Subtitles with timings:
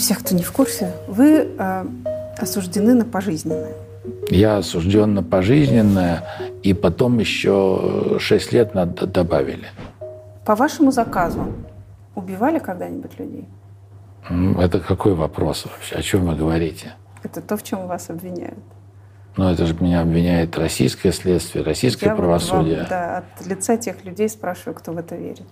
[0.00, 1.86] Всех, кто не в курсе, вы э,
[2.38, 3.74] осуждены на пожизненное.
[4.30, 6.24] Я осужден на пожизненное,
[6.62, 9.66] и потом еще 6 лет надо добавили.
[10.46, 11.52] По вашему заказу
[12.14, 13.46] убивали когда-нибудь людей?
[14.58, 15.96] Это какой вопрос вообще?
[15.96, 16.94] О чем вы говорите?
[17.22, 18.58] Это то, в чем вас обвиняют.
[19.36, 22.78] Ну, это же меня обвиняет российское следствие, российское Я правосудие.
[22.78, 25.46] Вам, да, от лица тех людей спрашиваю, кто в это верит.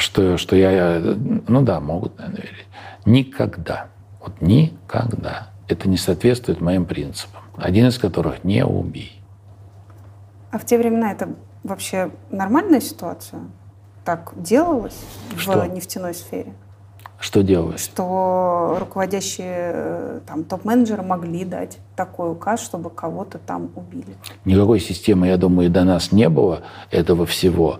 [0.00, 0.98] Что, что я...
[1.46, 2.66] Ну да, могут, наверное, верить.
[3.04, 3.88] Никогда.
[4.20, 5.48] Вот никогда.
[5.68, 7.42] Это не соответствует моим принципам.
[7.56, 9.22] Один из которых– не убей.
[10.50, 13.42] А в те времена это вообще нормальная ситуация?
[14.04, 14.98] Так делалось
[15.36, 15.60] Что?
[15.60, 16.54] в нефтяной сфере?
[17.20, 17.84] Что делалось?
[17.84, 24.16] Что руководящие э, там, топ-менеджеры могли дать такой указ, чтобы кого-то там убили.
[24.46, 27.78] Никакой системы, я думаю, до нас не было этого всего.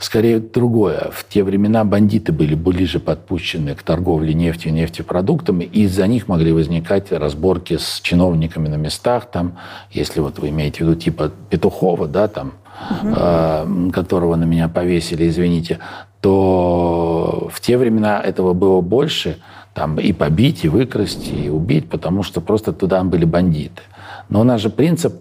[0.00, 1.10] Скорее другое.
[1.12, 6.26] В те времена бандиты были ближе подпущены к торговле нефтью и нефтепродуктами, и из-за них
[6.26, 9.56] могли возникать разборки с чиновниками на местах, там,
[9.92, 12.54] если вот вы имеете в виду типа Петухова, да, там,
[12.90, 13.92] угу.
[13.92, 15.78] которого на меня повесили, извините,
[16.20, 19.38] то в те времена этого было больше,
[19.74, 23.82] там и побить, и выкрасть, и убить, потому что просто туда были бандиты.
[24.28, 25.14] Но у нас же принцип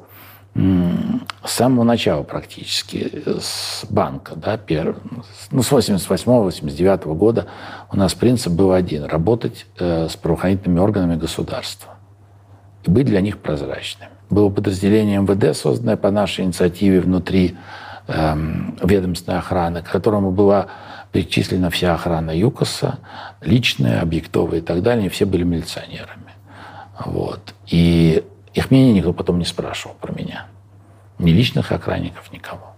[0.55, 4.97] с самого начала практически, с банка, да, перв...
[5.51, 7.47] ну, с 88-89 года
[7.91, 11.95] у нас принцип был один– работать э, с правоохранительными органами государства
[12.83, 14.09] и быть для них прозрачными.
[14.29, 17.55] Было подразделение МВД, созданное по нашей инициативе внутри
[18.07, 18.35] э,
[18.83, 20.67] ведомственной охраны, которому была
[21.11, 22.99] перечислена вся охрана ЮКОСа,
[23.41, 26.33] личная, объектовые и так далее, все были милиционерами.
[27.05, 27.53] Вот.
[27.67, 30.47] И их мнение никто потом не спрашивал про меня.
[31.17, 32.75] Ни личных охранников, никого.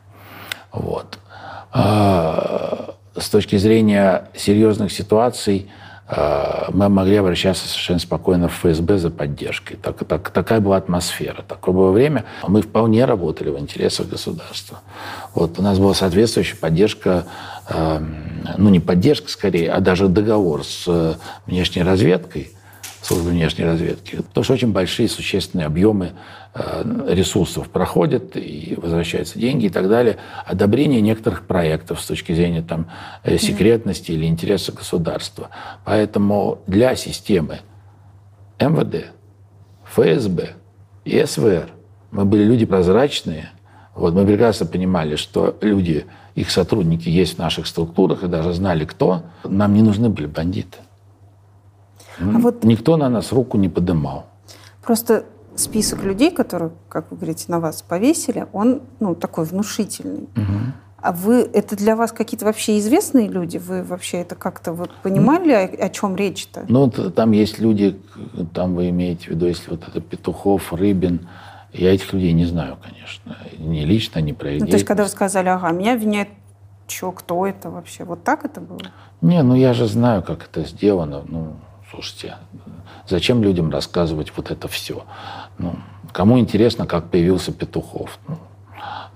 [0.71, 1.19] Вот.
[1.71, 5.69] А, с точки зрения серьезных ситуаций
[6.13, 9.77] мы могли обращаться совершенно спокойно в ФСБ за поддержкой.
[9.81, 11.41] Так, так, такая была атмосфера.
[11.47, 12.25] Такое было время.
[12.45, 14.81] Мы вполне работали в интересах государства.
[15.33, 17.25] Вот, у нас была соответствующая поддержка,
[17.69, 18.03] э,
[18.57, 21.13] ну не поддержка скорее, а даже договор с э,
[21.45, 22.51] внешней разведкой,
[23.01, 24.17] службой внешней разведки.
[24.17, 26.11] Потому что очень большие существенные объемы
[26.53, 30.17] э, ресурсов проходят, и возвращаются деньги и так далее.
[30.45, 32.87] Одобрение некоторых проектов с точки зрения там,
[33.23, 35.49] э, секретности или интереса государства.
[35.83, 37.59] Поэтому для системы
[38.59, 39.07] МВД,
[39.85, 40.51] ФСБ
[41.05, 41.69] и СВР
[42.11, 43.49] мы были люди прозрачные.
[43.95, 48.85] Вот, мы прекрасно понимали, что люди, их сотрудники есть в наших структурах и даже знали,
[48.85, 49.23] кто.
[49.43, 50.77] Нам не нужны были бандиты.
[52.21, 54.25] А вот Никто на нас руку не подымал.
[54.83, 60.27] просто список людей, которые, как вы говорите, на вас повесили, он ну, такой внушительный.
[61.01, 63.57] А вы, это для вас какие-то вообще известные люди?
[63.57, 66.65] Вы вообще это как-то вот понимали, о, о чем речь-то?
[66.67, 67.99] Ну, там есть люди,
[68.53, 71.27] там вы имеете в виду, если вот это Петухов, Рыбин,
[71.73, 73.35] я этих людей не знаю, конечно.
[73.57, 76.29] Ни лично, ни про Ну, то есть, когда вы сказали, ага, меня обвиняют,
[76.87, 78.03] что, кто это вообще?
[78.03, 78.81] Вот так это было?
[79.21, 81.23] Не, ну я же знаю, как это сделано.
[81.27, 81.53] Ну,
[81.91, 82.37] слушайте,
[83.07, 85.03] зачем людям рассказывать вот это все?
[85.57, 85.75] Ну,
[86.11, 88.37] кому интересно, как появился Петухов ну,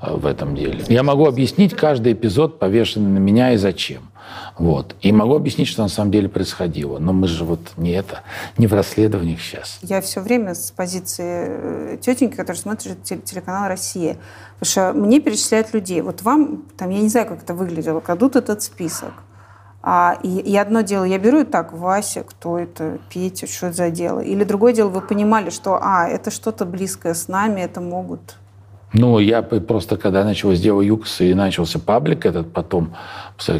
[0.01, 0.83] э, в этом деле?
[0.87, 4.09] Я могу объяснить каждый эпизод, повешенный на меня, и зачем.
[4.57, 4.95] Вот.
[5.01, 6.97] И могу объяснить, что на самом деле происходило.
[6.97, 8.21] Но мы же вот не это,
[8.57, 9.77] не в расследованиях сейчас.
[9.81, 14.17] Я все время с позиции э, тетеньки, которая смотрит те- телеканал «Россия».
[14.59, 16.01] Потому что мне перечисляют людей.
[16.01, 19.13] Вот вам, там, я не знаю, как это выглядело, кладут этот список.
[19.87, 23.75] А, и, и одно дело, я беру и так, Вася, кто это, Петя, что это
[23.75, 24.19] за дело?
[24.19, 28.19] Или другое дело, вы понимали, что, а, это что-то близкое с нами, это могут...
[28.93, 32.93] Ну, я просто, когда начал сделал ЮКС и начался паблик этот потом,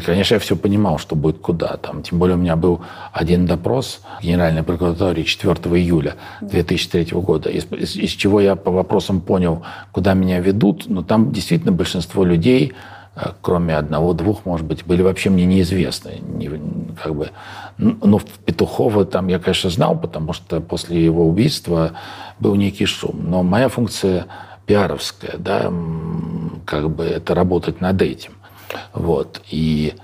[0.04, 2.02] конечно, я все понимал, что будет куда там.
[2.02, 2.80] Тем более у меня был
[3.12, 8.70] один допрос в Генеральной прокуратуре 4 июля 2003 года, из, из- из чего я по
[8.70, 9.62] вопросам понял,
[9.92, 10.84] куда меня ведут.
[10.88, 12.72] Но там действительно большинство людей,
[13.40, 16.20] кроме одного-двух, может быть, были вообще мне неизвестны.
[16.20, 17.30] Не- как бы,
[17.78, 21.92] Н- ну, Петухова там я, конечно, знал, потому что после его убийства
[22.40, 23.24] был некий шум.
[23.28, 24.26] Но моя функция
[24.66, 25.72] пиаровская, да,
[26.64, 28.32] как бы это работать над этим.
[28.92, 29.40] Вот.
[29.50, 30.00] И, э,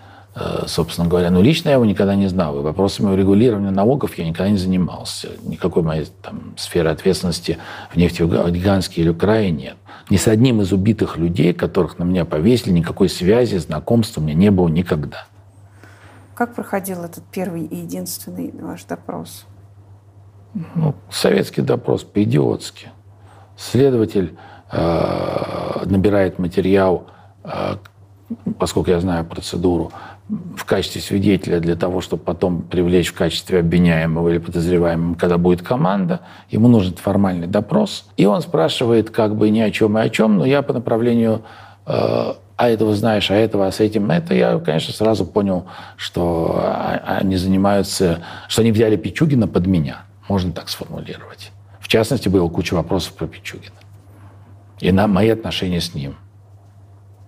[0.67, 2.59] собственно говоря, ну, лично я его никогда не знал.
[2.59, 5.29] И вопросами урегулирования налогов я никогда не занимался.
[5.43, 7.59] Никакой моей там, сферы ответственности
[7.93, 9.77] в нефтеганске или в крае нет.
[10.11, 14.35] Ни с одним из убитых людей, которых на меня повесили, никакой связи, знакомства у меня
[14.35, 15.27] не было никогда.
[16.35, 19.47] Как проходил этот первый и единственный ваш допрос?
[20.75, 22.89] Ну, советский допрос по-идиотски.
[23.57, 24.37] Следователь
[24.71, 27.07] э, набирает материал,
[27.45, 27.77] э,
[28.59, 29.93] поскольку я знаю процедуру,
[30.57, 35.61] в качестве свидетеля для того, чтобы потом привлечь в качестве обвиняемого или подозреваемого, когда будет
[35.63, 36.21] команда.
[36.51, 38.07] Ему нужен формальный допрос.
[38.17, 41.43] И он спрашивает как бы ни о чем и о чем, но я по направлению
[41.87, 46.65] э, а этого знаешь, а этого, а с этим, это я, конечно, сразу понял, что
[47.05, 51.51] они занимаются, что они взяли Пичугина под меня, можно так сформулировать.
[51.81, 53.75] В частности, было куча вопросов про Пичугина.
[54.81, 56.17] И на мои отношения с ним.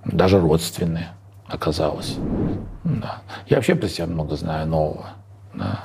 [0.05, 1.09] Даже родственные
[1.55, 2.17] оказалось.
[2.85, 3.23] Да.
[3.49, 5.11] Я вообще про себя много знаю нового.
[5.55, 5.85] Да.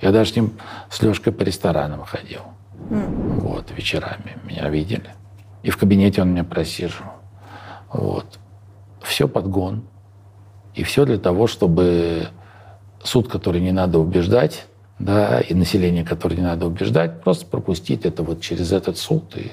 [0.00, 0.58] Я даже с ним
[0.90, 2.42] с Лешкой по ресторанам ходил.
[2.90, 3.40] Mm.
[3.40, 5.10] Вот, вечерами меня видели.
[5.62, 7.12] И в кабинете он меня просиживал.
[7.92, 8.38] Вот.
[9.02, 9.84] Все подгон.
[10.74, 12.28] И все для того, чтобы
[13.02, 14.66] суд, который не надо убеждать,
[14.98, 19.36] да, и население, которое не надо убеждать, просто пропустить это вот через этот суд.
[19.36, 19.50] И,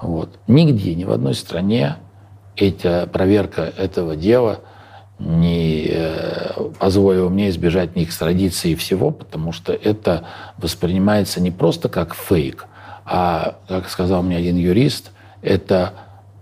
[0.00, 0.38] вот.
[0.46, 1.96] Нигде, ни в одной стране
[2.56, 4.60] эта проверка этого дела
[5.18, 10.24] не э, позволила мне избежать ни экстрадиции и всего, потому что это
[10.58, 12.66] воспринимается не просто как фейк,
[13.04, 15.12] а, как сказал мне один юрист,
[15.42, 15.94] это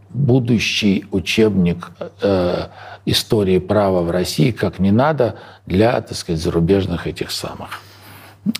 [0.09, 1.91] будущий учебник
[2.23, 2.67] э,
[3.07, 5.37] истории права в России как не надо
[5.67, 7.81] для, так сказать, зарубежных этих самых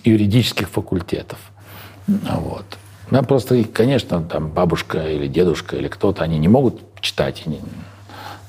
[0.03, 1.39] юридических факультетов.
[2.07, 2.65] Вот.
[3.11, 7.45] Ну, просто, конечно, там бабушка или дедушка или кто-то, они не могут читать.
[7.45, 7.59] Не,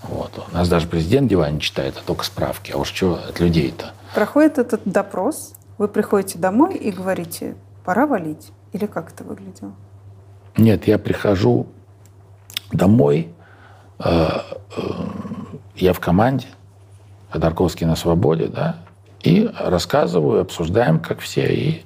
[0.05, 0.31] вот.
[0.51, 2.71] У нас даже президент дела не читает, а только справки.
[2.71, 3.93] А уж что от людей-то?
[4.15, 8.53] Проходит этот допрос, вы приходите домой и говорите, пора валить?
[8.73, 9.73] Или как это выглядело?
[10.57, 11.67] Нет, я прихожу
[12.71, 13.35] домой,
[13.99, 14.29] э,
[14.77, 14.81] э,
[15.77, 16.47] я в команде,
[17.31, 18.77] Ходорковский на свободе, да,
[19.23, 21.83] и рассказываю, обсуждаем, как все, и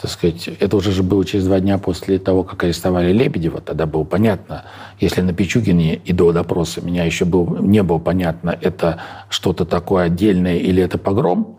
[0.00, 3.84] так сказать, это уже же было через два дня после того, как арестовали Лебедева, тогда
[3.84, 4.64] было понятно,
[4.98, 10.04] если на Пичугине и до допроса меня еще был, не было понятно, это что-то такое
[10.04, 11.58] отдельное или это погром,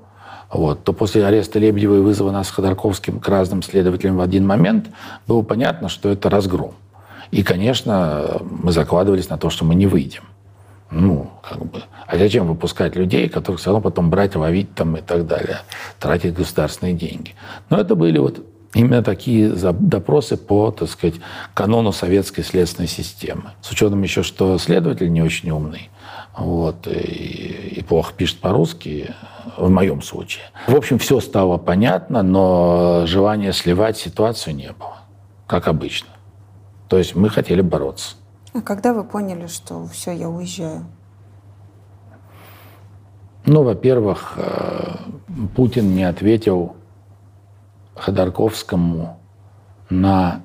[0.51, 4.47] вот, то после ареста Лебедева и вызова нас с Ходорковским к разным следователям в один
[4.47, 4.87] момент
[5.27, 6.73] было понятно, что это разгром.
[7.29, 10.23] И, конечно, мы закладывались на то, что мы не выйдем.
[10.91, 11.83] Ну, как бы.
[12.05, 15.59] А зачем выпускать людей, которых все равно потом брать, ловить там и так далее,
[15.99, 17.33] тратить государственные деньги?
[17.69, 21.15] Но это были вот именно такие допросы по, так сказать,
[21.53, 23.51] канону советской следственной системы.
[23.61, 25.89] С учетом еще, что следователь не очень умный,
[26.37, 29.13] вот, и, и плохо пишет по-русски,
[29.57, 30.43] в моем случае.
[30.67, 34.99] В общем, все стало понятно, но желания сливать ситуацию не было,
[35.47, 36.09] как обычно.
[36.89, 38.15] То есть мы хотели бороться.
[38.53, 40.85] А когда вы поняли, что все, я уезжаю?
[43.45, 44.95] Ну, во-первых, э,
[45.55, 46.75] Путин не ответил
[47.95, 49.19] Ходорковскому
[49.89, 50.41] на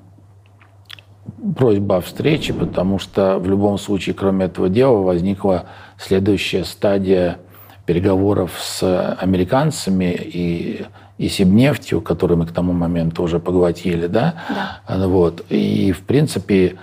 [1.56, 5.64] просьбу о встрече, потому что в любом случае, кроме этого дела, возникла
[5.98, 7.38] следующая стадия
[7.86, 10.86] переговоров с американцами и,
[11.18, 14.34] и Сибнефтью, которую мы к тому моменту уже поглотили, да?
[14.88, 15.06] да.
[15.08, 15.44] Вот.
[15.50, 16.76] И, в принципе,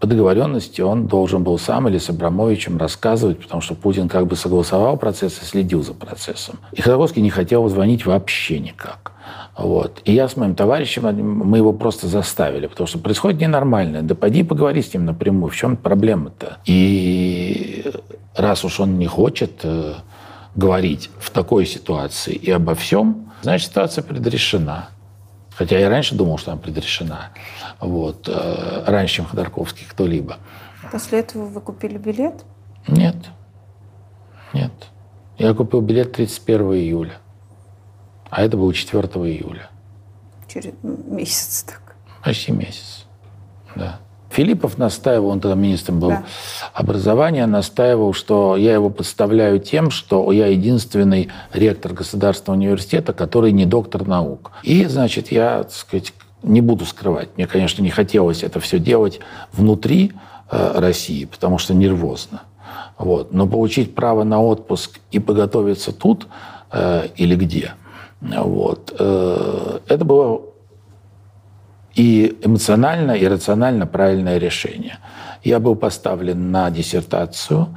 [0.00, 4.36] по договоренности он должен был сам или с Абрамовичем рассказывать, потому что Путин как бы
[4.36, 6.58] согласовал процесс и следил за процессом.
[6.72, 9.12] И Ходорковский не хотел звонить вообще никак.
[9.56, 10.00] Вот.
[10.04, 14.02] И я с моим товарищем, мы его просто заставили, потому что происходит ненормально.
[14.02, 16.58] Да пойди поговори с ним напрямую, в чем проблема-то?
[16.64, 17.84] И
[18.36, 19.94] раз уж он не хочет э,
[20.54, 24.90] говорить в такой ситуации и обо всем, значит, ситуация предрешена.
[25.58, 27.30] Хотя я раньше думал, что она предрешена.
[27.80, 28.28] Вот.
[28.28, 30.36] Э, раньше, чем Ходорковский кто-либо.
[30.92, 32.44] После этого вы купили билет?
[32.86, 33.16] Нет.
[34.52, 34.70] Нет.
[35.36, 37.14] Я купил билет 31 июля.
[38.30, 39.68] А это было 4 июля.
[40.46, 41.96] Через месяц так.
[42.22, 43.06] Почти месяц.
[43.74, 43.98] Да.
[44.38, 46.24] Филиппов настаивал, он тогда министром был да.
[46.72, 53.66] образования, настаивал, что я его подставляю тем, что я единственный ректор государственного университета, который не
[53.66, 54.52] доктор наук.
[54.62, 56.12] И, значит, я, так сказать,
[56.44, 57.30] не буду скрывать.
[57.36, 59.18] Мне, конечно, не хотелось это все делать
[59.52, 60.12] внутри
[60.52, 62.42] э, России, потому что нервозно.
[62.96, 63.32] Вот.
[63.32, 66.28] Но получить право на отпуск и подготовиться тут
[66.70, 67.72] э, или где,
[68.20, 70.42] вот, э, это было
[71.98, 74.98] и эмоционально, и рационально правильное решение.
[75.42, 77.76] Я был поставлен на диссертацию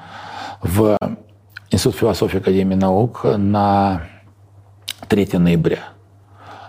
[0.62, 0.96] в
[1.72, 4.04] Институт философии Академии наук на
[5.08, 5.80] 3 ноября.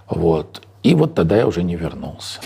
[0.09, 0.67] Вот.
[0.83, 2.41] И вот тогда я уже не вернулся.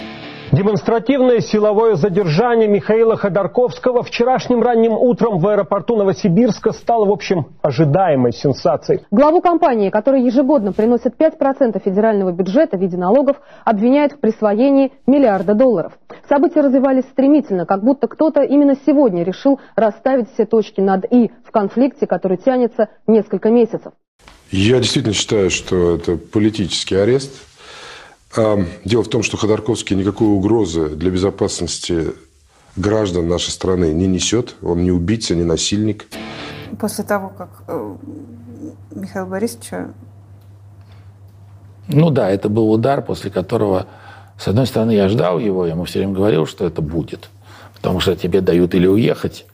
[0.53, 8.33] Демонстративное силовое задержание Михаила Ходорковского вчерашним ранним утром в аэропорту Новосибирска стало, в общем, ожидаемой
[8.33, 9.01] сенсацией.
[9.11, 15.55] Главу компании, которая ежегодно приносит 5% федерального бюджета в виде налогов, обвиняют в присвоении миллиарда
[15.55, 15.95] долларов.
[16.29, 21.51] События развивались стремительно, как будто кто-то именно сегодня решил расставить все точки над «и» в
[21.51, 23.93] конфликте, который тянется несколько месяцев.
[24.53, 27.33] Я действительно считаю, что это политический арест.
[28.37, 32.13] Дело в том, что Ходорковский никакой угрозы для безопасности
[32.77, 34.57] граждан нашей страны не несет.
[34.63, 36.07] Он не убийца, не насильник.
[36.79, 37.97] После того, как э,
[38.95, 39.95] Михаил Борисовича...
[41.89, 43.87] Ну да, это был удар, после которого,
[44.39, 47.31] с одной стороны, я ждал его, я ему все время говорил, что это будет.
[47.75, 49.47] Потому что тебе дают или уехать,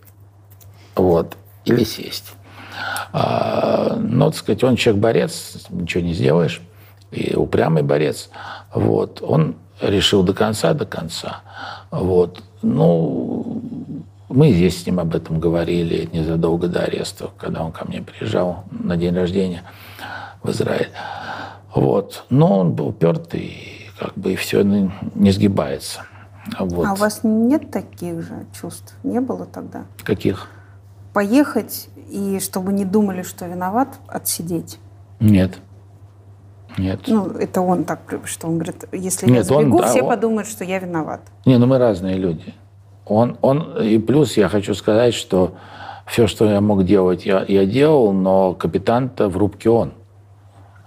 [0.96, 1.36] вот,
[1.66, 2.32] или сесть.
[3.12, 6.62] А, но, так сказать, он человек-борец, ничего не сделаешь,
[7.12, 8.30] и упрямый борец.
[8.74, 9.22] Вот.
[9.22, 11.42] Он решил до конца, до конца.
[11.90, 12.42] Вот.
[12.62, 13.62] Ну,
[14.28, 18.64] мы здесь с ним об этом говорили незадолго до ареста, когда он ко мне приезжал
[18.70, 19.62] на день рождения
[20.42, 20.90] в Израиль.
[21.74, 22.24] Вот.
[22.30, 26.02] Но он был упертый, как бы и все не сгибается.
[26.58, 26.86] Вот.
[26.86, 28.96] А у вас нет таких же чувств?
[29.04, 29.84] Не было тогда?
[30.02, 30.48] Каких?
[31.12, 34.78] Поехать и чтобы не думали, что виноват, отсидеть?
[35.20, 35.58] Нет.
[36.78, 37.00] Нет.
[37.06, 40.08] Ну, это он так, что он говорит, если Нет, я сбегу, он, все он...
[40.08, 41.20] подумают, что я виноват.
[41.44, 42.54] Не, ну мы разные люди.
[43.06, 45.54] Он, он, и плюс я хочу сказать, что
[46.06, 49.92] все, что я мог делать, я, я делал, но капитан-то в рубке он.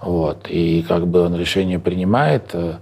[0.01, 0.47] Вот.
[0.49, 2.75] И как бы он решение принимает э,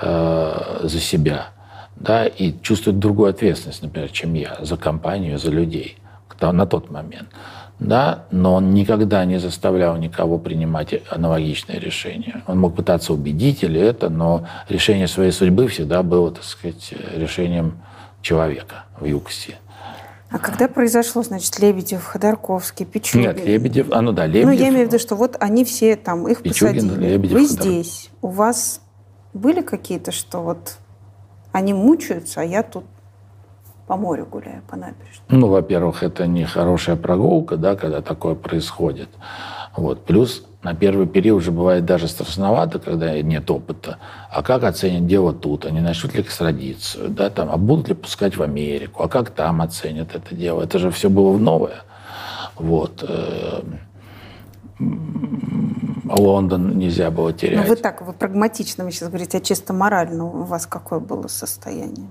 [0.00, 1.48] э, за себя,
[1.96, 5.98] да, и чувствует другую ответственность, например, чем я, за компанию, за людей
[6.40, 7.28] на тот момент
[7.78, 12.42] да, но он никогда не заставлял никого принимать аналогичные решения.
[12.46, 17.80] Он мог пытаться убедить или это, но решение своей судьбы всегда было, так сказать, решением
[18.20, 19.58] человека в ЮКСе.
[20.30, 23.28] А когда произошло, значит, Лебедев, Ходорковский, Пичугин?
[23.28, 24.46] Нет, Лебедев, а ну да, Лебедев.
[24.46, 27.12] Ну, я имею в виду, что вот они все там, их Пичугин, посадили.
[27.12, 27.62] Лебедев, Вы Ходор...
[27.62, 28.10] здесь.
[28.20, 28.82] У вас
[29.32, 30.76] были какие-то, что вот
[31.52, 32.84] они мучаются, а я тут
[33.88, 35.24] по морю гуляю, по набережной?
[35.30, 39.08] Ну, во-первых, это не хорошая прогулка, да, когда такое происходит.
[39.76, 40.04] Вот.
[40.04, 43.96] Плюс на первый период уже бывает даже страшновато, когда нет опыта.
[44.30, 45.64] А как оценят дело тут?
[45.64, 47.08] Они начнут ли экстрадицию?
[47.08, 49.02] Да, там, а будут ли пускать в Америку?
[49.02, 50.62] А как там оценят это дело?
[50.62, 51.82] Это же все было новое.
[52.56, 53.02] Вот.
[53.08, 53.62] Э,
[56.04, 57.62] Лондон нельзя было терять.
[57.62, 61.28] Ну, вы так, вы прагматично вы сейчас говорите, а чисто морально у вас какое было
[61.28, 62.08] состояние?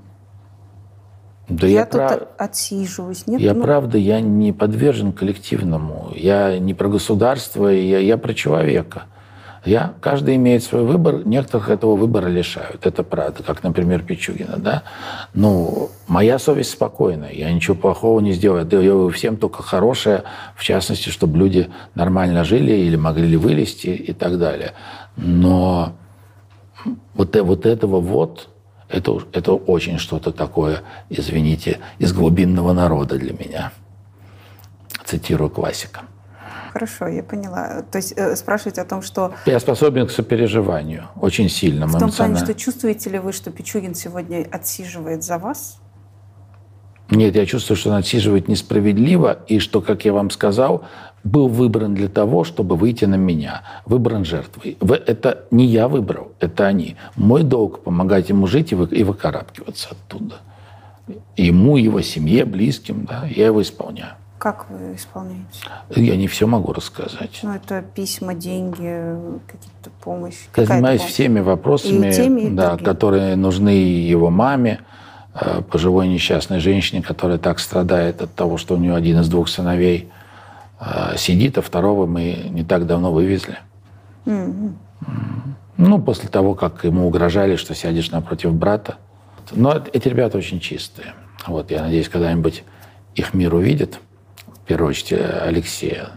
[1.50, 2.22] Да я, я тут прав...
[2.38, 3.26] отсиживаюсь.
[3.26, 3.64] Нет, я ну...
[3.64, 6.12] правда, я не подвержен коллективному.
[6.16, 9.04] Я не про государство, я, я про человека.
[9.66, 12.86] Я, каждый имеет свой выбор, некоторых этого выбора лишают.
[12.86, 14.58] Это правда, как, например, Пичугина.
[14.58, 14.84] Да?
[15.34, 18.64] Ну, моя совесть спокойная, я ничего плохого не сделаю.
[18.64, 20.24] Я делаю всем только хорошее,
[20.56, 24.74] в частности, чтобы люди нормально жили или могли вылезти и так далее.
[25.18, 25.94] Но
[27.14, 28.50] вот, э, вот этого вот
[28.90, 33.72] это, это очень что-то такое, извините, из глубинного народа для меня.
[35.06, 36.02] Цитирую классика.
[36.74, 37.82] Хорошо, я поняла.
[37.92, 39.34] То есть э, спрашивать о том, что...
[39.46, 41.88] Я способен к сопереживанию, очень сильно.
[41.88, 45.80] В том плане, что чувствуете ли вы, что Пичугин сегодня отсиживает за вас?
[47.10, 50.84] Нет, я чувствую, что он отсиживает несправедливо, и что, как я вам сказал,
[51.24, 53.62] был выбран для того, чтобы выйти на меня.
[53.86, 54.78] Выбран жертвой.
[55.06, 56.96] Это не я выбрал, это они.
[57.16, 60.36] Мой долг– помогать ему жить и, вы, и выкарабкиваться оттуда.
[61.38, 64.14] Ему, его семье, близким, да, я его исполняю.
[64.38, 65.48] Как вы исполняете?
[65.96, 67.40] Я не все могу рассказать.
[67.42, 69.16] Ну, это письма, деньги,
[69.48, 70.36] какие-то помощь.
[70.56, 71.14] Я занимаюсь помощь?
[71.14, 74.82] всеми вопросами, и теми, и да, которые нужны его маме,
[75.70, 80.10] пожилой несчастной женщине, которая так страдает от того, что у нее один из двух сыновей
[80.80, 83.58] а, сидит, а второго мы не так давно вывезли.
[84.26, 84.72] Mm-hmm.
[85.78, 88.96] Ну, после того, как ему угрожали, что сядешь напротив брата.
[89.52, 91.14] Но эти ребята очень чистые.
[91.46, 92.64] Вот, я надеюсь, когда-нибудь
[93.16, 94.00] их мир увидит,
[94.48, 96.10] в первую очередь Алексея.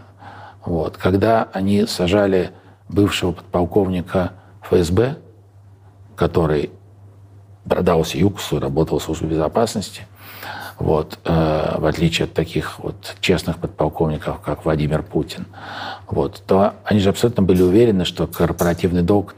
[0.65, 0.97] Вот.
[0.97, 2.51] Когда они сажали
[2.89, 5.17] бывшего подполковника ФСБ,
[6.15, 6.71] который
[7.67, 10.07] продался ЮКСу, работал в службе безопасности,
[10.79, 15.45] вот, э, в отличие от таких вот честных подполковников, как Владимир Путин,
[16.07, 19.35] вот, то они же абсолютно были уверены, что корпоративный долг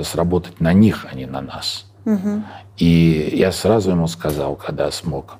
[0.00, 1.86] сработать на них, а не на нас.
[2.04, 2.42] Угу.
[2.76, 5.38] И я сразу ему сказал, когда смог,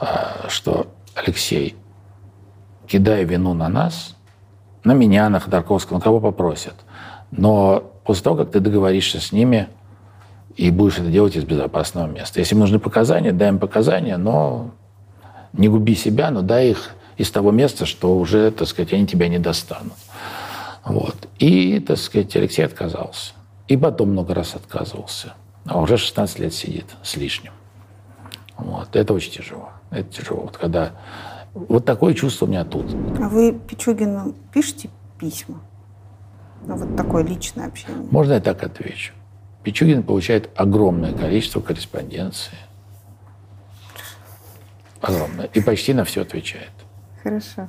[0.00, 1.76] э, что Алексей,
[2.86, 4.16] кидай вину на нас,
[4.82, 6.74] на меня, на Ходорковского, на кого попросят.
[7.30, 9.68] Но после того, как ты договоришься с ними,
[10.56, 12.40] и будешь это делать из безопасного места.
[12.40, 14.72] Если нужны показания, дай им показания, но
[15.52, 19.28] не губи себя, но дай их из того места, что уже, так сказать, они тебя
[19.28, 19.94] не достанут.
[20.84, 21.28] Вот.
[21.38, 23.32] И, так сказать, Алексей отказался.
[23.68, 25.34] И потом много раз отказывался.
[25.66, 27.52] А уже 16 лет сидит с лишним.
[28.56, 28.96] Вот.
[28.96, 29.70] Это очень тяжело.
[29.90, 30.42] Это тяжело.
[30.42, 30.92] Вот когда...
[31.52, 32.86] Вот такое чувство у меня тут.
[33.20, 34.88] А вы Пичугину пишете
[35.18, 35.60] письма?
[36.66, 38.06] Ну, вот такое личное общение.
[38.10, 39.12] Можно я так отвечу?
[39.62, 42.56] Пичугин получает огромное количество корреспонденции.
[45.00, 45.46] Огромное.
[45.46, 46.70] И почти на все отвечает.
[47.22, 47.68] Хорошо.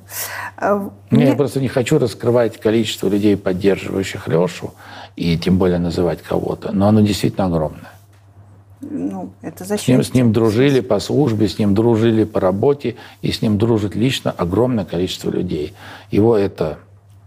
[0.57, 1.27] А, мне...
[1.27, 4.73] Я просто не хочу раскрывать количество людей, поддерживающих Лешу,
[5.15, 6.71] и тем более называть кого-то.
[6.71, 7.91] Но оно действительно огромное.
[8.81, 13.31] Ну, это с, ним, с ним дружили по службе, с ним дружили по работе, и
[13.31, 15.73] с ним дружит лично огромное количество людей.
[16.09, 16.79] Его это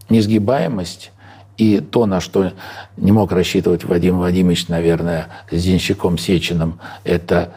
[0.08, 1.12] несгибаемость
[1.56, 2.52] и то, на что
[2.96, 7.52] не мог рассчитывать Вадим Вадимович, наверное, с Денщиком Сечиным, это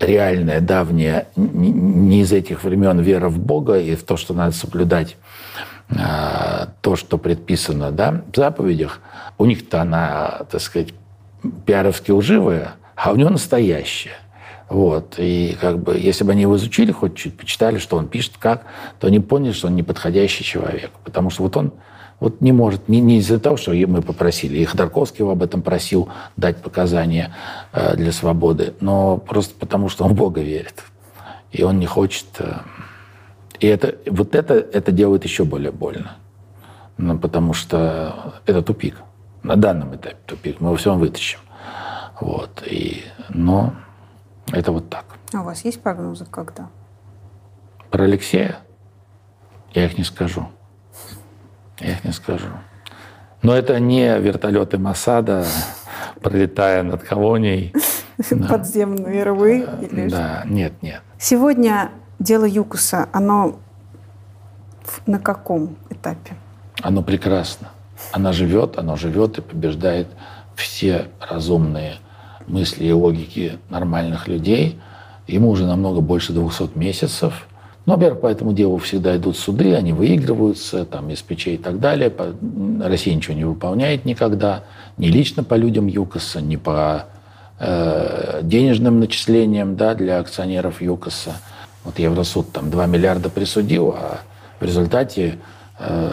[0.00, 5.16] реальная, давняя, не из этих времен вера в Бога и в то, что надо соблюдать
[5.88, 9.00] а, то, что предписано да, в заповедях.
[9.38, 10.88] У них-то она, так сказать,
[11.64, 14.18] пиаровски лживая, а у него настоящая.
[14.68, 15.14] Вот.
[15.18, 18.64] И как бы, если бы они его изучили, хоть чуть почитали, что он пишет, как,
[18.98, 20.90] то они поняли, что он неподходящий человек.
[21.04, 21.72] Потому что вот он
[22.18, 25.62] вот не может, не, не из-за того, что мы попросили, и Ходорковский его об этом
[25.62, 27.34] просил дать показания
[27.72, 30.84] э, для свободы, но просто потому, что он в Бога верит.
[31.52, 32.26] И он не хочет...
[32.38, 32.60] Э,
[33.60, 36.16] и это, вот это, это делает еще более больно.
[36.98, 38.96] Ну, потому что это тупик.
[39.42, 40.60] На данном этапе тупик.
[40.60, 41.38] Мы его все вытащим.
[42.20, 42.62] Вот.
[42.66, 43.74] И, но
[44.52, 45.04] это вот так.
[45.32, 46.68] А у вас есть прогнозы когда?
[47.90, 48.58] Про Алексея?
[49.74, 50.48] Я их не скажу.
[51.80, 52.46] Я их не скажу.
[53.42, 55.46] Но это не вертолеты Масада,
[56.22, 57.74] пролетая над колонией.
[58.48, 59.66] Подземные рвы?
[60.08, 61.02] Да, нет, нет.
[61.18, 63.58] Сегодня дело Юкуса, оно
[65.06, 66.34] на каком этапе?
[66.82, 67.68] Оно прекрасно.
[68.12, 70.08] Она живет, оно живет и побеждает
[70.54, 71.96] все разумные
[72.46, 74.80] мысли и логики нормальных людей.
[75.26, 77.46] Ему уже намного больше 200 месяцев–
[77.86, 81.78] ну, во-первых, по этому делу всегда идут суды, они выигрываются, там, из печей и так
[81.78, 82.12] далее.
[82.82, 84.64] Россия ничего не выполняет никогда,
[84.98, 87.06] ни лично по людям ЮКОСа, ни по
[87.60, 91.36] э, денежным начислениям да, для акционеров ЮКОСа.
[91.84, 94.18] Вот Евросуд там 2 миллиарда присудил, а
[94.58, 95.38] в результате
[95.78, 96.10] э,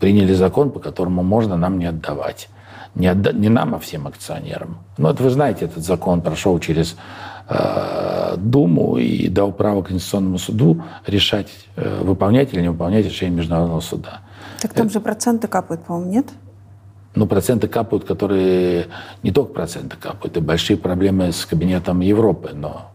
[0.00, 2.48] приняли закон, по которому можно нам не отдавать.
[2.94, 4.78] Не, отда- не нам, а всем акционерам.
[4.96, 6.96] Ну, вот вы знаете, этот закон прошел через
[8.36, 14.20] Думу и дал право Конституционному суду решать, э, выполнять или не выполнять решение Международного суда.
[14.60, 16.26] Так там же проценты капают, по-моему, нет?
[17.14, 18.86] Ну, проценты капают, которые...
[19.22, 22.50] Не только проценты капают, и большие проблемы с кабинетом Европы.
[22.54, 22.92] Но,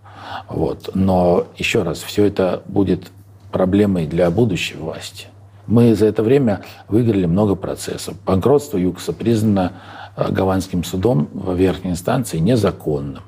[0.48, 0.90] вот.
[0.94, 3.12] но еще раз, все это будет
[3.52, 5.28] проблемой для будущей власти.
[5.68, 8.16] Мы за это время выиграли много процессов.
[8.26, 9.74] Банкротство ЮКСа признано
[10.16, 13.24] э, Гаванским судом в верхней инстанции незаконным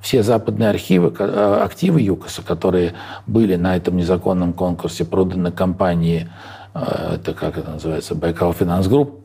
[0.00, 2.94] все западные архивы, э, активы ЮКОСа, которые
[3.26, 6.28] были на этом незаконном конкурсе проданы компании,
[6.74, 9.24] э, это как это называется, Байкал Финанс Групп,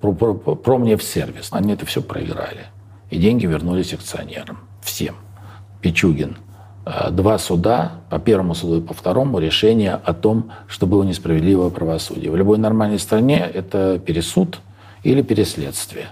[0.63, 1.49] Промнефтсервис.
[1.51, 2.65] Они это все проиграли.
[3.09, 4.59] И деньги вернулись акционерам.
[4.81, 5.15] Всем.
[5.81, 6.37] Пичугин.
[6.85, 11.69] Э, два суда, по первому суду и по второму, решение о том, что было несправедливое
[11.69, 12.31] правосудие.
[12.31, 14.59] В любой нормальной стране это пересуд
[15.03, 16.07] или переследствие.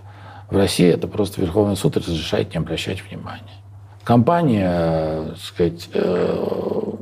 [0.50, 3.63] В России это просто Верховный суд разрешает не обращать внимания.
[4.04, 6.94] Компания, так сказать, э,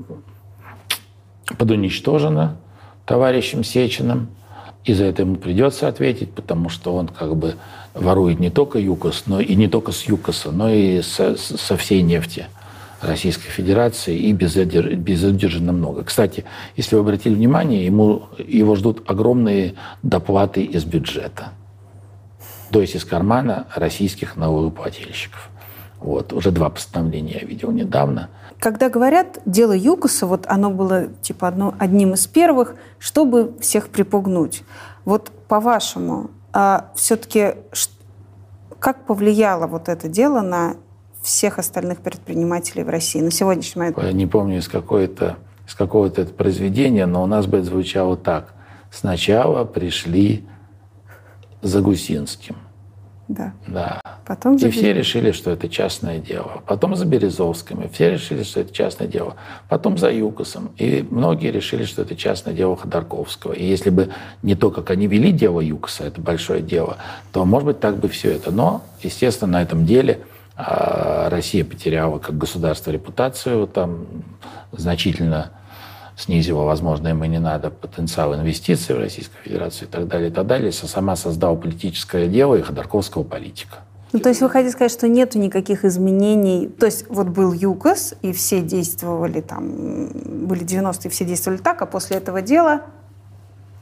[1.58, 2.58] подуничтожена
[3.06, 4.30] товарищем Сечиным,
[4.84, 7.56] и за это ему придется ответить, потому что он как бы
[7.94, 12.02] ворует не только ЮКОС, но и не только с ЮКОСа, но и со, со всей
[12.02, 12.48] нефти
[13.02, 16.04] Российской Федерации, и безудержно много.
[16.04, 21.50] Кстати, если вы обратили внимание, ему, его ждут огромные доплаты из бюджета,
[22.72, 25.50] то есть из кармана российских налогоплательщиков.
[26.02, 28.30] Вот, уже два постановления я видел недавно.
[28.60, 34.64] Когда говорят дело ЮКОСа, вот оно было типа одно, одним из первых, чтобы всех припугнуть.
[35.06, 37.56] Вот по-вашему, а все-таки
[38.80, 40.76] как повлияло вот это дело на
[41.22, 43.98] всех остальных предпринимателей в России на сегодняшний момент?
[44.02, 45.38] Я не помню из, какой-то,
[45.68, 48.56] из какого-то это произведения, но у нас бы это звучало так.
[48.90, 50.48] Сначала пришли
[51.62, 52.56] за Гусинским–
[53.32, 53.54] да.
[53.68, 54.01] Да.
[54.32, 56.64] Потом и все решили, что это частное дело.
[56.66, 57.82] Потом за Березовским.
[57.82, 59.36] И все решили, что это частное дело.
[59.68, 60.72] Потом за Юкосом.
[60.78, 63.52] И многие решили, что это частное дело Ходорковского.
[63.52, 64.08] И если бы
[64.42, 66.96] не то, как они вели дело Юкоса, это большое дело,
[67.34, 68.52] то, может быть, так бы все это.
[68.52, 70.22] Но, естественно, на этом деле
[70.56, 74.06] а, Россия потеряла как государство репутацию там
[74.72, 75.52] значительно
[76.16, 80.32] снизила, возможно, им и не надо потенциал инвестиций в Российскую Федерацию и так далее, и
[80.32, 83.80] так далее, сама создала политическое дело и Ходорковского политика.
[84.14, 86.68] Ну, то есть вы хотите сказать, что нету никаких изменений?
[86.68, 90.10] То есть вот был ЮКОС, и все действовали там,
[90.48, 92.82] были 90-е, все действовали так, а после этого дела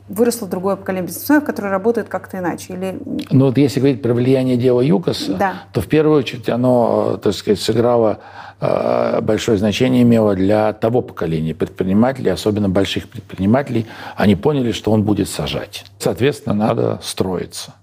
[0.10, 2.74] выросло другое поколение бизнесменов, которые работают как-то иначе?
[2.74, 3.00] Или...
[3.32, 5.54] Ну вот если говорить про влияние дела ЮКОСа, да.
[5.72, 8.20] то в первую очередь оно, так сказать, сыграло
[8.60, 13.86] э, большое значение имело для того поколения предпринимателей, особенно больших предпринимателей.
[14.16, 15.86] Они поняли, что он будет сажать.
[16.00, 17.74] Соответственно, надо строиться.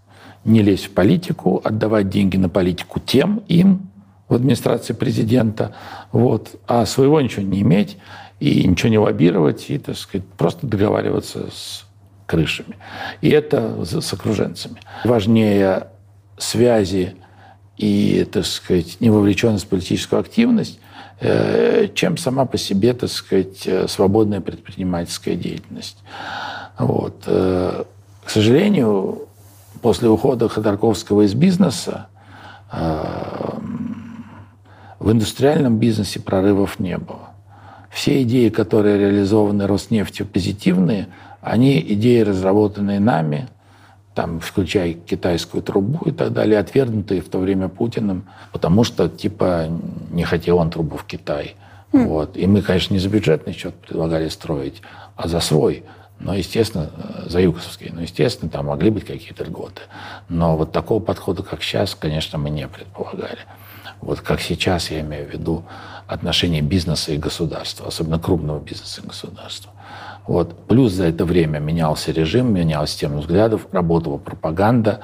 [0.47, 3.91] Не лезть в политику, отдавать деньги на политику тем им
[4.29, 5.75] в администрации президента,
[6.13, 7.99] вот, а своего ничего не иметь
[8.39, 11.85] и ничего не лоббировать, и, так сказать, просто договариваться с
[12.27, 12.77] крышами.
[13.21, 14.77] И это с окруженцами.
[15.05, 15.89] Важнее
[16.39, 17.17] связи
[17.77, 20.79] и, так сказать, невовлеченность в политическую активность,
[21.21, 25.99] э, чем сама по себе, так сказать, свободная предпринимательская деятельность.
[26.79, 27.25] Вот.
[27.27, 27.85] Э,
[28.25, 29.26] к сожалению,
[29.87, 32.09] после ухода Ходорковского из бизнеса
[32.73, 33.05] э,
[34.99, 37.31] в индустриальном бизнесе прорывов не было.
[37.91, 41.07] Все идеи, которые реализованы Роснефтью, позитивные–
[41.41, 43.47] они идеи, разработанные нами,
[44.15, 49.69] там, включая китайскую трубу и так далее, отвергнутые в то время Путиным, потому что, типа,
[50.11, 51.55] не хотел он трубу в Китай.
[51.93, 52.07] Mm.
[52.07, 52.37] Вот.
[52.37, 54.83] И мы, конечно, не за бюджетный счет предлагали строить,
[55.15, 55.85] а за свой.
[56.19, 56.91] Но, естественно,
[57.27, 57.91] за югосовский.
[57.93, 59.83] Но, естественно, там могли быть какие-то льготы.
[60.29, 63.39] Но вот такого подхода, как сейчас, конечно, мы не предполагали.
[64.01, 65.65] Вот как сейчас, я имею в виду
[66.07, 69.73] отношения бизнеса и государства, особенно крупного бизнеса и государства.
[70.27, 70.67] Вот.
[70.67, 75.01] Плюс за это время менялся режим, менялась система взглядов, работала пропаганда.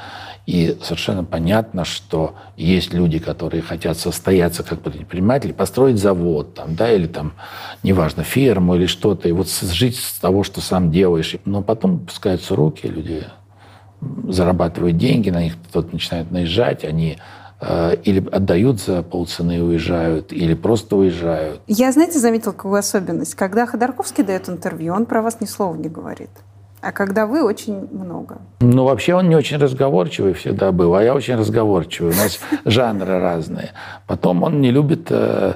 [0.46, 6.90] И совершенно понятно, что есть люди, которые хотят состояться как предприниматели, построить завод, там, да,
[6.90, 7.34] или там,
[7.84, 11.36] неважно, ферму или что-то, и вот жить с того, что сам делаешь.
[11.44, 13.24] Но потом пускаются руки, люди
[14.28, 17.18] зарабатывают деньги, на них кто-то начинает наезжать, они
[18.04, 21.60] или отдают за полцены и уезжают, или просто уезжают.
[21.66, 23.34] Я, знаете, заметила какую особенность.
[23.34, 26.30] Когда Ходорковский дает интервью, он про вас ни слова не говорит.
[26.82, 28.38] А когда вы очень много.
[28.60, 32.12] Ну, вообще он не очень разговорчивый всегда был, а я очень разговорчивый.
[32.12, 33.70] У нас жанры разные.
[34.08, 35.54] Потом он не любит э,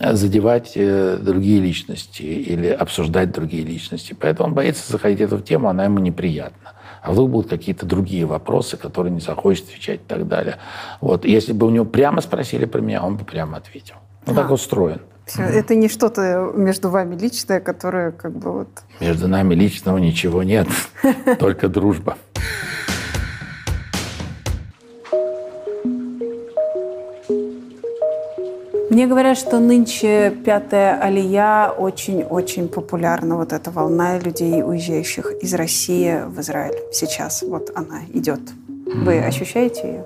[0.00, 4.16] задевать э, другие личности или обсуждать другие личности.
[4.18, 8.24] Поэтому он боится заходить в эту тему, она ему неприятна а вдруг будут какие-то другие
[8.24, 10.58] вопросы, которые не захочет отвечать и так далее.
[11.00, 11.24] Вот.
[11.24, 13.96] Если бы у него прямо спросили про меня, он бы прямо ответил.
[14.24, 14.36] Он а.
[14.36, 15.00] так устроен.
[15.26, 18.68] Все, это не что-то между вами личное, которое как бы вот...
[19.00, 20.68] Между нами личного ничего нет,
[21.38, 22.16] только дружба.
[28.92, 33.36] Мне говорят, что нынче пятая алия очень-очень популярна.
[33.38, 36.76] Вот эта волна людей, уезжающих из России в Израиль.
[36.92, 38.40] Сейчас вот она идет.
[38.68, 39.26] Вы mm-hmm.
[39.26, 40.04] ощущаете ее?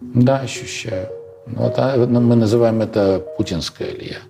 [0.00, 1.08] Да, ощущаю.
[1.48, 4.20] Вот а, ну, мы называем это путинская алия.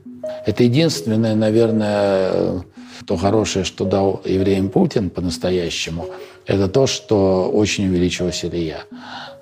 [0.44, 2.64] Это единственное, наверное,
[3.06, 6.06] то хорошее, что дал евреям Путин по-настоящему,
[6.48, 8.80] это то, что очень увеличилась алия.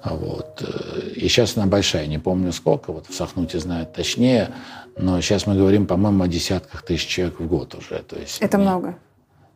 [0.04, 0.60] Вот.
[0.60, 4.50] Э, и сейчас она большая, не помню сколько, вот в Сахнуте знают точнее,
[4.98, 8.02] но сейчас мы говорим, по-моему, о десятках тысяч человек в год уже.
[8.02, 8.96] То есть, Это много.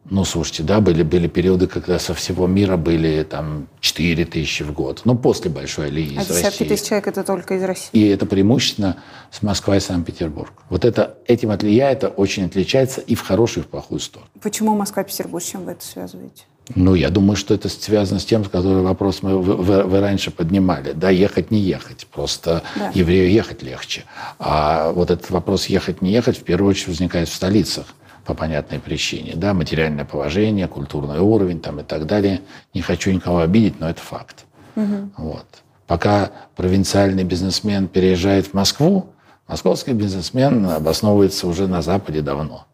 [0.08, 4.72] Ну, слушайте, да, были, были периоды, когда со всего мира были там 4 тысячи в
[4.72, 5.02] год.
[5.04, 6.64] Ну, после Большой Алии а из десятки России.
[6.64, 7.90] тысяч человек– это только из России?
[7.92, 8.96] И это преимущественно
[9.30, 10.52] с Москвы и Санкт-Петербург.
[10.70, 14.30] Вот это, этим отлия это очень отличается и в хорошую, и в плохую сторону.
[14.40, 15.44] Почему Москва и Петербург?
[15.44, 16.44] С чем вы это связываете?
[16.74, 20.92] Ну, я думаю, что это связано с тем, который вопрос мы вы, вы, раньше поднимали.
[20.92, 22.06] Да, ехать, не ехать.
[22.06, 22.92] Просто да.
[22.94, 24.04] еврею ехать легче.
[24.38, 27.86] А вот этот вопрос ехать, не ехать в первую очередь возникает в столицах
[28.24, 29.32] по понятной причине.
[29.34, 32.40] Да, материальное положение, культурный уровень там, и так далее.
[32.72, 34.44] Не хочу никого обидеть, но это факт.
[34.76, 35.10] Угу.
[35.16, 35.46] Вот.
[35.86, 39.06] Пока провинциальный бизнесмен переезжает в Москву,
[39.48, 42.66] московский бизнесмен обосновывается уже на Западе давно.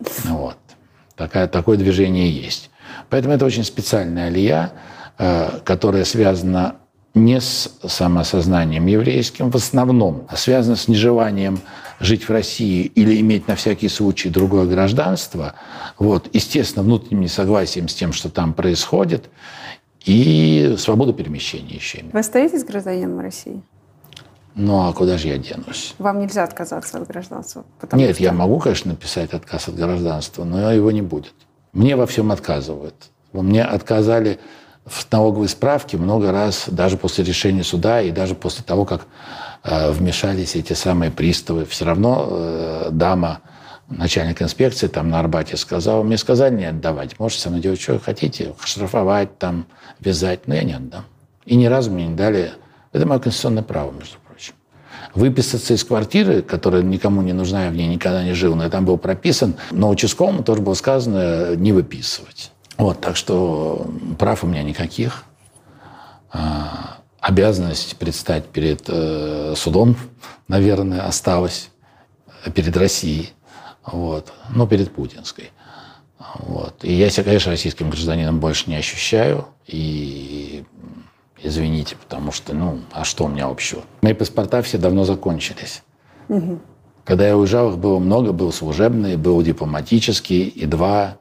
[0.24, 0.56] Вот.
[1.14, 2.70] Такая, такое движение есть.
[3.10, 4.72] Поэтому это очень специальная алия,
[5.18, 6.76] э, которая связана
[7.14, 11.60] не с самосознанием еврейским в основном, а связана с нежеланием
[11.98, 15.54] жить в России или иметь на всякий случай другое гражданство,
[15.98, 19.30] вот, естественно, внутренним несогласием с тем, что там происходит,
[20.04, 22.04] и свободу перемещения еще.
[22.12, 23.62] Вы остаетесь гражданином России?
[24.54, 25.94] Ну, а куда же я денусь?
[25.98, 27.64] Вам нельзя отказаться от гражданства?
[27.92, 28.24] Нет, что...
[28.24, 31.34] я могу, конечно, написать отказ от гражданства, но его не будет.
[31.72, 32.94] Мне во всем отказывают.
[33.32, 34.38] Мне отказали
[34.84, 39.06] в налоговой справке много раз, даже после решения суда и даже после того, как
[39.64, 41.64] э, вмешались эти самые приставы.
[41.64, 43.40] Все равно э, дама,
[43.88, 47.18] начальник инспекции там на Арбате сказала, мне сказали не отдавать.
[47.18, 49.66] Можете со мной делать, что хотите, штрафовать, там,
[50.00, 51.04] вязать, но я не отдам.
[51.44, 52.52] И ни разу мне не дали
[52.92, 54.25] Это мое конституционное право, между прочим.
[55.16, 58.70] Выписаться из квартиры, которая никому не нужна, я в ней никогда не жил, но я
[58.70, 62.52] там был прописан, но участковому тоже было сказано не выписывать.
[62.76, 65.24] Вот, так что прав у меня никаких.
[66.30, 69.96] А, обязанность предстать перед э, судом,
[70.48, 71.70] наверное, осталась
[72.54, 73.30] перед Россией,
[73.86, 75.50] вот, но перед путинской.
[76.38, 76.84] Вот.
[76.84, 79.46] И я себя, конечно, российским гражданином больше не ощущаю.
[79.66, 80.64] И
[81.42, 83.82] извините, потому что, ну, а что у меня общего?
[84.02, 85.82] Мои паспорта все давно закончились.
[86.28, 86.58] Угу.
[87.04, 91.18] Когда я уезжал, их было много, был служебный, был дипломатический и два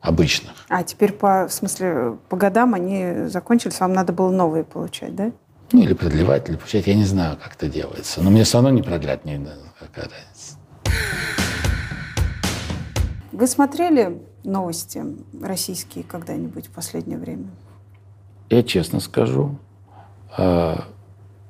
[0.00, 0.52] обычных.
[0.68, 5.32] А теперь, по, в смысле, по годам они закончились, вам надо было новые получать, да?
[5.70, 6.86] Ну, или продлевать, или получать.
[6.86, 8.20] Я не знаю, как это делается.
[8.20, 9.40] Но мне все равно не продлят, не
[9.78, 10.58] какая разница.
[13.32, 15.02] Вы смотрели новости
[15.40, 17.46] российские когда-нибудь в последнее время?
[18.52, 19.56] Я честно скажу,
[20.36, 20.84] а,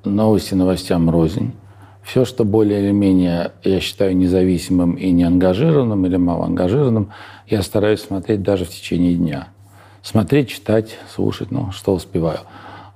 [0.05, 1.51] новости новостям рознь.
[2.01, 7.11] Все, что более или менее я считаю независимым и неангажированным или малоангажированным,
[7.47, 9.49] я стараюсь смотреть даже в течение дня.
[10.01, 12.39] Смотреть, читать, слушать, ну, что успеваю.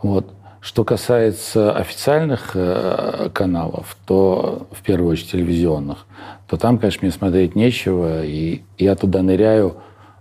[0.02, 0.34] Вот.
[0.62, 6.06] Что касается официальных э, каналов, то в первую очередь телевизионных,
[6.48, 9.76] то там, конечно, мне смотреть нечего, и я туда ныряю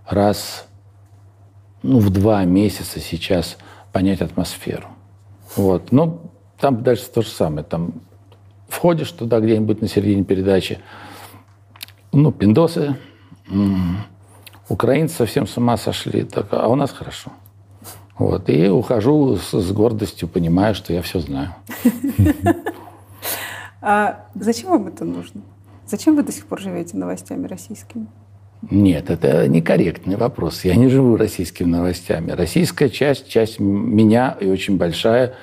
[0.05, 0.67] раз
[1.83, 3.55] ну, в два месяца сейчас
[3.97, 4.89] понять атмосферу.
[5.55, 5.91] Вот.
[5.91, 6.21] Но
[6.59, 7.63] там дальше то же самое.
[7.63, 7.93] Там
[8.69, 10.77] входишь туда где-нибудь на середине передачи,
[12.11, 12.95] ну, пиндосы,
[14.69, 17.31] украинцы совсем с ума сошли, так, а у нас хорошо.
[18.19, 18.49] Вот.
[18.49, 21.55] И ухожу с, с гордостью, понимая, что я все знаю.
[23.79, 25.41] А зачем вам это нужно?
[25.87, 28.07] Зачем вы до сих пор живете новостями российскими?
[28.69, 30.65] Нет, это некорректный вопрос.
[30.65, 32.31] Я не живу российскими новостями.
[32.31, 35.35] Российская часть, часть меня и очень большая,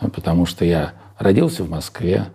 [0.00, 2.26] потому что я родился в Москве,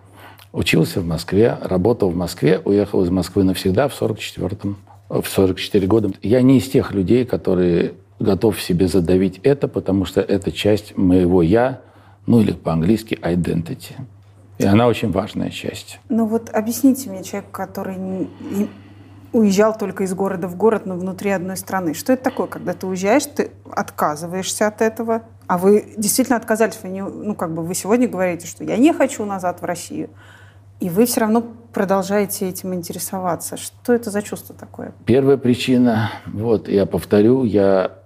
[0.52, 4.76] учился в Москве, работал в Москве, уехал из Москвы навсегда в 44-м,
[5.08, 6.10] в 44 года.
[6.22, 11.42] Я не из тех людей, которые готов себе задавить это, потому что это часть моего
[11.42, 11.80] «я»,
[12.26, 13.92] ну или по-английски «identity».
[14.58, 16.00] И она очень важная часть.
[16.08, 17.98] Ну вот объясните мне, человек, который
[19.36, 21.92] уезжал только из города в город, но внутри одной страны.
[21.92, 26.88] Что это такое, когда ты уезжаешь, ты отказываешься от этого, а вы действительно отказались, вы
[26.88, 30.08] не, ну как бы вы сегодня говорите, что я не хочу назад в Россию,
[30.80, 33.58] и вы все равно продолжаете этим интересоваться.
[33.58, 34.94] Что это за чувство такое?
[35.04, 37.98] Первая причина, вот я повторю, я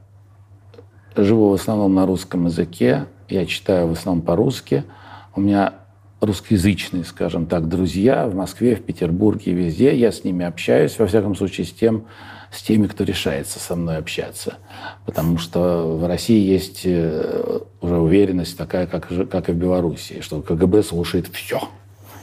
[1.15, 4.85] живу в основном на русском языке, я читаю в основном по-русски.
[5.37, 5.75] У меня
[6.21, 9.97] русскоязычные, скажем так, друзья в Москве, в Петербурге, везде.
[9.97, 12.05] Я с ними общаюсь, во всяком случае, с, тем,
[12.53, 14.55] с теми, кто решается со мной общаться.
[15.07, 20.43] Потому что в России есть э, уже уверенность такая, как, как и в Беларуси, что
[20.43, 21.61] КГБ слушает все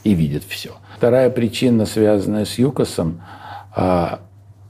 [0.04, 0.74] и видит все.
[0.96, 3.22] Вторая причина, связанная с ЮКОСом,
[3.76, 4.22] а,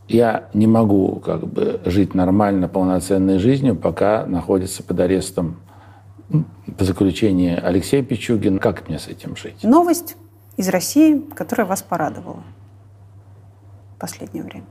[0.08, 5.58] я не могу как бы жить нормально, полноценной жизнью, пока находится под арестом
[6.30, 8.60] по заключению Алексея Пичугин.
[8.60, 9.64] Как мне с этим жить?
[9.64, 10.18] Новость
[10.58, 12.44] из России, которая вас порадовала
[13.96, 14.66] в последнее время.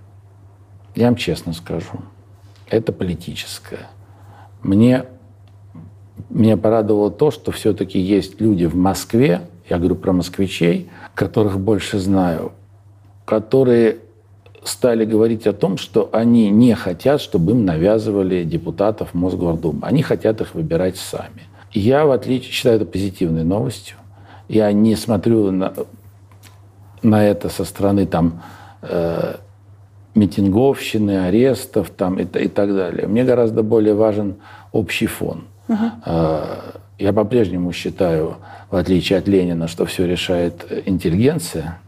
[0.95, 2.01] Я вам честно скажу,
[2.69, 3.89] это политическое.
[4.63, 5.05] Мне,
[6.31, 11.99] меня порадовало то, что все-таки есть люди в Москве, я говорю про москвичей, которых больше
[11.99, 12.53] знаю,
[13.25, 13.99] которые
[14.69, 19.81] стали говорить о том, что они не хотят, чтобы им навязывали депутатов Мосгордумы.
[19.83, 21.43] Они хотят их выбирать сами.
[21.73, 23.97] Я, в отличие, считаю это позитивной новостью.
[24.49, 25.73] Я не смотрю на,
[27.03, 28.43] на это со стороны там,
[28.83, 29.37] э,
[30.15, 33.07] митинговщины, арестов там, и, и так далее.
[33.07, 34.37] Мне гораздо более важен
[34.73, 35.45] общий фон.
[35.69, 35.85] Угу.
[36.07, 36.43] Э,
[36.99, 38.37] я по-прежнему считаю,
[38.71, 41.79] в отличие от Ленина, что все решает интеллигенция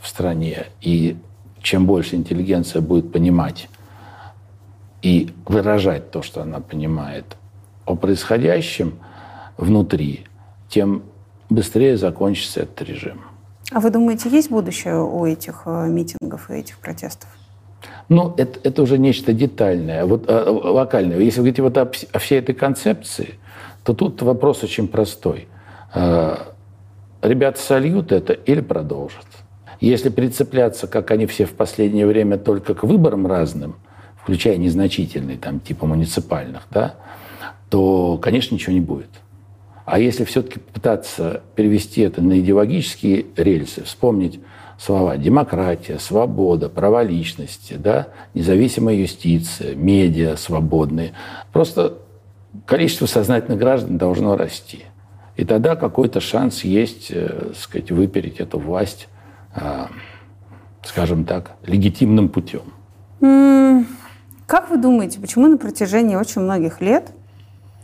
[0.00, 0.66] в стране.
[0.80, 1.16] И
[1.64, 3.68] чем больше интеллигенция будет понимать
[5.02, 7.24] и выражать то, что она понимает
[7.86, 8.98] о происходящем
[9.56, 10.26] внутри,
[10.68, 11.02] тем
[11.48, 13.22] быстрее закончится этот режим.
[13.72, 17.30] А вы думаете, есть будущее у этих э, митингов и этих протестов?
[18.10, 21.18] Ну, это, это уже нечто детальное, вот, а, локальное.
[21.18, 23.34] Если вы говорите вот о, о всей этой концепции,
[23.84, 25.48] то тут вопрос очень простой.
[25.94, 26.54] А,
[27.22, 29.24] ребята сольют это или продолжат?
[29.84, 33.76] Если прицепляться, как они все в последнее время, только к выборам разным,
[34.16, 36.94] включая незначительные, там, типа муниципальных, да,
[37.68, 39.10] то, конечно, ничего не будет.
[39.84, 44.40] А если все-таки пытаться перевести это на идеологические рельсы, вспомнить
[44.78, 51.12] слова демократия, свобода, права личности, да, независимая юстиция, медиа свободные,
[51.52, 51.98] просто
[52.64, 54.84] количество сознательных граждан должно расти.
[55.36, 59.08] И тогда какой-то шанс есть, э, сказать, выпереть эту власть,
[60.82, 62.62] скажем так, легитимным путем.
[64.46, 67.12] Как вы думаете, почему на протяжении очень многих лет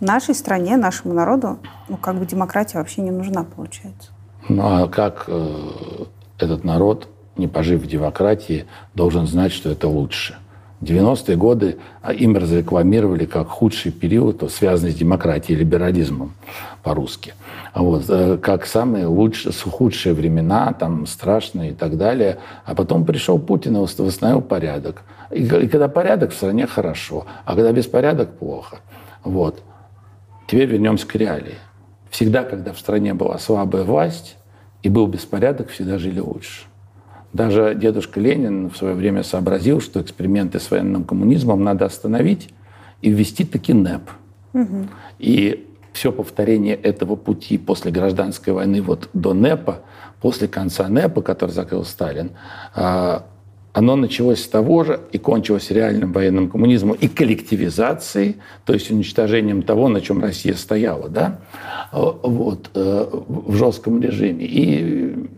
[0.01, 4.11] нашей стране, нашему народу, ну, как бы демократия вообще не нужна, получается?
[4.49, 6.05] Ну, а как э,
[6.39, 10.37] этот народ, не пожив в демократии, должен знать, что это лучше?
[10.81, 16.33] 90-е годы а им разрекламировали как худший период, связанный с демократией, либерализмом
[16.83, 17.35] по-русски.
[17.75, 22.39] Вот, э, как самые лучшие, худшие времена, там, страшные и так далее.
[22.65, 25.03] А потом пришел Путин и восстановил порядок.
[25.31, 28.79] И, и когда порядок в стране хорошо, а когда беспорядок плохо.
[29.23, 29.63] Вот.
[30.47, 31.57] Теперь вернемся к реалии.
[32.11, 34.37] Всегда, когда в стране была слабая власть
[34.83, 36.70] и был беспорядок, всегда жили лучше.
[37.33, 42.51] Даже дедушка Ленин в свое время сообразил, что эксперименты с военным коммунизмом надо остановить
[43.03, 44.11] и ввести таки НЭП.
[44.53, 44.89] Угу.
[45.21, 49.81] И все повторение этого пути после гражданской войны вот до НЭПа,
[50.21, 52.31] после конца НЭПа, который закрыл Сталин,
[52.75, 53.25] а,
[53.73, 59.63] оно началось с того же и кончилось реальным военным коммунизмом и коллективизацией, то есть уничтожением
[59.63, 61.39] того, на чем Россия стояла, да,
[61.93, 64.45] вот, э, в жестком режиме.
[64.45, 65.29] И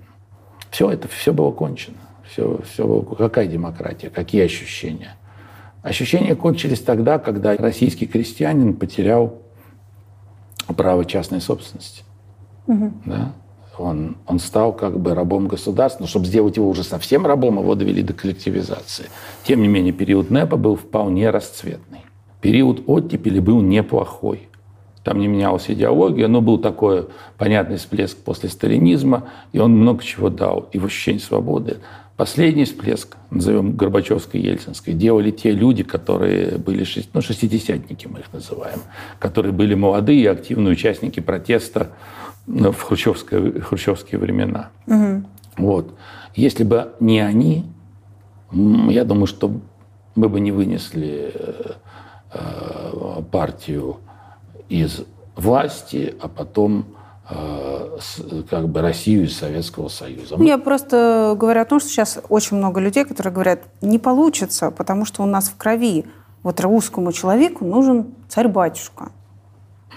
[0.72, 1.98] все это, все было кончено.
[2.28, 5.16] Все, все было, какая демократия, какие ощущения?
[5.82, 9.42] Ощущения кончились тогда, когда российский крестьянин потерял
[10.74, 12.04] право частной собственности.
[12.66, 12.92] Угу.
[13.04, 13.32] Да?
[13.76, 17.74] Он, он стал как бы рабом государства, но чтобы сделать его уже совсем рабом, его
[17.74, 19.06] довели до коллективизации.
[19.44, 22.00] Тем не менее, период НЭПа был вполне расцветный.
[22.40, 24.48] Период оттепели был неплохой.
[25.04, 30.28] Там не менялась идеология, но был такой понятный всплеск после сталинизма, и он много чего
[30.28, 31.78] дал, и в ощущение свободы.
[32.16, 38.78] Последний всплеск, назовем Горбачевской, Ельцинской, делали те люди, которые были, ну, шестидесятники мы их называем,
[39.18, 41.88] которые были молодые, активные участники протеста
[42.46, 44.70] в хрущевские, хрущевские времена.
[44.86, 45.22] Угу.
[45.56, 45.94] Вот.
[46.36, 47.64] Если бы не они,
[48.52, 49.60] я думаю, что
[50.14, 51.72] мы бы не вынесли э,
[52.34, 53.96] э, партию
[54.68, 55.02] из
[55.36, 56.86] власти, а потом
[57.28, 57.98] э,
[58.50, 60.36] как бы Россию из Советского Союза.
[60.38, 65.04] Я просто говорю о том, что сейчас очень много людей, которые говорят, не получится, потому
[65.04, 66.04] что у нас в крови
[66.42, 69.12] вот русскому человеку нужен царь-батюшка.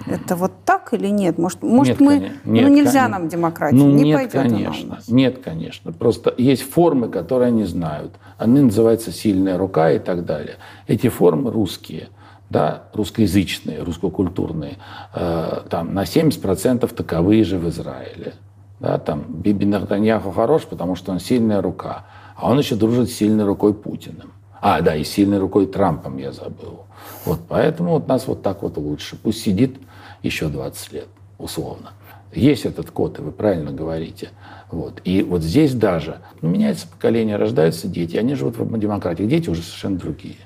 [0.07, 1.37] Это вот так или нет?
[1.37, 2.19] Может, может нет, мы...
[2.19, 3.07] Нет, ну, нельзя конечно.
[3.07, 4.99] нам демократию, ну, не нет, пойдет конечно.
[5.07, 5.93] Нет, конечно.
[5.93, 8.13] Просто есть формы, которые они знают.
[8.37, 10.55] Они называются «сильная рука» и так далее.
[10.87, 12.09] Эти формы русские
[12.55, 14.77] да, русскоязычные, русскокультурные,
[15.13, 18.33] э, там на 70% таковые же в Израиле.
[18.79, 22.05] Да, там Биби Нахтаньяху хорош, потому что он сильная рука,
[22.37, 24.31] а он еще дружит с сильной рукой Путиным.
[24.61, 26.85] А, да, и сильной рукой Трампом я забыл.
[27.25, 29.17] Вот поэтому вот нас вот так вот лучше.
[29.21, 29.75] Пусть сидит
[30.23, 31.91] еще 20 лет, условно.
[32.33, 34.29] Есть этот код, и вы правильно говорите.
[34.71, 35.01] Вот.
[35.03, 39.23] И вот здесь даже ну, меняется поколение, рождаются дети, они живут в демократии.
[39.23, 40.37] Дети уже совершенно другие.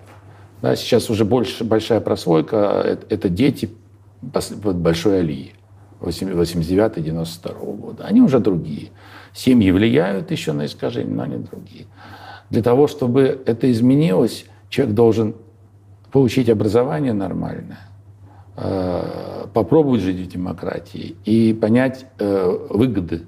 [0.61, 3.69] Да, сейчас уже больше, большая прослойка это,– дети
[4.21, 5.53] большой Алии
[6.01, 8.05] 89-92 года.
[8.05, 8.89] Они уже другие.
[9.33, 11.85] Семьи влияют еще на искажение, но они другие.
[12.49, 15.35] Для того, чтобы это изменилось, человек должен
[16.11, 17.79] получить образование нормальное,
[18.57, 23.23] э, попробовать жить в демократии и понять э, выгоды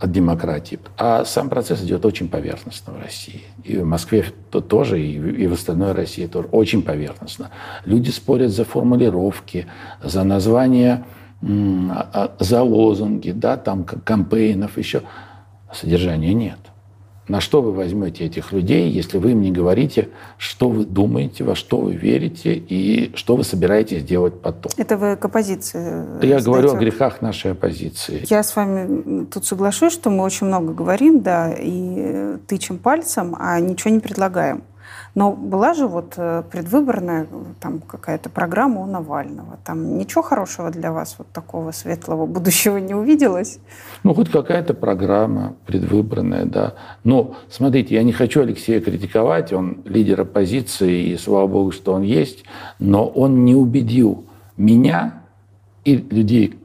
[0.00, 0.78] от демократии.
[0.96, 3.42] А сам процесс идет очень поверхностно в России.
[3.64, 6.48] И в Москве то тоже, и в остальной России тоже.
[6.50, 7.50] Очень поверхностно.
[7.84, 9.66] Люди спорят за формулировки,
[10.02, 11.04] за названия,
[11.42, 15.02] а, а, за лозунги, да, там кампейнов еще.
[15.72, 16.58] Содержания нет.
[17.30, 21.54] На что вы возьмете этих людей, если вы им не говорите, что вы думаете, во
[21.54, 24.72] что вы верите и что вы собираетесь делать потом?
[24.76, 26.26] Это вы к оппозиции.
[26.26, 28.26] Я говорю о грехах нашей оппозиции.
[28.28, 33.60] Я с вами тут соглашусь, что мы очень много говорим, да, и тычем пальцем, а
[33.60, 34.64] ничего не предлагаем.
[35.14, 37.26] Но была же вот э, предвыборная
[37.58, 39.58] там какая-то программа у Навального.
[39.64, 43.58] Там ничего хорошего для вас вот такого светлого будущего не увиделось?
[44.04, 46.74] Ну, хоть какая-то программа предвыборная, да.
[47.02, 52.02] Но, смотрите, я не хочу Алексея критиковать, он лидер оппозиции, и слава богу, что он
[52.02, 52.44] есть,
[52.78, 54.24] но он не убедил
[54.56, 55.22] меня
[55.84, 56.56] и людей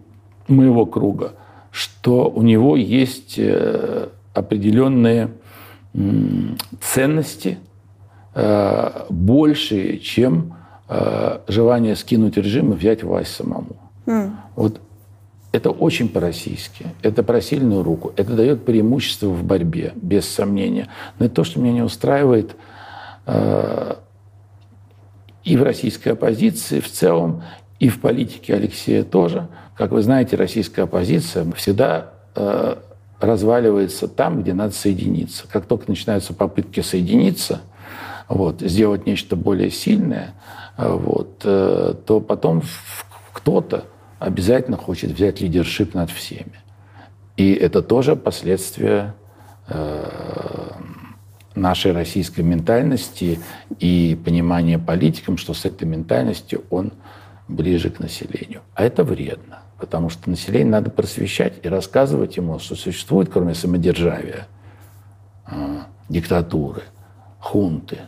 [0.48, 1.34] моего круга,
[1.72, 5.32] что у него есть э, определенные
[6.80, 7.75] ценности– Э,
[9.10, 10.56] больше, чем
[10.90, 13.76] э, желание скинуть режим и взять власть самому.
[14.06, 14.32] Mm.
[14.56, 14.82] Вот
[15.52, 16.88] это очень по-российски.
[17.02, 18.12] Это про сильную руку.
[18.18, 20.90] Это дает преимущество в борьбе, без сомнения.
[21.18, 22.56] Но это то, что меня не устраивает
[23.26, 23.96] э,
[25.46, 27.44] и в российской оппозиции в целом,
[27.80, 29.48] и в политике Алексея тоже.
[29.78, 32.76] Как вы знаете, российская оппозиция всегда э,
[33.20, 35.46] разваливается там, где надо соединиться.
[35.50, 37.62] Как только начинаются попытки соединиться,
[38.28, 40.34] вот, сделать нечто более сильное,
[40.78, 42.64] э, вот, э, то потом
[43.34, 43.86] кто-то
[44.20, 46.62] обязательно хочет взять лидершип над всеми.
[47.38, 49.14] И это тоже последствия
[49.68, 50.72] э,
[51.54, 53.40] нашей российской ментальности
[53.80, 56.94] и понимания политикам, что с этой ментальностью он
[57.48, 58.62] ближе к населению.
[58.74, 64.48] А это вредно, потому что население надо просвещать и рассказывать ему, что существует, кроме самодержавия,
[66.10, 66.82] диктатуры,
[67.40, 68.00] хунты,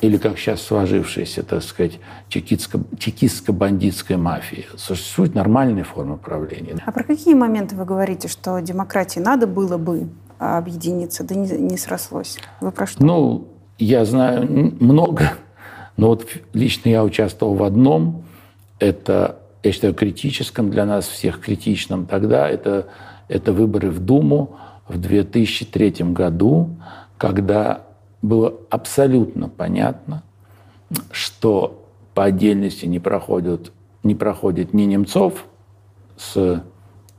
[0.00, 4.64] или как сейчас сложившаяся, так сказать, чекистско-бандитская мафия.
[4.76, 6.76] Существует нормальная форма правления.
[6.84, 11.76] А про какие моменты вы говорите, что демократии надо было бы объединиться, да не, не
[11.76, 12.38] срослось?
[12.60, 13.04] Вы про что?
[13.04, 15.34] Ну, я знаю много,
[15.96, 18.24] но вот лично я участвовал в одном,
[18.78, 22.88] это, я считаю, критическом для нас всех, критичном тогда, это,
[23.28, 24.56] это выборы в Думу
[24.88, 26.76] в 2003 году,
[27.18, 27.82] когда
[28.22, 30.22] было абсолютно понятно,
[31.10, 35.44] что по отдельности не проходят, не проходит ни Немцов
[36.16, 36.62] с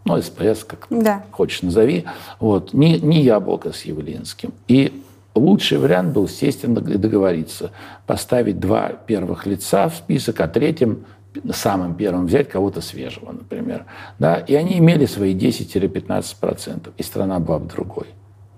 [0.06, 1.24] ну, СПС, как да.
[1.32, 2.06] хочешь назови,
[2.40, 4.54] вот, ни, ни Яблоко с Явлинским.
[4.68, 5.04] И
[5.36, 7.72] лучший вариант был, естественно, договориться,
[8.06, 11.06] поставить два первых лица в список, а третьим,
[11.52, 13.86] самым первым взять кого-то свежего, например.
[14.20, 14.36] Да?
[14.36, 18.08] И они имели свои 10-15%, и страна была в другой.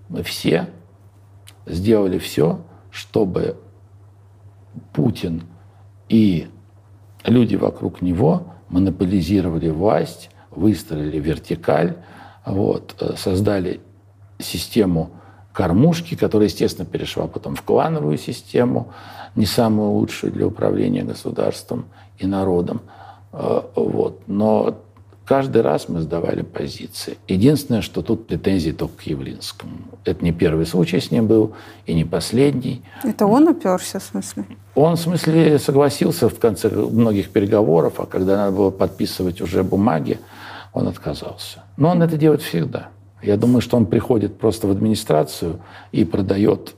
[0.09, 0.67] Мы все
[1.66, 2.61] сделали все,
[2.91, 3.57] чтобы
[4.93, 5.43] Путин
[6.09, 6.47] и
[7.24, 11.97] люди вокруг него монополизировали власть, выстроили вертикаль,
[12.45, 13.82] вот, э, создали
[14.39, 15.11] систему
[15.53, 18.91] кормушки, которая, естественно, перешла потом в клановую систему,
[19.36, 21.86] не самую лучшую для управления государством
[22.18, 22.82] и народом.
[23.32, 24.22] Э, вот.
[24.28, 24.78] Но
[25.26, 27.17] Каждый раз мы сдавали позиции.
[27.28, 29.73] Единственное, что тут претензии только к Явлинскому.
[30.05, 31.53] Это не первый случай с ним был,
[31.88, 32.84] и не последний.
[33.03, 34.45] Это он уперся, в смысле?
[34.76, 40.19] Он, в смысле, согласился в конце многих переговоров, а когда надо было подписывать уже бумаги,
[40.73, 41.63] он отказался.
[41.76, 42.89] Но он это делает всегда.
[43.23, 45.59] Я думаю, что он приходит просто в администрацию
[45.91, 46.76] и продает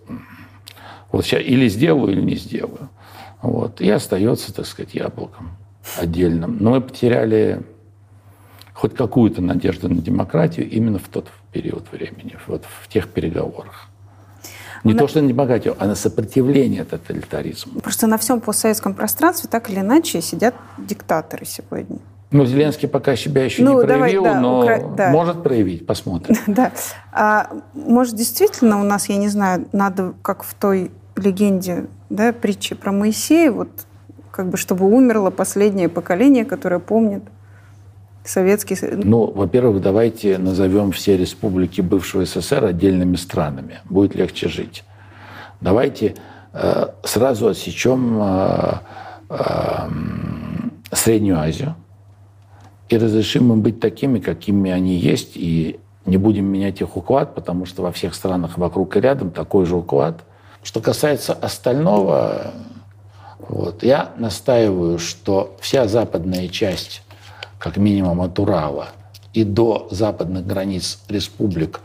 [1.12, 2.90] вот сейчас или сделаю, или не сделаю.
[3.42, 3.82] Вот.
[3.82, 5.58] И остается, так сказать, яблоком
[5.98, 6.58] отдельным.
[6.60, 7.64] Но мы потеряли
[8.78, 13.90] хоть какую-то надежду на демократию именно в тот период времени, вот в тех переговорах.
[14.84, 15.00] Не на...
[15.00, 17.82] то, что на демократию, а на сопротивление тоталитаризму.
[17.82, 21.98] Просто на всем постсоветском пространстве так или иначе сидят диктаторы сегодня.
[22.30, 24.96] Ну, Зеленский пока себя еще ну, не проявил, давай, да, но Укра...
[24.96, 25.10] да.
[25.10, 26.36] может проявить, посмотрим.
[26.46, 26.72] Да.
[27.12, 32.76] А, может, действительно у нас, я не знаю, надо, как в той легенде, да, притче
[32.76, 33.70] про Моисея, вот
[34.30, 37.24] как бы, чтобы умерло последнее поколение, которое помнит
[38.30, 39.04] Советский Союз?
[39.04, 43.80] Ну, во-первых, давайте назовем все республики бывшего СССР отдельными странами.
[43.86, 44.84] Будет легче жить.
[45.62, 46.16] Давайте
[46.54, 48.74] э, сразу отсечем э,
[49.30, 49.90] э,
[50.92, 51.76] Среднюю Азию
[52.90, 57.66] и разрешим им быть такими, какими они есть, и не будем менять их уклад, потому
[57.66, 60.24] что во всех странах вокруг и рядом такой же уклад.
[60.64, 62.54] Что касается остального,
[63.40, 67.04] вот, я настаиваю, что вся западная часть
[67.60, 68.90] как минимум от Урала
[69.34, 71.82] и до западных границ республик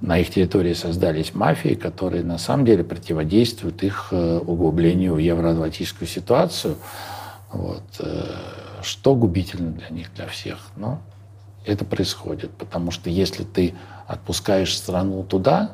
[0.00, 6.06] на их территории создались мафии, которые на самом деле противодействуют их э, углублению в евроатлантическую
[6.06, 6.76] ситуацию,
[7.52, 8.24] вот, э,
[8.82, 10.58] что губительно для них, для всех.
[10.76, 11.00] Но
[11.64, 13.74] это происходит, потому что если ты
[14.06, 15.72] отпускаешь страну туда,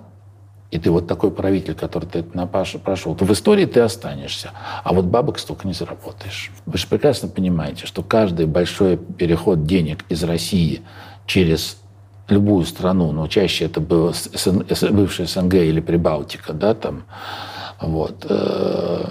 [0.71, 4.51] и ты вот такой правитель, который ты это прошел, то в истории ты останешься.
[4.85, 6.51] А вот бабок столько не заработаешь.
[6.66, 10.83] Вы же прекрасно понимаете, что каждый большой переход денег из России
[11.27, 11.79] через
[12.29, 14.12] любую страну, но чаще это было
[14.91, 17.05] бывшая СНГ или Прибалтика, да, там,
[17.81, 19.05] вот, э,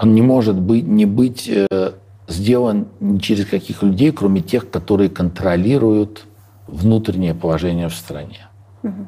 [0.00, 1.92] он не может быть, не быть э,
[2.26, 6.24] сделан ни через каких людей, кроме тех, которые контролируют
[6.66, 8.48] внутреннее положение в стране.
[8.82, 9.06] Угу.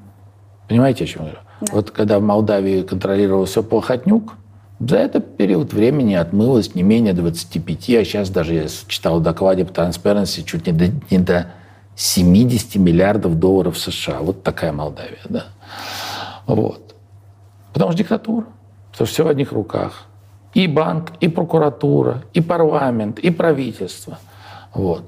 [0.68, 1.41] Понимаете, о чем я говорю?
[1.62, 1.72] Да.
[1.72, 4.34] Вот когда в Молдавии контролировался Плохотнюк,
[4.80, 9.64] за этот период времени отмылось не менее 25, а сейчас даже я читал в докладе
[9.64, 11.52] по Transparency чуть не до, не до
[11.94, 14.18] 70 миллиардов долларов США.
[14.20, 15.44] Вот такая Молдавия, да.
[16.46, 16.96] Вот.
[17.72, 18.46] Потому что диктатура.
[18.90, 20.06] Потому что все в одних руках.
[20.54, 24.18] И банк, и прокуратура, и парламент, и правительство.
[24.74, 25.04] Вот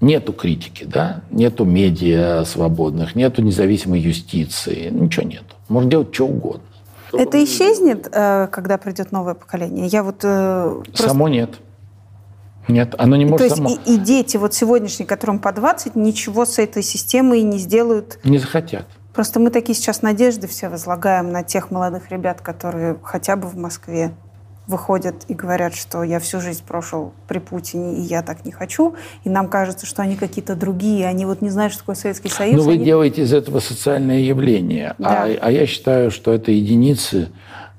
[0.00, 5.54] нету критики, да, нету медиа свободных, нету независимой юстиции, ничего нету.
[5.70, 6.62] Можно делать что угодно.
[7.12, 9.86] Это исчезнет, э, когда придет новое поколение?
[9.86, 11.08] Я вот э, просто...
[11.08, 11.60] Само нет.
[12.68, 13.70] Нет, оно не То может есть само.
[13.70, 18.18] и, и дети вот сегодняшние, которым по 20, ничего с этой системой не сделают.
[18.24, 18.86] Не захотят.
[19.14, 23.56] Просто мы такие сейчас надежды все возлагаем на тех молодых ребят, которые хотя бы в
[23.56, 24.12] Москве
[24.66, 28.94] выходят и говорят, что я всю жизнь прошел при Путине, и я так не хочу.
[29.24, 32.56] И нам кажется, что они какие-то другие, они вот не знают, что такое Советский Союз.
[32.56, 34.94] Ну, вы они- делаете из этого социальное явление.
[34.98, 35.24] Да.
[35.24, 37.30] А, а я считаю, что это единицы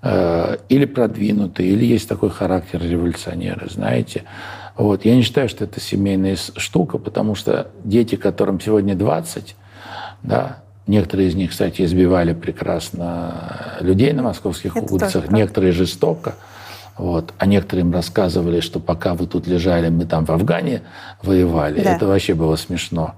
[0.01, 4.23] э, или продвинутые, или есть такой характер революционеры, знаете.
[4.75, 5.05] Вот.
[5.05, 9.55] Я не считаю, что это семейная штука, потому что дети, которым сегодня 20,
[10.23, 10.57] да,
[10.87, 16.35] некоторые из них, кстати, избивали прекрасно людей на московских Это улицах, некоторые жестоко.
[17.01, 17.33] Вот.
[17.39, 20.83] А некоторые им рассказывали, что пока вы тут лежали, мы там в Афгане
[21.23, 21.81] воевали.
[21.81, 21.95] Да.
[21.95, 23.15] Это вообще было смешно.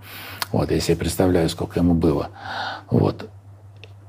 [0.53, 2.29] Вот, я себе представляю, сколько ему было.
[2.89, 3.29] Вот.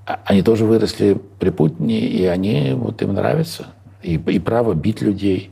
[0.06, 3.66] А- Они тоже выросли при Путине, и они, вот им нравится.
[4.00, 5.50] И, и право бить людей.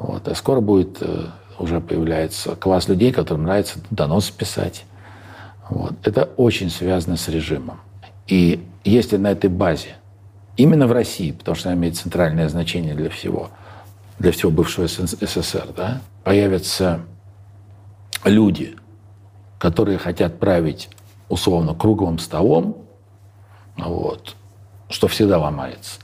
[0.00, 0.26] Вот.
[0.28, 1.26] А скоро будет, э,
[1.58, 4.86] уже появляется класс людей, которым нравится доносы писать.
[5.68, 5.92] Вот.
[6.04, 7.80] Это очень связано с режимом.
[8.28, 9.96] И если на этой базе,
[10.58, 13.48] именно в России, потому что она имеет центральное значение для всего,
[14.18, 17.00] для всего бывшего СС- СССР, да, появятся
[18.24, 18.76] люди,
[19.58, 20.90] которые хотят править
[21.28, 22.84] условно круглым столом,
[23.76, 24.34] вот,
[24.90, 26.00] что всегда ломается.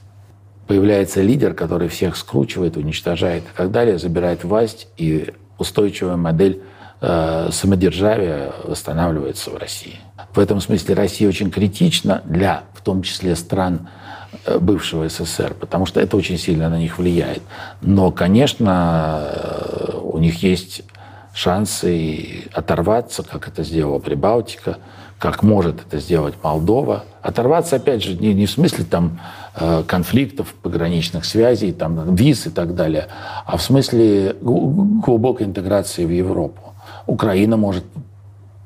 [0.68, 6.62] Появляется лидер, который всех скручивает, уничтожает и так далее, забирает власть, и устойчивая модель
[7.00, 9.98] э, самодержавия восстанавливается в России.
[10.32, 13.88] В этом смысле Россия очень критична для, в том числе, стран
[14.60, 17.42] бывшего СССР, потому что это очень сильно на них влияет.
[17.80, 20.82] Но, конечно, э, у них есть
[21.34, 24.78] шансы оторваться, как это сделала Прибалтика,
[25.18, 27.04] как может это сделать Молдова.
[27.22, 29.20] Оторваться, опять же, не, не в смысле там
[29.56, 33.08] э, конфликтов, пограничных связей, там, виз и так далее,
[33.46, 36.74] а в смысле глубокой интеграции в Европу.
[37.06, 37.84] Украина может,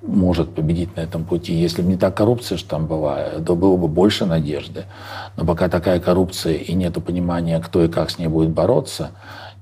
[0.08, 1.52] может победить на этом пути.
[1.54, 4.84] Если бы не та коррупция, что там была, то было бы больше надежды.
[5.36, 9.10] Но пока такая коррупция и нет понимания, кто и как с ней будет бороться,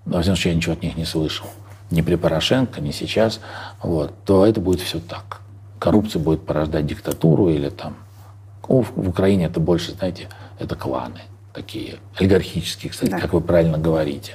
[0.04, 1.46] во всяком случае, я ничего от них не слышал.
[1.90, 3.40] Ни при Порошенко, ни сейчас.
[3.82, 5.40] Вот, то это будет все так.
[5.78, 7.96] Коррупция будет порождать диктатуру или там...
[8.68, 10.28] В в Украине это больше, знаете,
[10.58, 11.20] это кланы
[11.56, 13.18] такие, олигархические, кстати, Да.
[13.18, 14.32] как вы правильно говорите.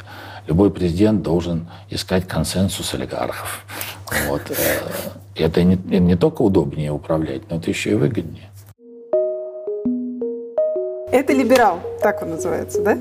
[0.48, 3.66] Любой президент должен искать консенсус олигархов.
[4.28, 4.42] Вот.
[4.50, 4.80] э,
[5.36, 8.50] Это не, не только удобнее управлять, но это еще и выгоднее.
[11.12, 12.98] Это либерал, так он называется, да?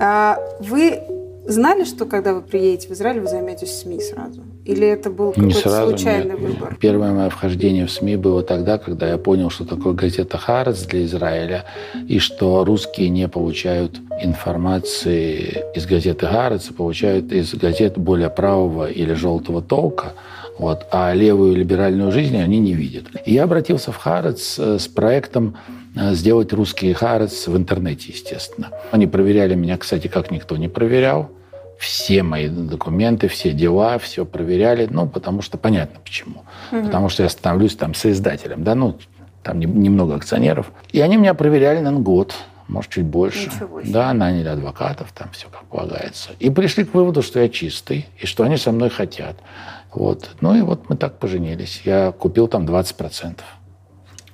[0.00, 1.00] А вы
[1.46, 4.42] знали, что когда вы приедете в Израиль, вы займетесь СМИ сразу?
[4.64, 6.38] Или это был какой-то случайный нет.
[6.38, 6.76] выбор?
[6.80, 11.04] Первое мое вхождение в СМИ было тогда, когда я понял, что такое газета «Хаарец» для
[11.04, 11.64] Израиля,
[12.08, 18.90] и что русские не получают информации из газеты «Хаарец», а получают из газет более правого
[18.90, 20.14] или желтого толка,
[20.58, 23.06] вот, а левую либеральную жизнь они не видят.
[23.26, 25.56] И я обратился в «Хаарец» э, с проектом
[25.94, 28.70] сделать русский «Хаарец» в интернете, естественно.
[28.90, 31.30] Они проверяли меня, кстати, как никто не проверял
[31.78, 36.44] все мои документы, все дела, все проверяли, ну, потому что понятно почему.
[36.70, 38.96] Потому что я становлюсь там соиздателем, да, ну,
[39.42, 40.70] там не- немного акционеров.
[40.92, 42.34] И они меня проверяли, наверное, год,
[42.68, 43.50] может, чуть больше.
[43.92, 46.30] Да, наняли адвокатов, там все как полагается.
[46.38, 49.36] И пришли к выводу, что я чистый, и что они со мной хотят.
[49.92, 50.30] Вот.
[50.40, 51.82] Ну и вот мы так поженились.
[51.84, 53.40] Я купил там 20%.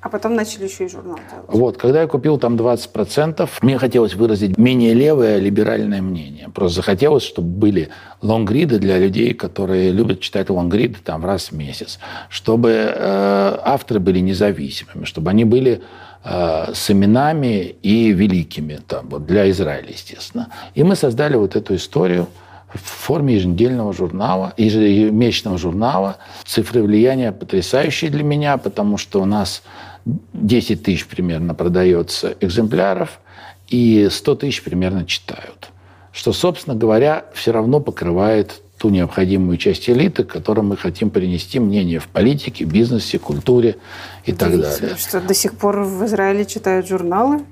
[0.03, 1.44] А потом начали еще и журнал делать.
[1.48, 6.48] Вот, когда я купил там 20%, мне хотелось выразить менее левое либеральное мнение.
[6.48, 7.90] Просто захотелось, чтобы были
[8.22, 11.98] лонгриды для людей, которые любят читать лонгриды там раз в месяц.
[12.30, 15.82] Чтобы э, авторы были независимыми, чтобы они были
[16.24, 20.48] э, с именами и великими, там, вот, для Израиля, естественно.
[20.74, 22.26] И мы создали вот эту историю
[22.72, 26.16] в форме еженедельного журнала, ежемесячного журнала.
[26.44, 29.62] Цифры влияния потрясающие для меня, потому что у нас
[30.05, 33.20] 10 тысяч примерно продается экземпляров,
[33.68, 35.70] и 100 тысяч примерно читают.
[36.12, 41.61] Что, собственно говоря, все равно покрывает ту необходимую часть элиты, к которой мы хотим принести
[41.61, 43.76] мнение в политике, бизнесе, культуре
[44.24, 44.96] и так далее.
[44.96, 47.44] Что до сих пор в Израиле читают журналы.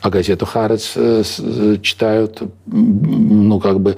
[0.00, 3.96] А газету «Харец» э, э, читают, ну, как бы,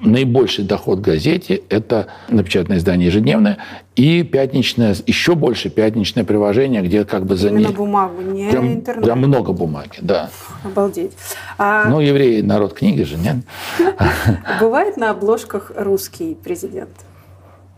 [0.00, 3.58] наибольший доход газете– это напечатанное издание ежедневное
[3.96, 7.74] и пятничное, еще больше пятничное приложение, где как бы за Именно ней...
[7.74, 9.04] бумагу, не Прям, интернет.
[9.04, 10.30] прям много бумаги, да.
[10.64, 11.12] Обалдеть.
[11.58, 13.36] А Ну, евреи– народ книги же, нет?
[14.60, 16.90] бывает на обложках русский президент?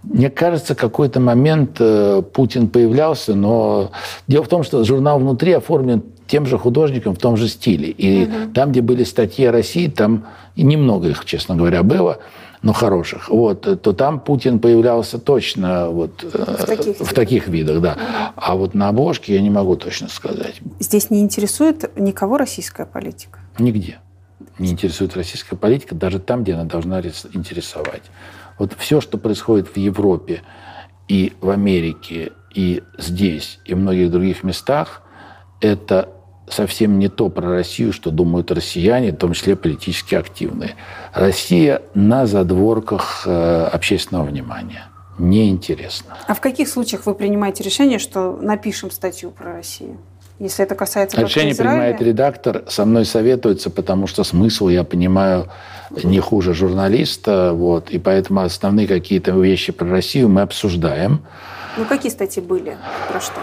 [0.03, 3.91] Мне кажется, какой-то момент э, Путин появлялся, но
[4.27, 7.91] дело в том, что журнал внутри оформлен тем же художником в том же стиле.
[7.91, 10.27] И там, где были статьи о России, там
[10.57, 12.19] немного их, честно говоря, было.
[12.63, 17.97] но хороших, вот, то там Путин появлялся точно вот, в, таких, в таких видах, да.
[18.37, 20.61] А вот на обложке я не могу точно сказать.
[20.79, 23.41] Здесь не интересует никого российская политика?
[23.59, 23.99] Нигде.
[24.59, 28.03] Не интересует российская политика, даже там, где она должна интересовать.
[28.59, 30.43] Вот все, что происходит в Европе
[31.09, 35.03] и в Америке, и здесь, и в многих других местах,
[35.61, 36.11] это
[36.53, 40.75] совсем не то про Россию, что думают россияне, в том числе политически активные.
[41.13, 44.85] Россия на задворках э, общественного внимания.
[45.19, 46.17] Неинтересно.
[46.27, 49.99] А в каких случаях вы принимаете решение, что напишем статью про Россию?
[50.41, 55.51] Если это касается Решение принимает редактор, со мной советуется, потому что смысл, я понимаю,
[56.03, 61.27] не хуже журналиста, вот, и поэтому основные какие-то вещи про Россию мы обсуждаем.
[61.77, 62.79] Ну, какие статьи были?
[63.11, 63.41] Про что?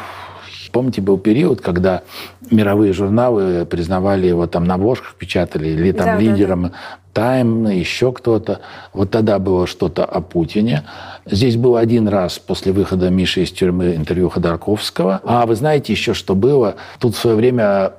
[0.77, 2.03] Помните, был период, когда
[2.51, 6.71] мировые журналы признавали его там на обложках печатали, или там да, лидером
[7.15, 7.71] да, да.
[7.71, 8.59] Еще кто-то.
[8.93, 10.83] Вот тогда было что-то о Путине.
[11.25, 15.19] Здесь был один раз после выхода Миши из тюрьмы интервью Ходорковского.
[15.23, 16.75] А вы знаете еще, что было?
[16.99, 17.93] Тут в свое время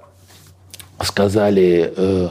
[1.03, 1.93] сказали...
[1.97, 2.29] Э,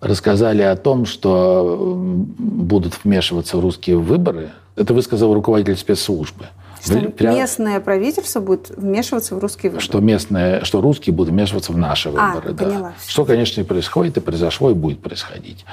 [0.00, 1.94] рассказали о том, что
[2.36, 4.50] будут вмешиваться в русские выборы.
[4.74, 6.46] Это высказал руководитель спецслужбы.
[6.84, 7.34] Что Прям...
[7.34, 9.84] местное правительство будет вмешиваться в русские выборы?
[9.84, 12.50] Что, местное, что русские будут вмешиваться в наши а, выборы.
[12.50, 12.64] А, да.
[12.64, 12.92] поняла.
[13.06, 15.64] Что, конечно, и происходит, и произошло, и будет происходить.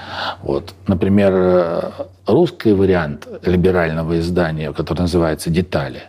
[0.41, 0.73] Вот.
[0.87, 1.91] Например, э,
[2.27, 6.03] русский вариант либерального издания, который называется «Детали»,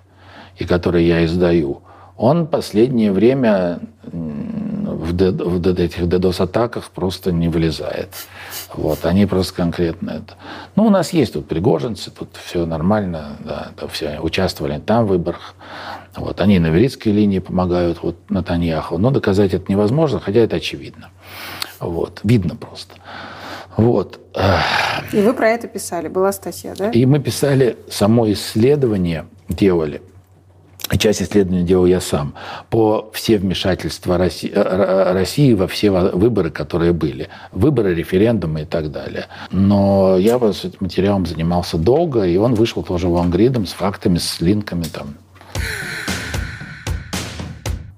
[0.59, 1.83] и который я издаю,
[2.17, 8.09] он последнее время в, д, в этих DDoS-атаках просто не вылезает.
[8.75, 10.35] Вот, они просто конкретно это.
[10.77, 15.09] Ну, у нас есть тут пригожинцы, тут все нормально, да, это все участвовали там в
[15.09, 15.55] выборах.
[16.17, 21.11] Вот, они на веритской линии помогают вот Натаньяху, но доказать это невозможно, хотя это очевидно.
[21.81, 22.95] Вот, видно просто.
[23.77, 24.21] Вот.
[25.13, 26.91] И вы про это писали, была статья, да?
[26.91, 30.03] И мы писали, само исследование делали–
[30.99, 32.35] часть исследования делал я сам,
[32.71, 37.29] по все вмешательства России, э, э, России во все выборы, которые были.
[37.53, 39.27] Выборы, референдумы и так далее.
[39.51, 44.41] Но я с этим материалом занимался долго, и он вышел тоже лонгридом с фактами, с
[44.41, 45.15] линками там.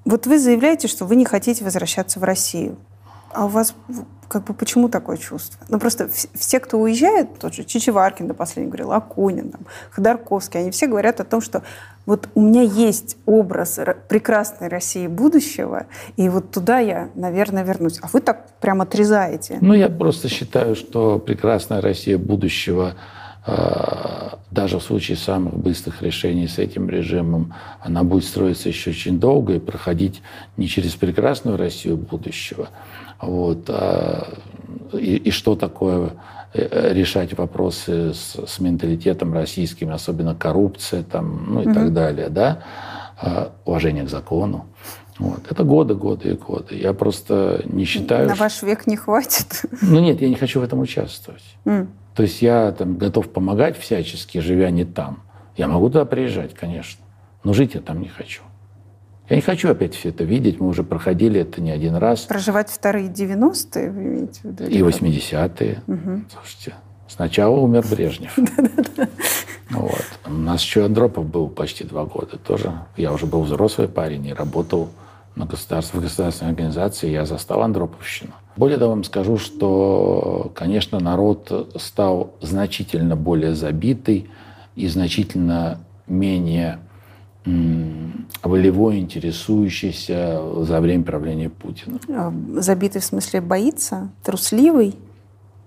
[0.05, 2.77] Вот вы заявляете, что вы не хотите возвращаться в Россию.
[3.35, 3.75] А у вас
[4.29, 5.65] как бы почему такое чувство?
[5.69, 10.71] Ну просто все, кто уезжает, тот же Чичеваркин до последнего говорил, Акунин, там, Ходорковский, они
[10.71, 11.63] все говорят о том, что
[12.07, 13.79] вот у меня есть образ
[14.09, 17.99] прекрасной России будущего, и вот туда я, наверное, вернусь.
[18.03, 19.59] А вы так прям отрезаете.
[19.61, 22.95] Ну, я просто считаю, что прекрасная Россия будущего
[23.47, 29.21] а, даже в случае самых быстрых решений с этим режимом, она будет строиться еще очень
[29.21, 30.23] долго и проходить
[30.57, 32.71] не через прекрасную Россию будущего,
[33.21, 34.29] вот, а,
[34.93, 36.11] и, и что такое
[36.53, 41.75] э, решать вопросы с, с менталитетом российским, особенно коррупция там, ну и угу.
[41.75, 42.63] так далее, да,
[43.21, 44.67] а, уважение к закону.
[45.19, 45.41] Вот.
[45.49, 46.77] Это годы, годы и годы.
[46.77, 48.29] Я просто не считаю...
[48.29, 49.63] На ваш век не хватит?
[49.81, 51.45] Ну нет, я не хочу в этом участвовать.
[51.65, 51.87] Mm.
[52.17, 55.23] То есть я там, готов помогать всячески, живя не там.
[55.57, 57.05] Я могу туда приезжать, конечно,
[57.45, 58.43] но жить я там не хочу.
[59.29, 62.21] Я не хочу опять все это видеть, мы уже проходили это не один раз.
[62.23, 64.65] Проживать вторые 90-е, вы имеете в виду?
[64.65, 65.83] И 80-е.
[65.87, 66.25] Угу.
[66.31, 66.75] Слушайте,
[67.09, 68.37] сначала умер Брежнев.
[69.71, 70.05] Вот.
[70.27, 72.73] У нас еще Андропов был почти два года тоже.
[72.97, 74.91] Я уже был взрослый парень и работал
[75.35, 78.33] на государств, в государственной организации, я застал Андроповщину.
[78.57, 84.29] Более того, вам скажу, что, конечно, народ стал значительно более забитый
[84.77, 86.79] и значительно менее
[87.45, 91.99] волевой, интересующийся за время правления Путина.
[92.09, 94.11] А, забитый в смысле боится?
[94.23, 94.97] Трусливый?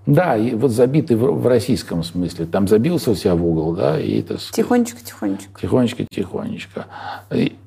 [0.07, 2.45] Да, и вот забитый в, российском смысле.
[2.45, 4.37] Там забился у себя в угол, да, и это...
[4.37, 5.59] Тихонечко, тихонечко.
[5.59, 6.87] Тихонечко, тихонечко.
[7.31, 7.57] И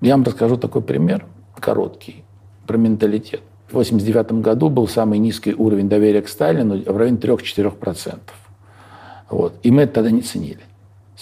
[0.00, 1.24] я вам расскажу такой пример,
[1.58, 2.24] короткий,
[2.66, 3.42] про менталитет.
[3.68, 8.18] В 1989 году был самый низкий уровень доверия к Сталину в районе 3-4%.
[9.30, 9.54] Вот.
[9.62, 10.60] И мы это тогда не ценили.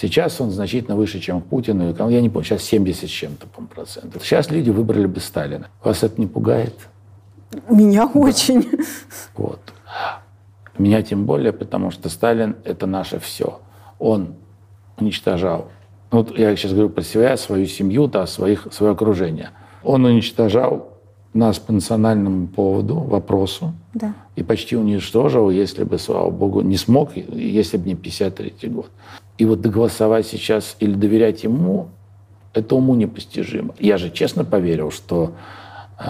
[0.00, 1.94] Сейчас он значительно выше, чем Путину.
[2.08, 4.24] Я не помню, сейчас 70 с чем-то процентов.
[4.24, 5.68] Сейчас люди выбрали бы Сталина.
[5.84, 6.74] Вас это не пугает?
[7.68, 8.20] Меня да.
[8.20, 8.66] очень.
[9.36, 9.60] Вот.
[10.78, 13.60] Меня тем более, потому что Сталин– это наше все.
[13.98, 14.34] Он
[14.98, 15.70] уничтожал
[16.10, 19.50] вот я сейчас говорю про себя, свою семью, да, своих, свое окружение.
[19.82, 20.89] Он уничтожал
[21.32, 24.14] нас по национальному поводу, вопросу, да.
[24.36, 28.90] и почти уничтожил, если бы, слава богу, не смог, если бы не 53 год.
[29.38, 31.88] И вот доголосовать сейчас или доверять ему,
[32.52, 33.74] это уму непостижимо.
[33.78, 35.34] Я же честно поверил, что
[35.98, 36.04] э,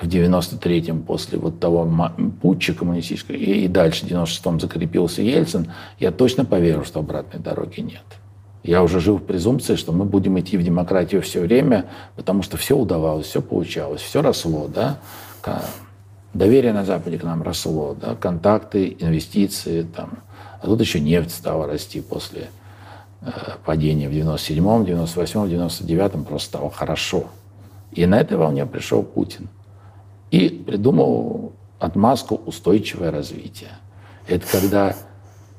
[0.00, 1.88] в 93-м после вот того
[2.42, 7.80] путча коммунистического, и, и дальше в 96-м закрепился Ельцин, я точно поверил, что обратной дороги
[7.80, 8.04] нет.
[8.62, 11.86] Я уже жил в презумпции, что мы будем идти в демократию все время,
[12.16, 14.98] потому что все удавалось, все получалось, все росло, да.
[16.34, 20.18] Доверие на Западе к нам росло, да, контакты, инвестиции, там.
[20.60, 22.50] А тут еще нефть стала расти после
[23.22, 23.30] э,
[23.64, 27.28] падения в 97-м, 98-м, 99-м, просто стало хорошо.
[27.92, 29.48] И на этой волне пришел Путин
[30.30, 33.70] и придумал отмазку устойчивое развитие.
[34.26, 34.94] Это когда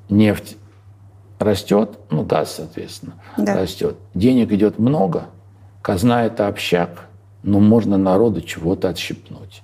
[0.10, 0.58] нефть
[1.40, 3.56] растет, ну газ, соответственно, да.
[3.56, 5.26] растет, денег идет много,
[5.82, 7.08] казна это общак,
[7.42, 9.64] но можно народу чего-то отщипнуть.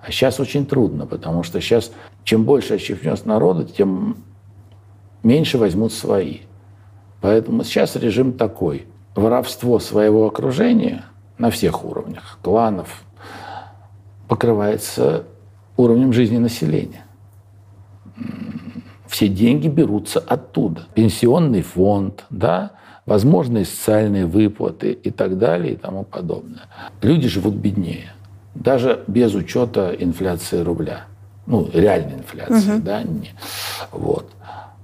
[0.00, 1.90] А сейчас очень трудно, потому что сейчас
[2.26, 4.18] чем больше отщипнешь народу, тем
[5.22, 6.40] меньше возьмут свои.
[7.20, 8.86] Поэтому сейчас режим такой.
[9.14, 11.04] Воровство своего окружения
[11.38, 13.02] на всех уровнях, кланов,
[14.28, 15.24] покрывается
[15.76, 17.05] уровнем жизни населения.
[19.08, 20.86] Все деньги берутся оттуда.
[20.94, 22.72] Пенсионный фонд, да,
[23.06, 26.62] возможные социальные выплаты и так далее и тому подобное.
[27.02, 28.12] Люди живут беднее,
[28.54, 31.04] даже без учета инфляции рубля.
[31.46, 32.82] Ну, реальной инфляции, угу.
[32.82, 33.02] да.
[33.02, 33.30] Не,
[33.92, 34.26] вот.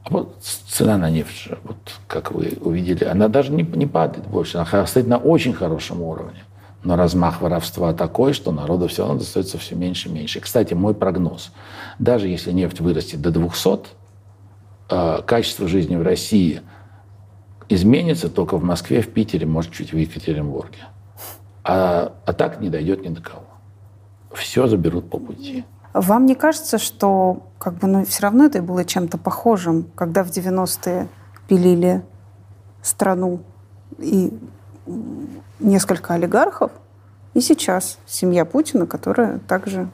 [0.05, 4.59] А вот цена на нефть, вот как вы увидели, она даже не, не падает больше,
[4.59, 6.45] она стоит на очень хорошем уровне.
[6.85, 10.41] Но размах воровства такой, что народу все равно достается все меньше и меньше.
[10.41, 11.53] Кстати, мой прогноз.
[12.01, 13.79] Даже если нефть вырастет до 200, э,
[15.27, 16.63] качество жизни в России
[17.69, 20.79] изменится только в Москве, в Питере, может, чуть в Екатеринбурге.
[21.65, 23.45] А, а так не дойдет ни до кого.
[24.33, 25.65] Все заберут по пути.
[25.95, 30.29] Вам не кажется, что как бы, ну, все равно это было чем-то похожим, когда в
[30.29, 31.09] 90-е
[31.49, 32.03] пилили
[32.83, 33.43] страну
[33.99, 34.33] и
[35.61, 36.73] несколько олигархов,
[37.35, 39.89] и сейчас семья Путина, которая также...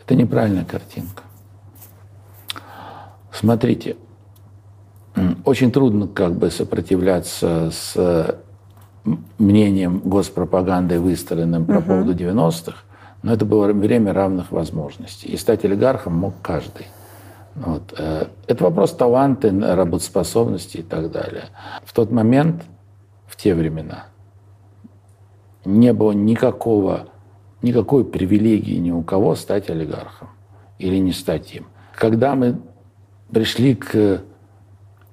[0.00, 1.22] Это неправильная картинка.
[3.32, 3.96] Смотрите,
[5.44, 8.40] очень трудно как бы сопротивляться с
[9.38, 11.82] мнением госпропаганды, выстроенным по угу.
[11.82, 12.78] поводу 90-х,
[13.22, 15.28] но это было время равных возможностей.
[15.28, 16.86] И стать олигархом мог каждый.
[17.54, 17.94] Вот.
[17.98, 21.46] Э, это вопрос таланта, работоспособности и так далее.
[21.84, 22.62] В тот момент,
[23.26, 24.06] в те времена,
[25.64, 27.08] не было никакого,
[27.62, 30.28] никакой привилегии ни у кого стать олигархом
[30.78, 31.66] или не стать им.
[31.94, 32.60] Когда мы
[33.32, 34.22] пришли к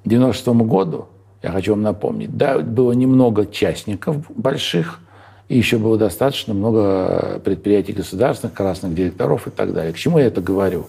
[0.05, 1.07] 96 году,
[1.41, 4.99] я хочу вам напомнить, да, было немного частников больших,
[5.47, 9.93] и еще было достаточно много предприятий государственных, красных директоров и так далее.
[9.93, 10.87] К чему я это говорю?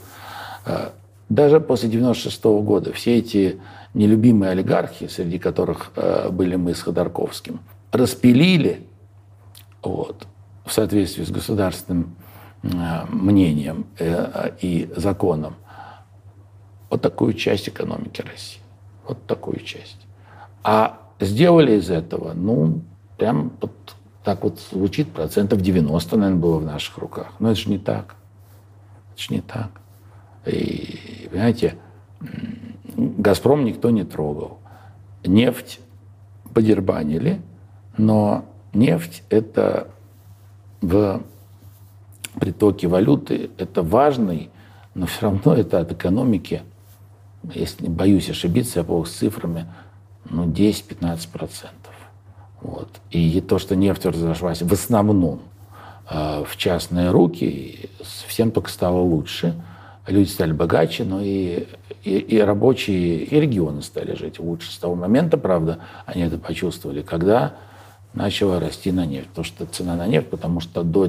[0.64, 0.92] А,
[1.28, 3.60] даже после 96 года все эти
[3.92, 7.60] нелюбимые олигархи, среди которых а, были мы с Ходорковским,
[7.92, 8.86] распилили
[9.82, 10.26] вот,
[10.64, 12.16] в соответствии с государственным
[12.62, 15.56] а, мнением э, и законом
[16.88, 18.60] вот такую часть экономики России.
[19.08, 20.06] Вот такую часть.
[20.62, 22.80] А сделали из этого, ну,
[23.18, 23.72] прям вот
[24.24, 27.32] так вот звучит, процентов 90, наверное, было в наших руках.
[27.38, 28.16] Но это же не так.
[29.12, 29.70] Это же не так.
[30.46, 31.76] И, понимаете,
[32.96, 34.58] «Газпром» никто не трогал.
[35.24, 35.80] Нефть
[36.52, 37.40] подербанили,
[37.96, 39.88] но нефть– это
[40.80, 41.22] в
[42.40, 44.50] притоке валюты, это важный,
[44.94, 46.62] но все равно это от экономики,
[47.54, 49.66] если боюсь ошибиться, я плохо с цифрами,
[50.28, 51.94] ну, 10-15 процентов.
[52.60, 52.88] Вот.
[53.10, 55.40] И то, что нефть разошлась в основном
[56.10, 57.90] э, в частные руки,
[58.26, 59.54] всем только стало лучше.
[60.06, 61.66] Люди стали богаче, но и,
[62.02, 64.72] и, и рабочие, и регионы стали жить лучше.
[64.72, 67.54] С того момента, правда, они это почувствовали, когда
[68.14, 69.28] начала расти на нефть.
[69.28, 71.06] Потому что цена на нефть, потому что до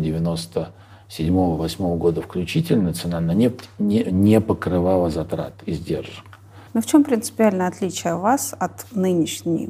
[1.09, 6.25] 97-8 года включительно цена на нефть не, не покрывала затрат, издержек.
[6.73, 9.69] Но в чем принципиальное отличие вас от нынешней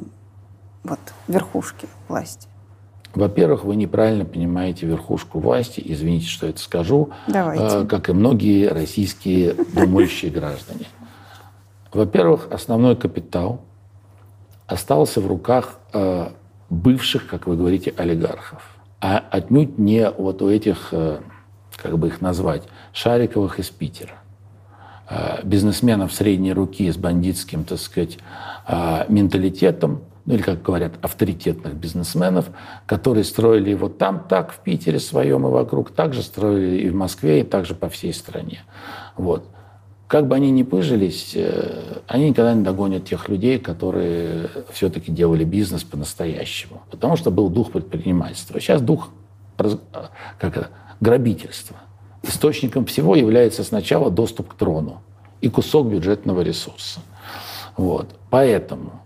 [0.82, 2.48] вот, верхушки власти?
[3.14, 7.64] Во-первых, вы неправильно понимаете верхушку власти, извините, что это скажу, Давайте.
[7.64, 10.86] Э, как и многие российские думающие граждане.
[11.92, 13.62] Во-первых, основной капитал
[14.66, 16.28] остался в руках э,
[16.68, 18.62] бывших, как вы говорите, олигархов,
[19.00, 21.20] а отнюдь не вот у этих, э,
[21.80, 24.14] как бы их назвать, Шариковых из Питера
[25.42, 28.18] бизнесменов средней руки с бандитским, так сказать,
[29.08, 32.50] менталитетом, ну или, как говорят, авторитетных бизнесменов,
[32.84, 37.40] которые строили его там так, в Питере своем и вокруг, также строили и в Москве,
[37.40, 38.60] и также по всей стране.
[39.16, 39.46] Вот.
[40.06, 45.44] Как бы они ни пыжились, э, они никогда не догонят тех людей, которые все-таки делали
[45.44, 46.82] бизнес по-настоящему.
[46.90, 48.60] Потому что был дух предпринимательства.
[48.60, 49.08] Сейчас дух
[49.56, 50.68] как это,
[51.00, 51.76] грабительство.
[52.22, 55.02] Источником всего является сначала доступ к трону
[55.40, 57.00] и кусок бюджетного ресурса.
[57.76, 58.08] Вот.
[58.30, 59.02] Поэтому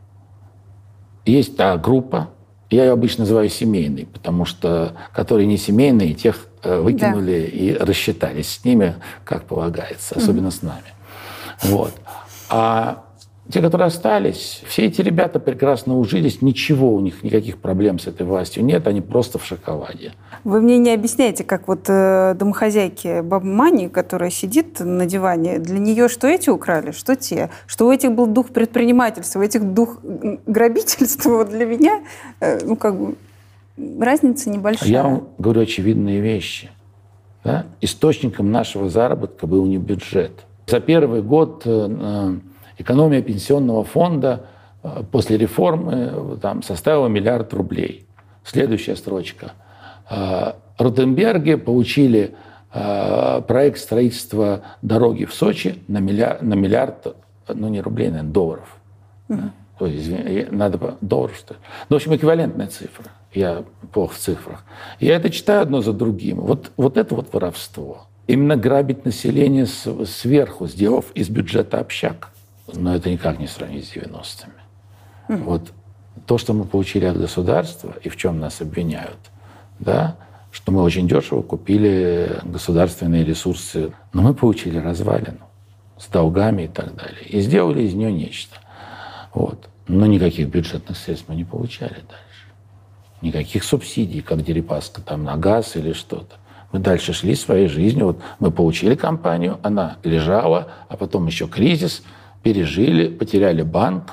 [1.26, 2.30] есть та группа,
[2.70, 7.56] я ее обычно называю семейной, потому что которые не семейные, тех э, выкинули да.
[7.56, 10.50] и рассчитались с ними, как полагается, особенно mm-hmm.
[10.50, 10.94] с нами.
[11.64, 11.92] Вот.
[12.48, 13.04] А
[13.50, 18.24] те, которые остались, все эти ребята прекрасно ужились, ничего у них, никаких проблем с этой
[18.24, 20.12] властью нет, они просто в шоколаде.
[20.44, 25.78] Вы мне не объясняете, как вот э, домохозяйки Баба Мани, которая сидит на диване, для
[25.80, 27.50] нее что эти украли, что те?
[27.66, 29.98] Что у этих был дух предпринимательства, у этих дух
[30.46, 32.02] грабительства, вот для меня,
[32.40, 33.16] э, ну, как бы,
[34.00, 34.88] разница небольшая.
[34.88, 36.70] Я вам говорю очевидные вещи.
[37.42, 37.66] Да?
[37.80, 40.44] Источником нашего заработка был не бюджет.
[40.68, 41.62] За первый год...
[41.64, 42.36] Э,
[42.82, 44.46] Экономия пенсионного фонда
[44.82, 48.06] э, после реформы э, там, составила миллиард рублей.
[48.42, 49.52] Следующая строчка.
[50.10, 52.34] Э, Ротенберги получили
[52.70, 57.14] проект строительства дороги в Сочи на миллиард, на миллиард
[57.46, 58.76] ну не рублей, наверное, долларов.
[59.78, 61.60] То есть, извини, надо долларов, что ли.
[61.90, 63.04] Ну, в общем, эквивалентная цифра.
[63.34, 64.64] Я плохо в цифрах.
[65.00, 66.40] Я это читаю одно за другим.
[66.40, 68.06] Вот, вот это вот воровство.
[68.26, 72.32] Именно грабить население сверху, сделав из бюджета общак
[72.66, 75.36] но это никак не сравнить с 90-ми.
[75.36, 75.42] Mm.
[75.44, 75.72] Вот
[76.26, 79.18] то, что мы получили от государства и в чем нас обвиняют,
[79.78, 80.16] да,
[80.50, 85.40] что мы очень дешево купили государственные ресурсы, но мы получили развалину
[85.98, 87.24] с долгами и так далее.
[87.24, 88.56] И сделали из нее нечто.
[89.32, 89.68] Вот.
[89.88, 92.46] Но никаких бюджетных средств мы не получали дальше.
[93.22, 96.36] Никаких субсидий, как Дерипаска, там на газ или что-то.
[96.70, 98.06] Мы дальше шли своей жизнью.
[98.06, 102.02] Вот мы получили компанию, она лежала, а потом еще кризис–
[102.42, 104.12] пережили, потеряли банк,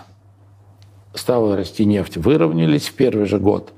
[1.13, 3.73] стала расти нефть, выровнялись в первый же год,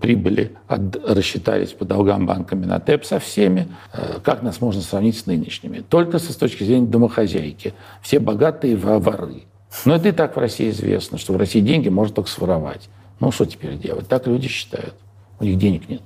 [0.00, 3.68] прибыли, от, рассчитались по долгам банками на ТЭП со всеми.
[3.92, 5.80] Э, как нас можно сравнить с нынешними?
[5.80, 7.74] Только с точки зрения домохозяйки.
[8.02, 9.42] Все богатые воры.
[9.84, 12.88] Но это и так в России известно, что в России деньги можно только своровать.
[13.20, 14.08] Ну, что теперь делать?
[14.08, 14.94] Так люди считают.
[15.38, 16.02] У них денег нет.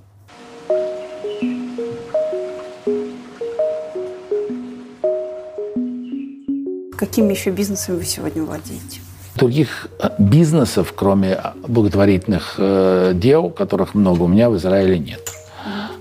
[7.05, 9.01] Какими еще бизнесами вы сегодня владеете?
[9.37, 11.39] Других э, бизнесов, кроме
[11.69, 15.21] благотворительных э, дел, которых много у меня в Израиле нет.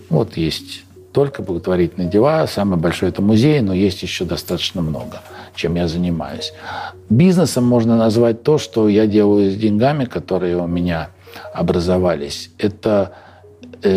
[0.09, 2.47] Вот есть только благотворительные дела.
[2.47, 5.21] Самый большой это музей, но есть еще достаточно много,
[5.55, 6.53] чем я занимаюсь.
[7.09, 11.09] Бизнесом можно назвать то, что я делаю с деньгами, которые у меня
[11.53, 12.49] образовались.
[12.57, 13.11] Это
[13.81, 13.91] э,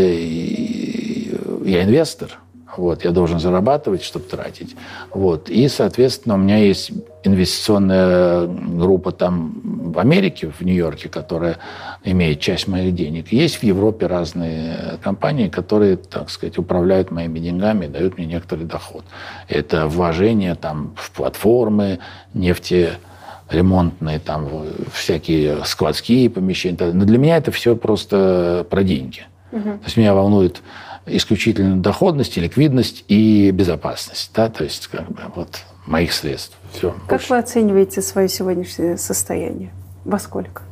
[1.65, 2.41] я инвестор–
[2.79, 4.77] вот, я должен зарабатывать, чтобы тратить.
[5.13, 5.49] Вот.
[5.49, 6.93] И, соответственно, у меня есть
[7.25, 9.61] инвестиционная группа там
[9.93, 11.59] в Америке, в Нью-Йорке, которая
[12.05, 13.33] имеет часть моих денег.
[13.33, 18.65] Есть в Европе разные компании, которые, так сказать, управляют моими деньгами и дают мне некоторый
[18.65, 19.05] доход.
[19.49, 21.99] Это вложение там, в платформы,
[22.35, 24.49] нефтеремонтные, там,
[24.93, 26.77] всякие складские помещения.
[26.93, 29.27] Но для меня это все просто про деньги.
[29.53, 29.63] Угу.
[29.63, 30.63] То есть меня волнует
[31.07, 34.31] исключительно доходность, ликвидность и безопасность.
[34.35, 34.49] Да?
[34.49, 36.57] То есть как бы, вот моих средств.
[36.73, 37.33] Все, как больше.
[37.33, 39.73] вы оцениваете свое сегодняшнее состояние?
[40.05, 40.63] Во сколько?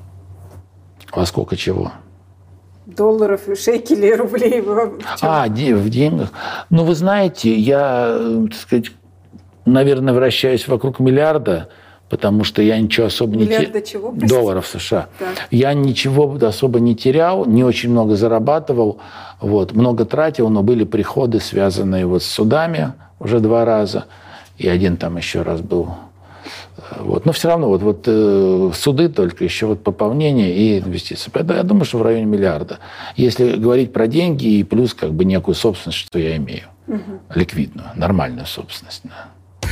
[1.12, 1.92] Во сколько чего?
[2.86, 4.62] Долларов, шекелей, рублей.
[5.22, 6.30] А, в деньгах.
[6.70, 8.18] Ну, вы знаете, я,
[8.50, 8.92] так сказать,
[9.64, 11.68] наверное, вращаюсь вокруг миллиарда–
[12.08, 13.82] потому что я ничего особо не терял.
[13.82, 14.12] чего?
[14.12, 15.08] Долларов США.
[15.18, 15.48] Так.
[15.50, 18.98] Я ничего особо не терял, не очень много зарабатывал,
[19.40, 24.06] вот, много тратил, но были приходы, связанные вот с судами уже два раза,
[24.58, 25.88] и один там еще раз был.
[27.00, 27.24] Вот.
[27.24, 31.30] Но все равно вот, вот э, суды только, еще вот пополнение и инвестиции.
[31.32, 32.78] Поэтому я думаю, что в районе миллиарда.
[33.16, 36.64] Если говорить про деньги и плюс как бы некую собственность, что я имею.
[36.86, 37.20] Угу.
[37.34, 39.02] Ликвидную, нормальную собственность.
[39.04, 39.68] Да.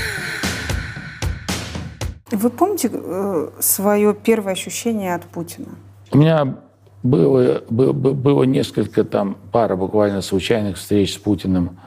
[2.33, 5.69] Вы помните э, свое первое ощущение от Путина?
[6.11, 6.57] У меня
[7.03, 11.79] было, было, было несколько там, пара буквально случайных встреч с Путиным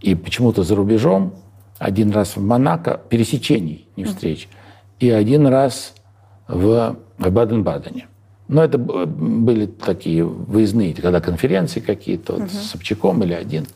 [0.00, 1.34] и почему-то за рубежом.
[1.78, 4.48] Один раз в Монако, пересечений, не встреч,
[5.00, 5.94] и один раз
[6.46, 8.06] в, в Баден-Бадене.
[8.46, 13.66] Но это были такие выездные, когда конференции какие-то, вот, с Собчаком или один.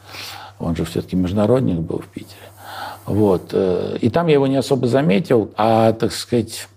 [0.59, 2.37] Он же все-таки международник был в Питере.
[3.09, 3.51] Вот.
[3.53, 6.69] Э, и там я его не особо заметил, а, так сказать,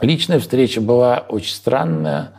[0.00, 2.32] личная встреча была очень странная.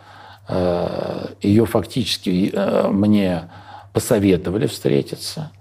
[0.48, 3.50] Э, Ее фактически э, мне
[3.94, 5.52] посоветовали встретиться.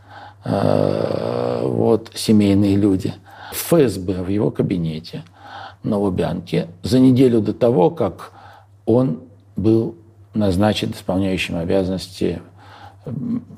[0.42, 3.12] Вот, семейные люди.
[3.52, 5.22] В ФСБ, в его кабинете
[5.82, 8.32] на Лубянке за неделю до того, как
[8.86, 9.20] он
[9.56, 9.96] был
[10.32, 12.40] назначен исполняющим обязанности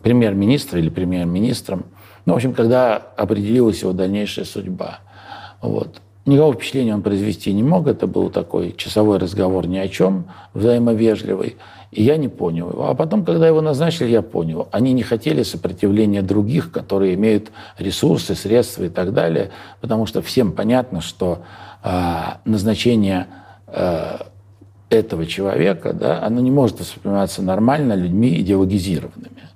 [0.03, 1.85] премьер-министра или премьер-министром.
[2.25, 5.01] Ну, в общем, когда определилась его дальнейшая судьба.
[5.61, 6.01] Вот.
[6.25, 7.89] Никакого впечатления он произвести не мог.
[7.89, 11.57] Это был такой часовой разговор ни о чем, взаимовежливый.
[11.91, 12.89] И я не понял его.
[12.89, 14.69] А потом, когда его назначили, я понял.
[14.71, 19.51] Они не хотели сопротивления других, которые имеют ресурсы, средства и так далее,
[19.81, 21.43] потому что всем понятно, что
[21.83, 21.91] э,
[22.45, 23.27] назначение
[23.67, 24.19] э,
[24.91, 29.49] этого человека, да, оно не может восприниматься нормально людьми идеологизированными.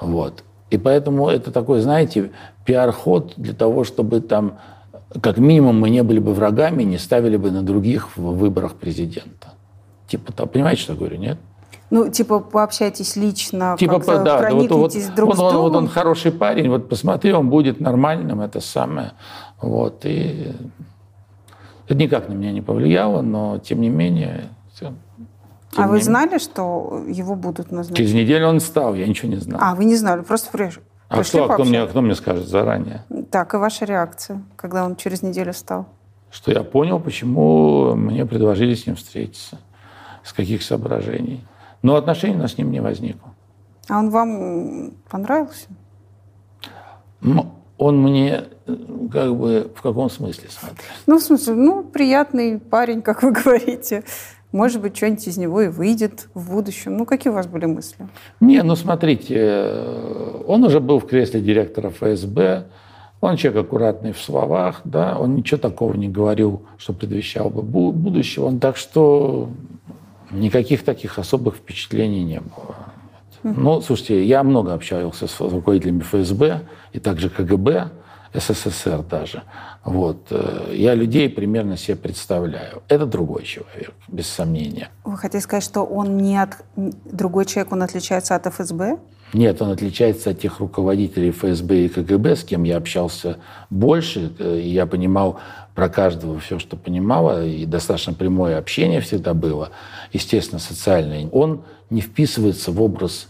[0.00, 0.42] Вот.
[0.72, 2.30] И поэтому это такой, знаете,
[2.64, 4.58] пиар-ход для того, чтобы там
[5.20, 9.52] как минимум мы не были бы врагами, не ставили бы на других в выборах президента.
[10.06, 11.36] Типа, понимаете, что я говорю, нет?
[11.90, 15.60] Ну, типа, пообщайтесь лично, типа, да, проникнитесь вот, друг вот, с другом.
[15.60, 19.12] Вот он хороший парень, вот посмотри, он будет нормальным, это самое.
[19.60, 20.54] Вот, и
[21.84, 24.48] это никак на меня не повлияло, но тем не менее...
[25.72, 27.96] Тем а вы знали, что его будут назначать?
[27.96, 29.58] Через неделю он стал, я ничего не знал.
[29.62, 33.04] А, вы не знали, просто пришли а кто, а кто, мне, кто мне скажет заранее?
[33.30, 35.86] Так, и ваша реакция, когда он через неделю стал?
[36.30, 39.58] Что я понял, почему мне предложили с ним встретиться,
[40.24, 41.46] с каких соображений.
[41.82, 43.34] Но отношений у нас с ним не возникло.
[43.88, 45.66] А он вам понравился?
[47.76, 48.44] Он мне
[49.12, 50.84] как бы в каком смысле смотрит?
[51.06, 54.04] Ну, в смысле, ну, приятный парень, как вы говорите.
[54.52, 56.96] Может быть, что-нибудь из него и выйдет в будущем.
[56.96, 58.06] Ну, какие у вас были мысли?
[58.40, 62.66] Не, ну, смотрите, э, он уже был в кресле директора ФСБ,
[63.22, 68.46] он человек аккуратный в словах, да, он ничего такого не говорил, что предвещал бы будущего.
[68.46, 69.48] Он, так что
[70.32, 72.76] никаких таких особых впечатлений не было.
[73.44, 77.90] Ну, слушайте, я много общался с руководителями ФСБ и также КГБ.
[78.34, 79.42] СССР даже.
[79.84, 80.26] Вот.
[80.30, 82.82] Э, я людей примерно себе представляю.
[82.88, 84.88] Это другой человек, без сомнения.
[85.04, 86.64] Вы хотите сказать, что он не от...
[86.76, 88.98] другой человек, он отличается от ФСБ?
[89.32, 93.38] Нет, он отличается от тех руководителей ФСБ и КГБ, с кем я общался
[93.70, 95.38] больше, э, и я понимал
[95.74, 99.70] про каждого все, что понимала, и достаточно прямое общение всегда было,
[100.12, 101.28] естественно, социальное.
[101.28, 103.28] Он не вписывается в образ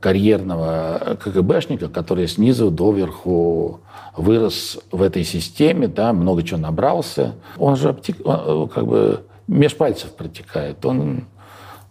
[0.00, 3.80] карьерного КГБшника, который снизу доверху
[4.18, 7.34] вырос в этой системе, да, много чего набрался.
[7.56, 10.84] Он же обтек, он, э, как бы меж пальцев протекает.
[10.84, 11.24] Он,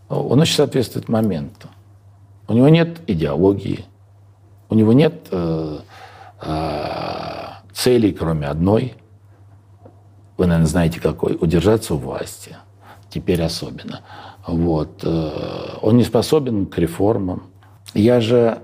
[0.09, 1.69] он очень соответствует моменту.
[2.47, 3.85] У него нет идеологии,
[4.69, 5.79] у него нет э,
[6.41, 8.95] э, целей, кроме одной.
[10.37, 11.37] Вы, наверное, знаете, какой.
[11.39, 12.57] Удержаться у власти.
[13.09, 14.01] Теперь особенно.
[14.45, 15.01] Вот.
[15.03, 17.43] Э, он не способен к реформам.
[17.97, 18.59] Я же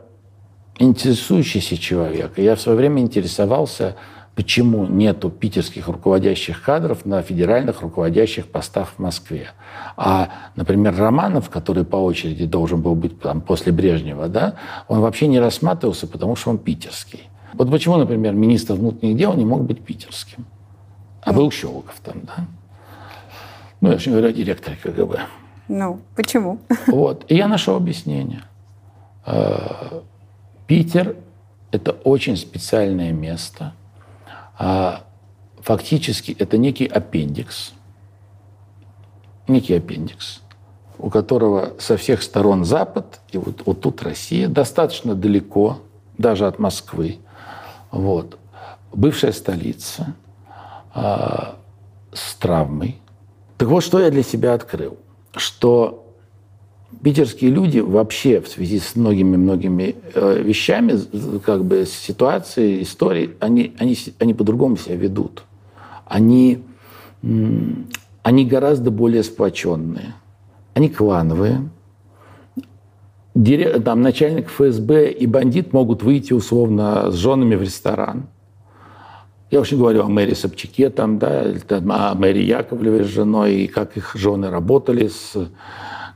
[0.77, 2.37] интересующийся человек.
[2.37, 3.95] я в свое время интересовался,
[4.35, 9.47] почему нету питерских руководящих кадров на федеральных руководящих постах в Москве.
[9.97, 14.53] А, например, Романов, который по очереди должен был быть там, после Брежнева, да,
[14.87, 17.27] он вообще не рассматривался, потому что он питерский.
[17.53, 20.45] Вот почему, например, министр внутренних дел не мог быть питерским,
[21.23, 22.45] а был Щелоков там, да?
[23.81, 25.21] Ну, я же говорю о директоре КГБ.
[25.69, 26.59] Ну, почему?
[26.85, 27.25] Вот.
[27.29, 28.43] И я нашел объяснение.
[29.25, 30.01] Э,
[30.67, 31.15] Питер–
[31.71, 33.73] это очень специальное место.
[34.57, 35.03] А
[35.61, 37.73] фактически это некий аппендикс.
[39.47, 40.41] Некий аппендикс,
[40.97, 45.79] у которого со всех сторон Запад, и вот, вот тут Россия, достаточно далеко,
[46.17, 47.19] даже от Москвы.
[47.91, 48.37] Вот.
[48.93, 50.13] Бывшая столица
[50.93, 51.55] а,
[52.13, 53.01] с травмой.
[53.57, 54.97] Так вот, что я для себя открыл.
[55.35, 56.02] Что
[57.03, 60.97] питерские люди вообще в связи с многими-многими э, вещами,
[61.45, 65.43] как бы ситуацией, историей, они, они, они по-другому себя ведут.
[66.05, 66.63] Они,
[67.21, 70.15] они гораздо более сплоченные.
[70.73, 71.69] Они клановые.
[73.35, 78.27] Дирек, там, начальник ФСБ и бандит могут выйти условно с женами в ресторан.
[79.51, 83.97] Я очень говорю о Мэри Собчаке, там, да, о Мэри Яковлевой с женой, и как
[83.97, 85.35] их жены работали с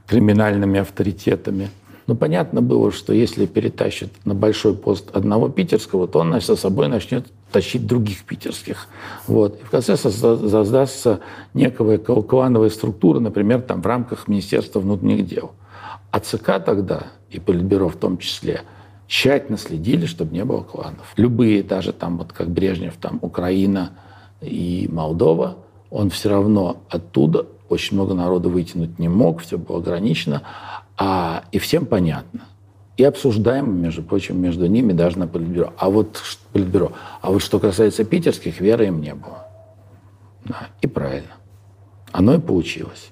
[0.07, 1.69] криминальными авторитетами.
[2.07, 6.87] Но понятно было, что если перетащит на большой пост одного питерского, то он со собой
[6.87, 8.87] начнет тащить других питерских.
[9.27, 9.59] Вот.
[9.61, 11.19] И в конце создастся
[11.53, 15.51] некая клановая структура, например, там, в рамках Министерства внутренних дел.
[16.11, 18.61] А ЦК тогда, и Политбюро в том числе,
[19.07, 21.11] тщательно следили, чтобы не было кланов.
[21.17, 23.91] Любые, даже там, вот как Брежнев, там, Украина
[24.39, 25.57] и Молдова,
[25.89, 30.43] он все равно оттуда очень много народу вытянуть не мог, все было ограничено,
[30.97, 32.41] а, и всем понятно.
[32.97, 35.73] И обсуждаемо, между прочим, между ними даже на Политбюро.
[35.77, 36.93] А вот, Политбюро.
[37.21, 39.47] А вот что касается питерских, веры им не было.
[40.45, 41.35] Да, и правильно.
[42.11, 43.11] Оно и получилось.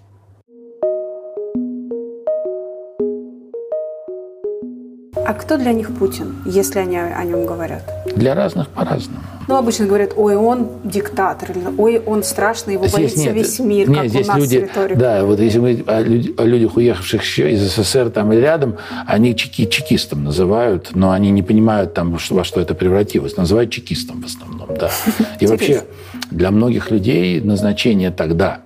[5.26, 7.82] А кто для них Путин, если они о нем говорят?
[8.16, 9.22] Для разных по-разному.
[9.48, 13.60] Ну, обычно говорят, ой, он диктатор, или ой, он страшный, его здесь боится нет, весь
[13.60, 15.00] мир, нет, как здесь у нас люди, риторика.
[15.00, 19.36] Да, вот если мы о, о людях, уехавших еще из СССР там и рядом, они
[19.36, 23.38] чеки, чекистом называют, но они не понимают там, во что это превратилось.
[23.38, 24.92] Называют чекистом в основном, да.
[25.40, 25.84] И вообще
[26.32, 28.62] для многих людей назначение тогда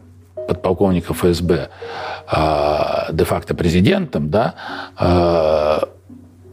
[0.47, 1.70] подполковника ФСБ
[2.32, 4.55] э, де-факто президентом, да,
[4.97, 5.98] э,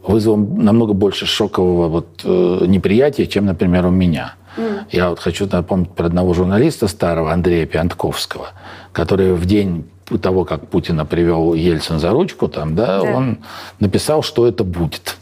[0.07, 4.35] вызвало намного больше шокового вот, э, неприятия, чем, например, у меня.
[4.57, 4.81] Mm.
[4.91, 8.49] Я вот хочу напомнить про одного журналиста старого, Андрея Пиантковского,
[8.91, 9.85] который в день
[10.21, 13.03] того, как Путина привел Ельцин за ручку, там, да, да.
[13.03, 13.39] он
[13.79, 15.17] написал, что это будет.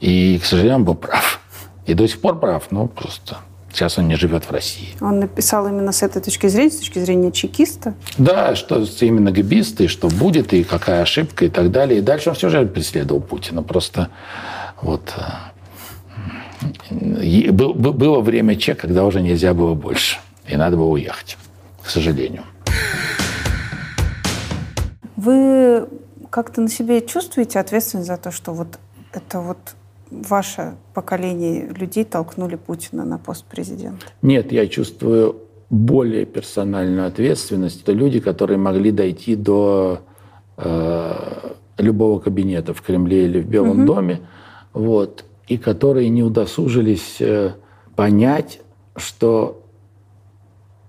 [0.00, 1.40] И, к сожалению, он был прав.
[1.86, 3.36] И до сих пор прав, но просто
[3.76, 4.96] Сейчас он не живет в России.
[5.02, 7.92] Он написал именно с этой точки зрения, с точки зрения чекиста?
[8.16, 11.98] Да, что именно гибисты, что будет, и какая ошибка, и так далее.
[11.98, 13.62] И дальше он все же преследовал Путина.
[13.62, 14.08] Просто
[14.80, 15.12] вот
[16.90, 20.20] э, было время Че, когда уже нельзя было больше.
[20.48, 21.36] И надо было уехать,
[21.82, 22.44] к сожалению.
[25.16, 25.86] Вы
[26.30, 28.78] как-то на себе чувствуете ответственность за то, что вот
[29.12, 29.58] это вот
[30.10, 34.06] ваше поколение людей толкнули Путина на пост президента?
[34.22, 35.36] Нет, я чувствую
[35.70, 37.82] более персональную ответственность.
[37.82, 40.00] Это люди, которые могли дойти до
[40.56, 43.86] э, любого кабинета в Кремле или в Белом угу.
[43.86, 44.20] доме,
[44.72, 47.54] вот, и которые не удосужились э,
[47.96, 48.60] понять,
[48.94, 49.62] что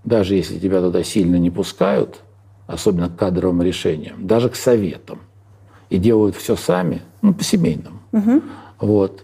[0.03, 2.21] даже если тебя туда сильно не пускают,
[2.67, 5.19] особенно к кадровым решениям, даже к советам,
[5.89, 8.41] и делают все сами, ну, по-семейному, угу
[8.79, 9.23] вот,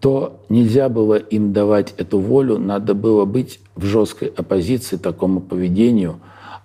[0.00, 6.20] то нельзя было им давать эту волю, надо было быть в жесткой оппозиции такому поведению,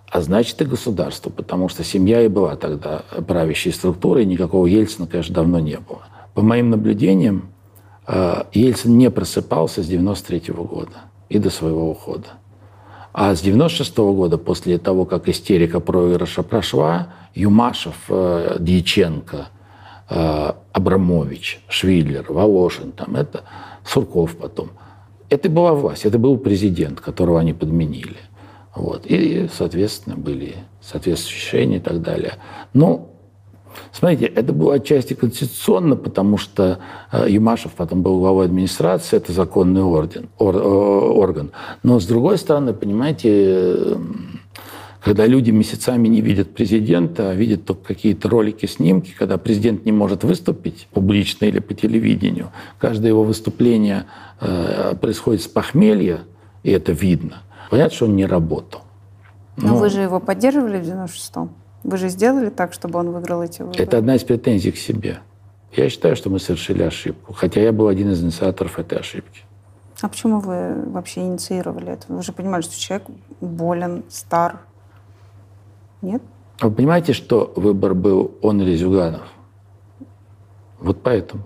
[0.08, 5.34] а значит и государству, потому что семья и была тогда правящей структурой, никакого Ельцина, конечно,
[5.34, 6.02] давно не было.
[6.34, 7.50] По моим наблюдениям,
[8.06, 10.92] э, Ельцин не просыпался с 93 года
[11.28, 12.28] и до своего ухода.
[13.12, 19.48] А с 96 года, после того, как истерика проигрыша прошла, Юмашев, э, Дьяченко,
[20.08, 23.44] Абрамович, Швидлер, Волошин, там это
[23.86, 24.70] Сурков потом.
[25.30, 28.18] Это была власть, это был президент, которого они подменили.
[28.74, 29.06] Вот.
[29.06, 32.34] И, соответственно, были соответствующие решения и так далее.
[32.72, 33.08] Но,
[33.92, 36.78] смотрите, это было отчасти конституционно, потому что
[37.10, 41.52] э, Юмашев потом был главой администрации, это законный орден, ор, орган.
[41.82, 43.96] Но, с другой стороны, понимаете,
[45.04, 49.92] когда люди месяцами не видят президента, а видят только какие-то ролики, снимки, когда президент не
[49.92, 54.06] может выступить публично или по телевидению, каждое его выступление
[54.40, 56.20] э, происходит с похмелья,
[56.62, 57.42] и это видно.
[57.70, 58.80] Понятно, что он не работал.
[59.58, 61.50] Но, Но вы же его поддерживали в 96-м?
[61.82, 63.82] Вы же сделали так, чтобы он выиграл эти выборы?
[63.82, 65.18] Это одна из претензий к себе.
[65.76, 69.42] Я считаю, что мы совершили ошибку, хотя я был один из инициаторов этой ошибки.
[70.00, 72.06] А почему вы вообще инициировали это?
[72.08, 73.06] Вы же понимали, что человек
[73.42, 74.60] болен, стар,
[76.04, 76.22] нет?
[76.60, 79.22] Вы понимаете, что выбор был он или Зюганов?
[80.78, 81.44] Вот поэтому.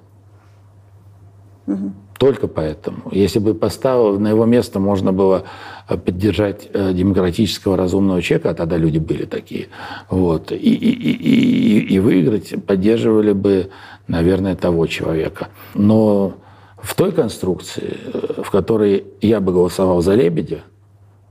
[1.67, 1.93] Угу.
[2.19, 3.03] Только поэтому.
[3.13, 5.45] Если бы поставил на его место, можно было
[5.89, 9.69] э, поддержать э, демократического разумного человека, а тогда люди были такие,
[10.11, 13.71] вот, и, и, и, и, и выиграть, поддерживали бы,
[14.09, 15.49] наверное, того человека.
[15.75, 16.35] Но
[16.77, 20.63] в той конструкции, э, в которой я бы голосовал за Лебедя,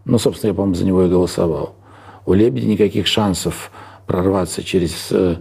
[0.06, 1.76] ну, собственно, я, по-моему, за него и голосовал,
[2.28, 3.72] у Лебедя никаких шансов
[4.06, 5.38] прорваться через, э,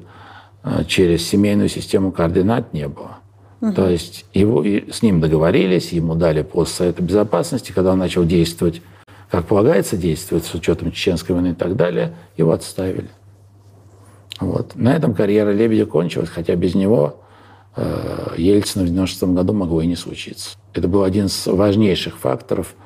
[0.86, 3.18] через семейную систему координат не было.
[3.60, 3.72] Угу.
[3.72, 8.82] То есть его, с ним договорились, ему дали пост Совета Безопасности, когда он начал действовать,
[9.30, 13.10] как полагается действовать, с учетом Чеченской войны и так далее, его отставили.
[14.38, 14.76] Вот.
[14.76, 17.20] На этом карьера Лебедя кончилась, хотя без него
[17.74, 20.56] э, Ельцина в 1996 году могло и не случиться.
[20.72, 22.76] Это был один из важнейших факторов–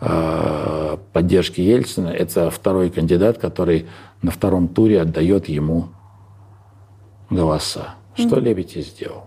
[0.00, 3.86] поддержки Ельцина, это второй кандидат, который
[4.22, 5.88] на втором туре отдает ему
[7.30, 7.94] голоса.
[8.14, 8.38] Что.
[8.40, 9.24] Лебедь и сделал.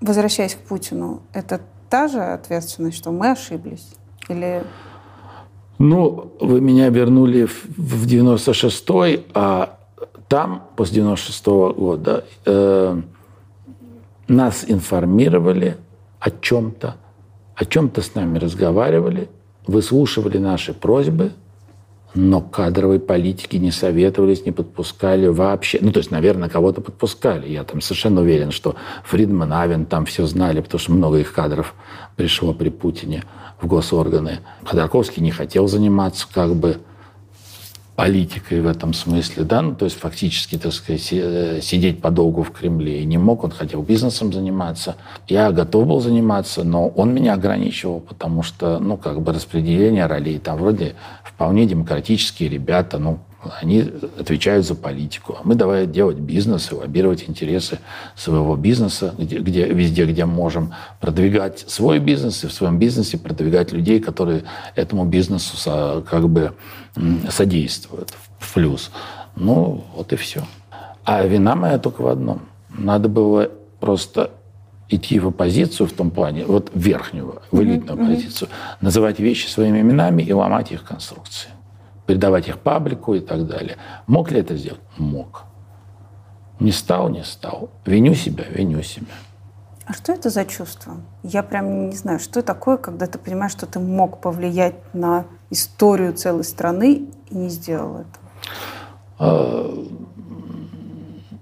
[0.00, 3.94] Возвращаясь к Путину, это та же ответственность, что мы ошиблись?
[4.28, 4.64] Или...
[5.78, 9.78] Ну, вы меня вернули в 96-й, а
[10.28, 13.00] там, после 96-го года, э,
[14.28, 15.76] нас информировали
[16.18, 16.96] о чем-то,
[17.54, 19.28] о чем-то с нами разговаривали–
[19.66, 21.32] выслушивали наши просьбы,
[22.14, 25.78] но кадровой политики не советовались, не подпускали вообще.
[25.80, 27.48] Ну, то есть, наверное, кого-то подпускали.
[27.48, 31.74] Я там совершенно уверен, что Фридман, Авен там все знали, потому что много их кадров
[32.16, 33.24] пришло при Путине
[33.60, 34.40] в госорганы.
[34.64, 36.78] Ходорковский не хотел заниматься как бы
[37.94, 42.50] политикой в этом смысле, да, ну, то есть фактически, так сказать, э, сидеть подолгу в
[42.50, 44.96] Кремле и не мог, он хотел бизнесом заниматься.
[45.28, 50.38] Я готов был заниматься, но он меня ограничивал, потому что, ну, как бы распределение ролей,
[50.38, 53.18] там вроде вполне демократические ребята, ну,
[53.60, 53.84] они
[54.18, 55.36] отвечают за политику.
[55.38, 57.78] А мы давай делать бизнес и лоббировать интересы
[58.14, 63.72] своего бизнеса, где, где, везде, где можем, продвигать свой бизнес и в своем бизнесе продвигать
[63.72, 64.44] людей, которые
[64.76, 66.54] этому бизнесу со, как бы
[67.28, 68.90] содействуют в плюс.
[69.36, 70.42] Ну, вот и все.
[71.04, 72.42] А вина моя только в одном.
[72.70, 73.50] Надо было
[73.80, 74.30] просто
[74.88, 78.14] идти в оппозицию в том плане, вот верхнюю, в элитную mm-hmm.
[78.14, 78.48] позицию,
[78.80, 81.48] называть вещи своими именами и ломать их конструкции
[82.06, 83.76] передавать их паблику и так далее.
[84.06, 84.80] Мог ли это сделать?
[84.96, 85.44] Мог.
[86.60, 87.70] Не стал, не стал.
[87.86, 89.12] Виню себя, виню себя.
[89.84, 90.96] А что это за чувство?
[91.22, 96.12] Я прям не знаю, что такое, когда ты понимаешь, что ты мог повлиять на историю
[96.14, 98.08] целой страны и не сделал это?
[99.18, 99.84] А,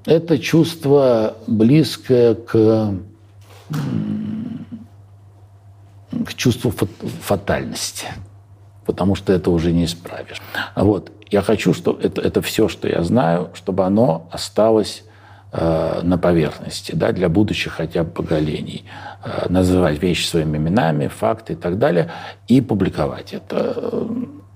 [0.07, 2.95] это чувство близкое к,
[6.25, 6.73] к чувству
[7.23, 8.07] фатальности
[8.91, 10.43] потому что это уже не исправишь.
[10.75, 11.13] Вот.
[11.31, 15.05] Я хочу, чтобы это, это все, что я знаю, чтобы оно осталось
[15.53, 18.85] э, на поверхности да, для будущих хотя бы поколений.
[19.25, 22.11] Э, называть вещи своими именами, факты и так далее,
[22.49, 24.09] и публиковать это.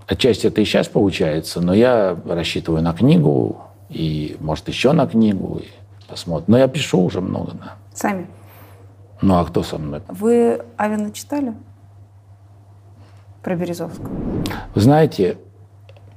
[0.08, 5.60] Отчасти это и сейчас получается, но я рассчитываю на книгу, и, может, еще на книгу,
[5.62, 5.68] и
[6.08, 6.46] посмотрим.
[6.48, 7.74] Но я пишу уже много, да.
[7.94, 8.26] Сами?
[9.22, 10.02] Ну, а кто со мной?
[10.08, 11.54] Вы Авина читали?
[13.44, 14.10] Про Березовского?
[14.74, 15.38] Вы знаете,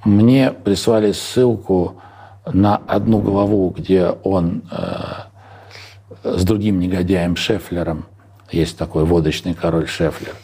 [0.03, 2.01] мне прислали ссылку
[2.45, 8.05] на одну главу, где он э, с другим негодяем Шефлером,
[8.51, 10.35] есть такой водочный король Шефлер,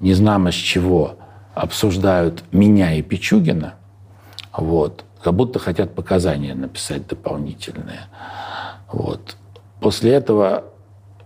[0.00, 1.16] не знамо с чего
[1.54, 3.74] обсуждают меня и Пичугина,
[4.56, 8.08] вот, как будто хотят показания написать дополнительные.
[8.92, 9.36] Вот.
[9.80, 10.64] После этого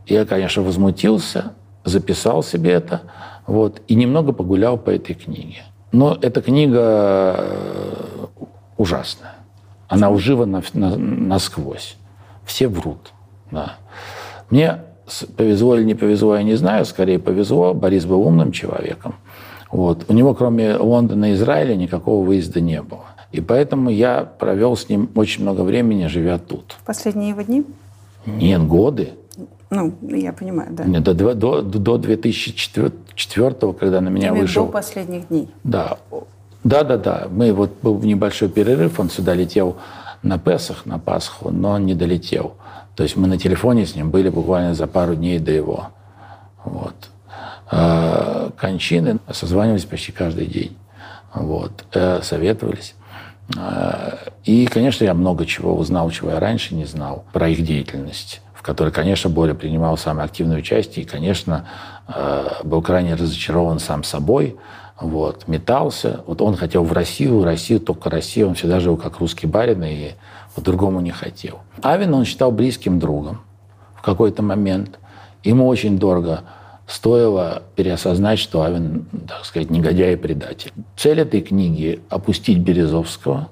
[0.06, 1.52] я, конечно, возмутился,
[1.85, 3.02] записал себе это,
[3.49, 5.62] вот, и немного погулял по этой книге.
[5.91, 8.27] Но эта книга э,
[8.77, 9.37] ужасная.
[9.89, 11.97] Она ужива на, на, насквозь.
[12.45, 13.12] Все врут.
[13.51, 13.77] Да.
[14.51, 14.83] Мне
[15.39, 16.85] повезло или не повезло, я не знаю.
[16.85, 17.73] Скорее повезло.
[17.73, 19.15] Борис был умным человеком.
[19.70, 20.05] Вот.
[20.09, 23.07] У него, кроме Лондона и Израиля, никакого выезда не было.
[23.33, 26.77] И поэтому я провел с ним очень много времени, живя тут.
[26.85, 27.65] Последние его дни?
[28.27, 29.15] Нет, годы.
[29.70, 30.85] Ну, я понимаю, да.
[30.85, 34.66] Нет, до, до, до 2004, когда на меня вышел...
[34.66, 35.49] До последних дней.
[35.65, 35.99] Да.
[36.65, 37.28] Да, да, да.
[37.31, 39.77] Мы вот был небольшой перерыв, он сюда летел
[40.23, 42.55] на Песах, на Пасху, но он не долетел.
[42.97, 45.89] То есть мы на телефоне с ним были буквально за пару дней до его
[46.65, 47.11] вот.
[47.70, 49.19] А, кончины.
[49.31, 50.77] Созванивались почти каждый день.
[51.35, 51.85] Вот.
[51.93, 52.95] Э, советовались.
[53.57, 58.40] А, и, конечно, я много чего узнал, чего я раньше не знал про их деятельность
[58.59, 61.68] в которой, конечно, Боря принимал самое активное участие и, конечно,
[62.09, 64.56] э, был крайне разочарован сам собой,
[65.01, 66.24] вот, метался.
[66.26, 68.48] Вот он хотел в Россию, в Россию, только Россию.
[68.48, 70.10] Он всегда жил как русский барин и
[70.56, 71.60] по-другому не хотел.
[71.82, 73.43] Авина он считал близким другом
[73.94, 74.98] в какой-то момент.
[75.44, 76.43] Ему очень дорого
[76.89, 80.72] стоило переосознать, что Авин, так сказать, негодяй и предатель.
[80.97, 83.51] Цель этой книги– опустить Березовского,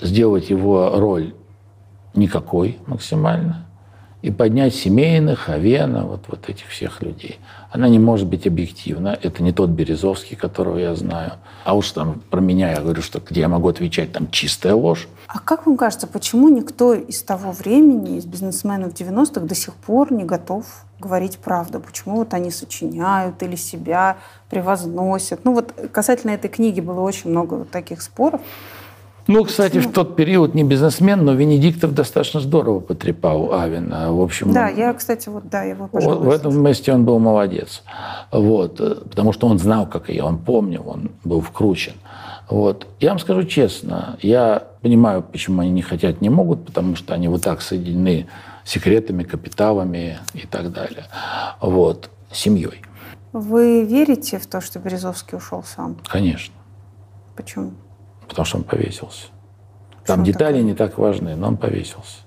[0.00, 1.34] сделать его роль
[2.16, 3.66] никакой максимально,
[4.22, 7.38] и поднять семейных, Авена, вот, вот этих всех людей.
[7.70, 9.16] Она не может быть объективна.
[9.22, 11.34] Это не тот Березовский, которого я знаю.
[11.64, 15.06] А уж там про меня я говорю, что где я могу отвечать, там чистая ложь.
[15.28, 20.12] А как вам кажется, почему никто из того времени, из бизнесменов 90-х до сих пор
[20.12, 20.64] не готов
[20.98, 21.78] говорить правду?
[21.78, 24.16] Почему вот они сочиняют или себя
[24.48, 25.44] превозносят?
[25.44, 28.40] Ну вот касательно этой книги было очень много вот таких споров.
[29.26, 34.12] Ну, кстати, в тот период не бизнесмен, но Венедиктов достаточно здорово потрепал Авина.
[34.12, 36.24] В общем, да, я, кстати, вот, да, его, пожалуйста.
[36.24, 37.82] В этом месте он был молодец.
[38.30, 38.76] Вот,
[39.10, 41.94] потому что он знал, как я, он помнил, он был вкручен.
[42.48, 42.86] Вот.
[43.00, 47.26] Я вам скажу честно, я понимаю, почему они не хотят, не могут, потому что они
[47.26, 48.28] вот так соединены
[48.64, 51.06] секретами, капиталами и так далее.
[51.60, 52.10] Вот.
[52.30, 52.82] Семьей.
[53.32, 55.96] Вы верите в то, что Березовский ушел сам?
[56.06, 56.54] Конечно.
[57.34, 57.72] Почему?
[58.28, 59.26] Потому что он повесился.
[60.04, 60.62] Там Почему детали такое?
[60.62, 62.18] не так важны, но он повесился.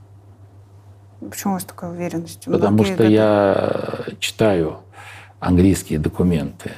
[1.20, 2.46] Почему у вас такая уверенность?
[2.46, 4.80] Потому Многие что я читаю
[5.40, 6.72] английские документы,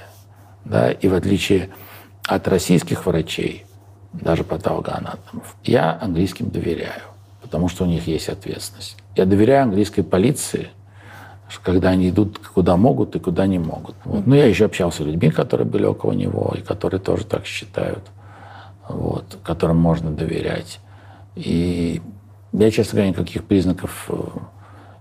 [0.66, 1.70] да, и в отличие
[2.26, 3.66] от российских врачей,
[4.14, 7.02] даже патологоанатомов, я английским доверяю,
[7.42, 8.98] потому что у них есть ответственность.
[9.16, 10.70] Я доверяю английской полиции,
[11.64, 13.96] когда они идут куда могут и куда не могут.
[14.06, 14.26] Вот.
[14.26, 18.04] Но я еще общался с людьми, которые были около него, и которые тоже так считают.
[18.92, 20.80] Вот, которым можно доверять.
[21.36, 22.02] И
[22.54, 24.16] я, честно говоря, никаких признаков э,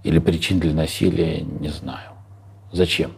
[0.05, 2.11] или причин для насилия не знаю.
[2.73, 3.13] Зачем?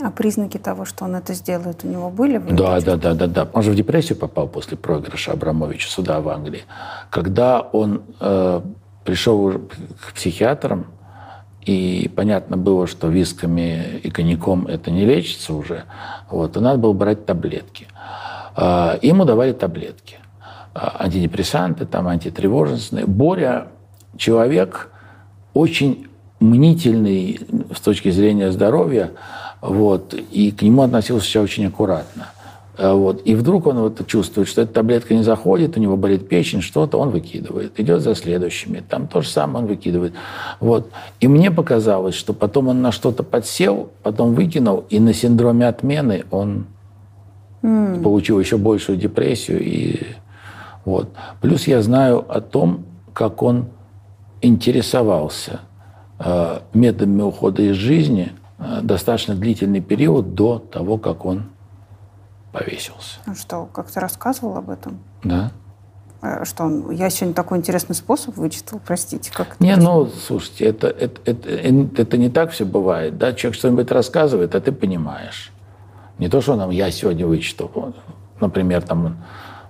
[0.00, 2.38] А признаки того, что он это сделает, у него были?
[2.38, 3.48] Да, да, да, да, да.
[3.52, 6.64] Он же в депрессию попал после проигрыша Абрамовича суда в Англии.
[7.10, 8.60] Когда он э,
[9.04, 10.86] пришел к психиатрам,
[11.62, 15.84] и понятно было, что висками и коньяком это не лечится уже,
[16.30, 17.88] вот, то надо было брать таблетки.
[18.56, 20.16] Э, ему давали таблетки.
[20.74, 23.06] Э, антидепрессанты, там, антитревожностные.
[23.06, 23.68] Боря
[24.16, 24.90] человек
[25.54, 26.06] очень
[26.40, 27.40] мнительный
[27.74, 29.12] с точки зрения здоровья,
[29.62, 32.28] вот, и к нему относился себя очень аккуратно.
[32.78, 33.22] Э, вот.
[33.24, 36.98] И вдруг он вот чувствует, что эта таблетка не заходит, у него болит печень, что-то
[36.98, 37.78] он выкидывает.
[37.78, 40.14] Идет за следующими, там то же самое он выкидывает.
[40.60, 40.90] Вот.
[41.20, 46.24] И мне показалось, что потом он на что-то подсел, потом выкинул, и на синдроме отмены
[46.30, 46.66] он
[47.66, 48.02] mm.
[48.02, 49.62] получил еще большую депрессию.
[49.62, 50.06] И...
[50.84, 51.10] Вот.
[51.40, 53.68] Плюс я знаю о том, как он
[54.40, 55.60] интересовался
[56.18, 61.50] э, методами ухода из жизни э, достаточно длительный период до того, как он
[62.52, 63.18] повесился.
[63.26, 64.98] Ну что, как ты рассказывал об этом?
[65.24, 65.50] Да.
[66.22, 70.88] Э, что он, я сегодня такой интересный способ вычитал, простите, как Не, ну, слушайте, это,
[70.88, 71.50] это, это,
[72.02, 75.52] это не так все бывает, да, человек что-нибудь рассказывает, а ты понимаешь.
[76.18, 77.94] Не то, что нам я сегодня вычитал,
[78.40, 79.24] например, там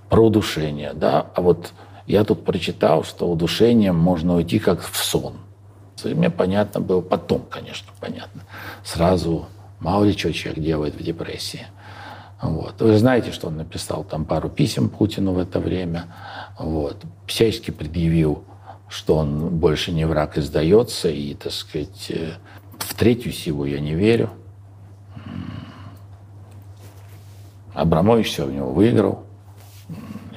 [0.08, 1.72] про удушение, да, а вот
[2.06, 5.34] я тут прочитал, что удушением можно уйти как в сон.
[6.04, 8.42] Мне понятно было, потом, конечно, понятно.
[8.84, 9.46] Сразу
[9.80, 11.66] мало ли что человек делает в депрессии.
[12.40, 12.80] Вот.
[12.80, 16.06] Вы знаете, что он написал там пару писем Путину в это время.
[16.58, 16.96] Вот.
[17.26, 18.44] Всячески предъявил,
[18.88, 21.08] что он больше не враг и сдается.
[21.08, 22.32] И, так сказать, э,
[22.78, 24.30] в третью силу я не верю.
[27.76, 29.22] Абрамович все у него выиграл.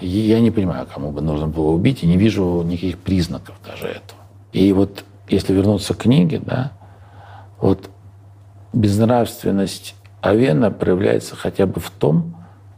[0.02, 3.88] И я не понимаю, кому бы нужно было убить, и не вижу никаких признаков даже
[3.88, 4.20] этого.
[4.52, 6.74] И вот если вернуться к книге, да,
[7.60, 7.90] вот
[8.74, 12.36] безнравственность Авена проявляется хотя бы в том,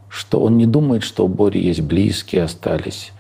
[0.10, 3.14] что он не думает, что у Бори есть близкие остались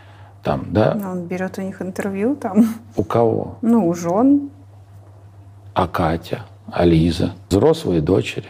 [0.43, 0.95] там, да?
[0.95, 2.65] Но он берет у них интервью там.
[2.95, 3.57] У кого?
[3.61, 4.49] Ну, у жен.
[5.73, 6.41] А Катя,
[6.71, 8.49] а Лиза, взрослые дочери,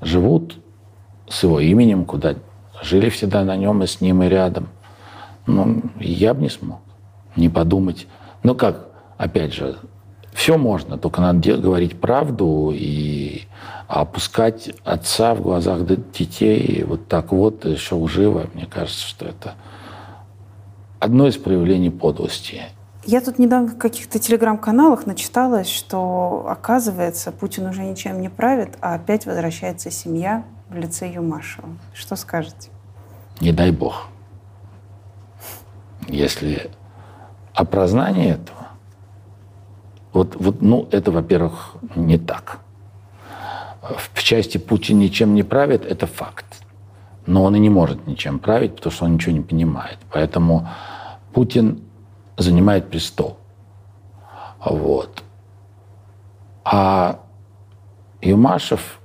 [0.00, 0.56] живут
[1.30, 2.34] с его именем, куда
[2.82, 4.68] жили всегда на нем и с ним и рядом.
[5.46, 6.80] Ну, я бы не смог
[7.36, 8.06] не подумать.
[8.42, 9.76] Ну как, опять же,
[10.32, 13.42] все можно, только надо говорить правду и
[13.88, 18.46] опускать отца в глазах детей вот так вот, еще живо.
[18.54, 19.54] Мне кажется, что это
[20.98, 22.62] одно из проявлений подлости.
[23.06, 28.94] Я тут недавно в каких-то телеграм-каналах начиталась, что, оказывается, Путин уже ничем не правит, а
[28.94, 31.68] опять возвращается семья в лице Юмашева.
[31.92, 32.70] Что скажете?
[33.40, 34.06] Не дай бог.
[36.08, 36.70] Если
[37.54, 38.68] опознание этого,
[40.12, 42.60] вот, вот, ну, это, во-первых, не так.
[43.82, 46.46] В части Путин ничем не правит, это факт.
[47.26, 49.98] Но он и не может ничем править, потому что он ничего не понимает.
[50.12, 50.68] Поэтому
[51.32, 51.82] Путин
[52.36, 53.36] занимает престол.
[54.64, 55.22] Вот.
[56.64, 57.20] А
[58.20, 59.00] Юмашев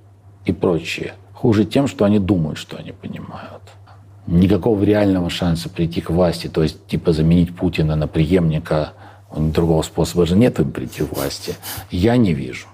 [0.45, 1.15] и прочие
[1.45, 3.61] хуже тем, что они думают, что они понимают.
[4.27, 8.93] Никакого реального шанса прийти к власти, то есть типа заменить Путина на преемника–
[9.35, 11.55] Другого способа же нет им прийти к власти.
[11.91, 12.67] Я не вижу.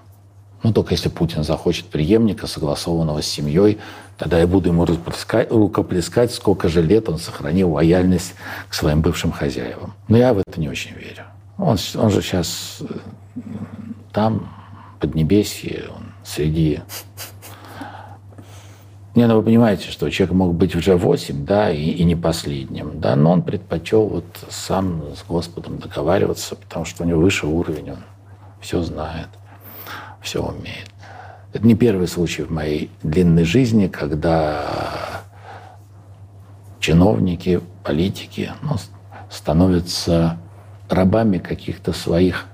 [0.62, 3.78] Ну, только если Путин захочет преемника, согласованного с семьей,
[4.16, 8.34] тогда я буду ему рукоплескать, сколько же лет он сохранил лояльность
[8.68, 9.94] к своим бывшим хозяевам.
[10.06, 11.24] Но я в это не очень верю.
[11.58, 12.84] Он, он же сейчас э,
[14.12, 14.48] там,
[15.00, 16.80] под небесье, он среди
[19.14, 22.98] не, ну вы понимаете, что человек мог быть уже восемь, да, и, и не последним,
[22.98, 27.90] да, но он предпочел вот сам с Господом договариваться, потому что у него выше уровень,
[27.90, 27.98] он
[28.60, 29.28] все знает,
[30.22, 30.90] все умеет.
[31.52, 34.64] Это не первый случай в моей длинной жизни, когда
[36.80, 38.76] чиновники, политики ну,
[39.30, 40.38] становятся
[40.88, 42.46] рабами каких-то своих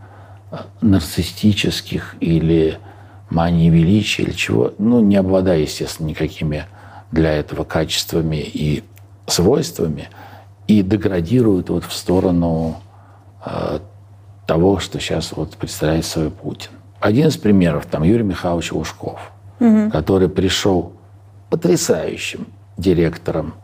[0.50, 2.78] э, нарциссических или
[3.30, 6.66] мании величия или чего, ну, не обладая, естественно, никакими
[7.12, 8.84] для этого качествами и
[9.26, 10.08] свойствами,
[10.66, 12.80] и деградируют вот в сторону
[13.44, 13.80] э,
[14.46, 16.70] того, что сейчас вот представляет собой Путин.
[17.00, 19.90] Один из примеров, там, Юрий Михайлович Лужков, угу.
[19.90, 20.92] который пришел
[21.50, 23.54] потрясающим директором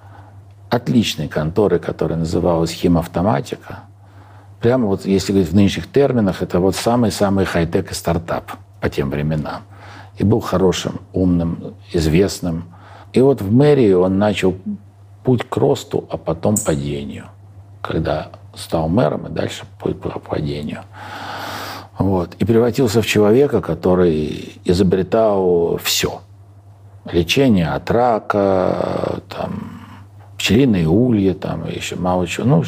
[0.70, 3.80] отличной конторы, которая называлась «Химавтоматика».
[4.60, 8.52] Прямо вот, если говорить в нынешних терминах, это вот самый-самый хай-тек и стартап–
[8.84, 9.62] по тем временам.
[10.18, 12.64] И был хорошим, умным, известным.
[13.14, 14.54] И вот в мэрии он начал
[15.24, 17.24] путь к росту, а потом падению.
[17.80, 20.82] Когда стал мэром, и дальше путь к падению.
[21.96, 22.34] Вот.
[22.34, 26.20] И превратился в человека, который изобретал все.
[27.10, 29.80] Лечение от рака, там,
[30.36, 32.46] пчелиные ульи, там, еще мало чего.
[32.46, 32.64] Ну,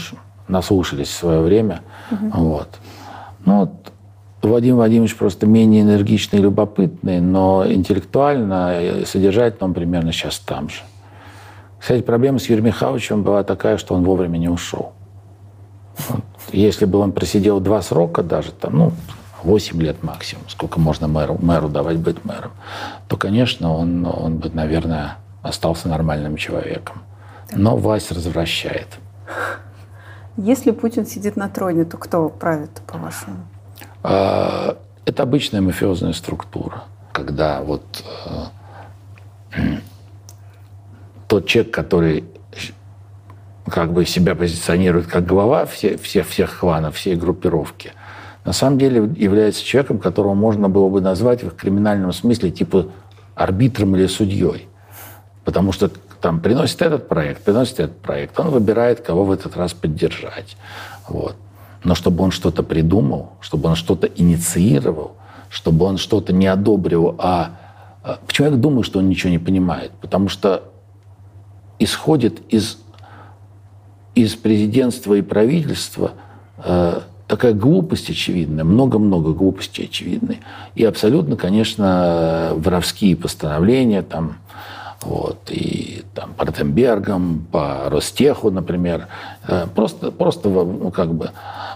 [0.49, 1.83] наслушались в свое время.
[2.11, 2.31] Угу.
[2.31, 2.69] Вот.
[3.45, 3.93] Ну, вот
[4.49, 10.83] Владимир Владимирович просто менее энергичный и любопытный, но интеллектуально содержательно он примерно сейчас там же.
[11.79, 14.93] Кстати, проблема с Юрием Михайловичем была такая, что он вовремя не ушел.
[16.09, 16.21] Вот.
[16.53, 18.93] Если бы он просидел два срока даже, там, ну,
[19.43, 22.51] 8 лет максимум, сколько можно мэру, мэру давать быть мэром,
[23.09, 27.03] то, конечно, он, он бы, наверное, остался нормальным человеком.
[27.53, 28.89] Но власть развращает.
[30.37, 33.37] Если Путин сидит на троне, то кто правит, по-вашему?
[34.03, 38.05] А, это обычная мафиозная структура, когда вот
[39.55, 39.61] э,
[41.29, 42.25] тот человек, который
[43.69, 47.93] как бы себя позиционирует как глава всех, всех, всех кланов, всей группировки,
[48.45, 52.87] на самом деле является человеком, которого можно было бы назвать в криминальном смысле типа
[53.35, 54.69] арбитром или судьей.
[55.45, 55.91] Потому что
[56.21, 60.57] там приносит этот проект, приносит этот проект, он выбирает, кого в этот раз поддержать.
[61.09, 61.37] Вот.
[61.87, 65.13] Но чтобы он что-то придумал, чтобы он что-то инициировал,
[65.49, 67.53] чтобы он что-то не одобрил, а,
[68.03, 69.93] а почему я думаю, что он ничего не понимает?
[70.01, 70.65] Потому что
[71.79, 72.79] исходит из,
[74.17, 76.15] из президентства и правительства
[76.59, 80.41] э, такая глупость очевидная, много-много глупостей очевидной.
[80.75, 84.39] И абсолютно, конечно, воровские постановления там,
[85.07, 89.07] вот, и там по Ротенбергам, по Ростеху, например.
[89.47, 91.31] Э, просто, просто ну, как бы,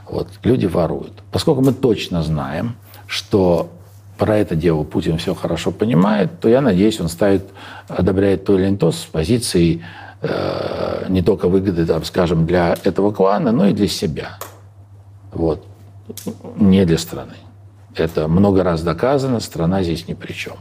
[0.08, 1.12] вот, люди воруют.
[1.30, 2.74] Поскольку мы точно знаем,
[3.06, 3.70] что
[4.18, 7.44] про это дело Путин все хорошо понимает, то я надеюсь, он ставит,
[7.86, 9.84] одобряет то или иное то с позиции
[10.22, 14.38] э, не только выгоды, там, скажем, для этого клана, но и для себя.
[15.32, 15.64] Вот.
[16.56, 17.34] Не для страны.
[17.94, 20.54] Это много раз доказано, страна здесь ни при чем.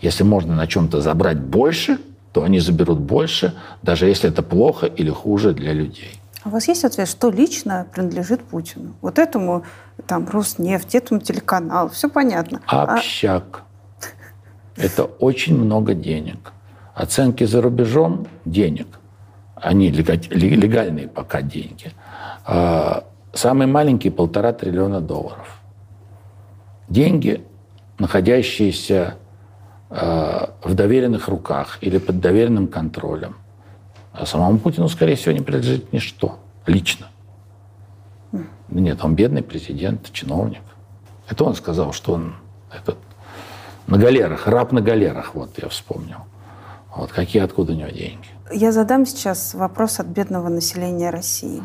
[0.00, 1.98] Если можно на чем-то забрать больше,
[2.34, 6.20] то они заберут больше, даже если это плохо или хуже для людей.
[6.42, 8.94] А у вас есть ответ, что лично принадлежит Путину?
[9.02, 9.64] Вот этому
[10.08, 12.60] там Роснефть, этому телеканал, все понятно.
[12.66, 13.62] А общак.
[13.62, 14.80] А...
[14.82, 16.52] Это очень много денег.
[16.96, 18.88] Оценки за рубежом денег.
[19.54, 21.92] Они легальные пока деньги.
[22.44, 25.60] А, самый маленький полтора триллиона долларов.
[26.88, 27.44] Деньги,
[27.98, 29.14] находящиеся
[29.94, 33.36] в доверенных руках или под доверенным контролем.
[34.12, 37.06] А самому Путину, скорее всего, не принадлежит ничто лично.
[38.68, 40.62] Нет, он бедный президент, чиновник.
[41.28, 42.34] Это он сказал, что он
[42.72, 42.98] этот,
[43.86, 46.18] на галерах, раб на галерах, вот я вспомнил.
[46.96, 48.26] Вот какие откуда у него деньги.
[48.52, 51.62] Я задам сейчас вопрос от бедного населения России.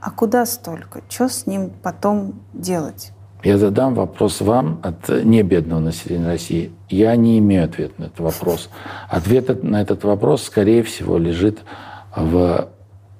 [0.00, 1.02] А куда столько?
[1.08, 3.12] Что с ним потом делать?
[3.44, 6.72] Я задам вопрос вам от небедного населения России.
[6.88, 8.68] Я не имею ответа на этот вопрос.
[9.08, 11.60] Ответ на этот вопрос, скорее всего, лежит
[12.16, 12.68] в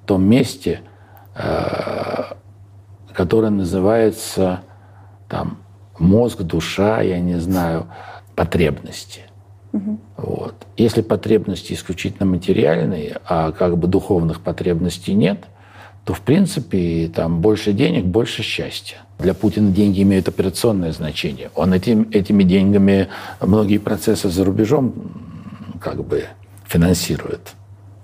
[0.06, 0.80] том месте,
[1.36, 2.22] э,
[3.12, 4.62] которое называется
[5.28, 5.58] там,
[5.98, 7.86] мозг, душа, я не знаю,
[8.34, 9.20] потребности.
[9.72, 9.98] Угу.
[10.16, 10.54] Вот.
[10.76, 15.44] Если потребности исключительно материальные, а как бы духовных потребностей нет,
[16.04, 18.98] то, в принципе, там больше денег, больше счастья.
[19.18, 21.50] Для Путина деньги имеют операционное значение.
[21.56, 23.08] Он этим, этими деньгами
[23.40, 24.94] многие процессы за рубежом
[25.80, 26.24] как бы
[26.64, 27.54] финансирует.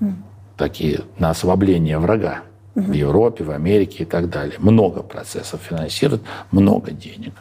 [0.01, 0.15] Mm.
[0.57, 2.41] Такие на ослабление врага
[2.74, 2.82] mm-hmm.
[2.82, 4.57] в Европе, в Америке и так далее.
[4.59, 7.35] Много процессов финансирует, много денег.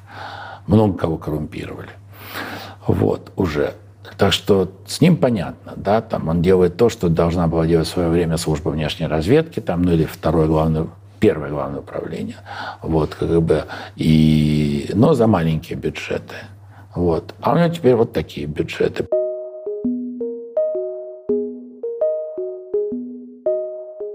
[0.67, 1.89] Много кого коррумпировали.
[2.85, 3.73] Вот, уже.
[4.17, 7.91] Так что с ним понятно, да, там он делает то, что должна была делать в
[7.91, 10.87] свое время служба внешней разведки, там, ну или второе главное
[11.23, 12.35] первое главное управление.
[12.81, 13.63] Вот, как бы,
[13.95, 16.35] и, но за маленькие бюджеты.
[16.93, 17.33] Вот.
[17.39, 19.05] А у него теперь вот такие бюджеты.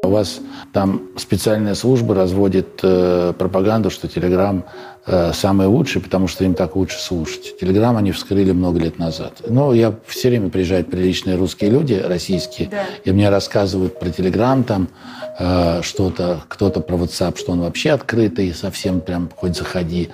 [0.05, 0.41] У вас
[0.75, 4.65] там специальная служба разводит э, пропаганду, что Телеграм
[5.07, 7.59] э, самый лучший, потому что им так лучше слушать.
[7.59, 9.43] Телеграм они вскрыли много лет назад.
[9.49, 12.85] Но я все время приезжают приличные русские люди, российские, да.
[13.05, 14.89] и мне рассказывают про Телеграм там
[15.39, 20.11] э, что-то, кто-то про WhatsApp, что он вообще открытый, совсем прям хоть заходи.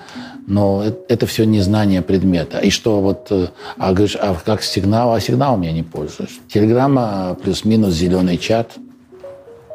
[0.47, 2.59] Но это, это все незнание предмета.
[2.59, 3.47] И что вот, э,
[3.77, 5.13] а говоришь, а как сигнал?
[5.13, 6.39] А сигналом я не пользуюсь.
[6.47, 8.73] Телеграмма плюс-минус зеленый чат–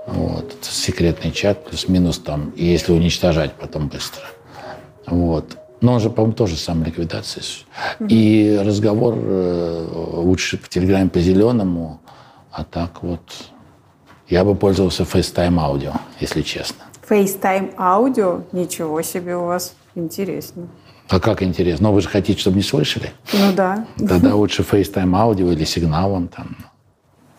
[0.06, 0.56] вот.
[0.62, 4.24] Секретный чат, плюс-минус там, и если уничтожать потом быстро.
[5.06, 5.56] Вот.
[5.80, 7.42] Но он же, по-моему, тоже сам ликвидация.
[7.42, 8.08] Mm-hmm.
[8.08, 12.00] И разговор э, лучше в Телеграме по зеленому,
[12.50, 13.20] а так вот
[14.30, 16.84] Я бы пользовался FaceTime аудио, если честно.
[17.08, 18.42] FaceTime аудио?
[18.52, 19.74] Ничего себе у вас.
[19.96, 20.68] Интересно.
[21.08, 21.88] А как интересно?
[21.88, 23.10] Но вы же хотите, чтобы не слышали?
[23.32, 23.86] Ну да.
[23.98, 26.56] Тогда лучше FaceTime аудио или сигналом там.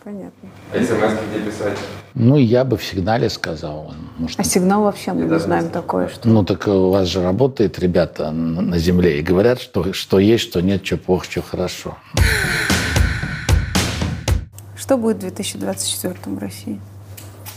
[0.04, 0.50] Понятно.
[0.74, 1.78] А смс где писать?
[2.14, 3.94] Ну, я бы в сигнале сказал.
[4.18, 6.28] Может, А сигнал вообще мы не знаем такое, что...
[6.28, 10.44] ну, так у вас же работает ребята на на земле и говорят, что, что есть,
[10.44, 11.98] что нет, что плохо, что хорошо.
[14.82, 16.82] Что будет в 2024 в России?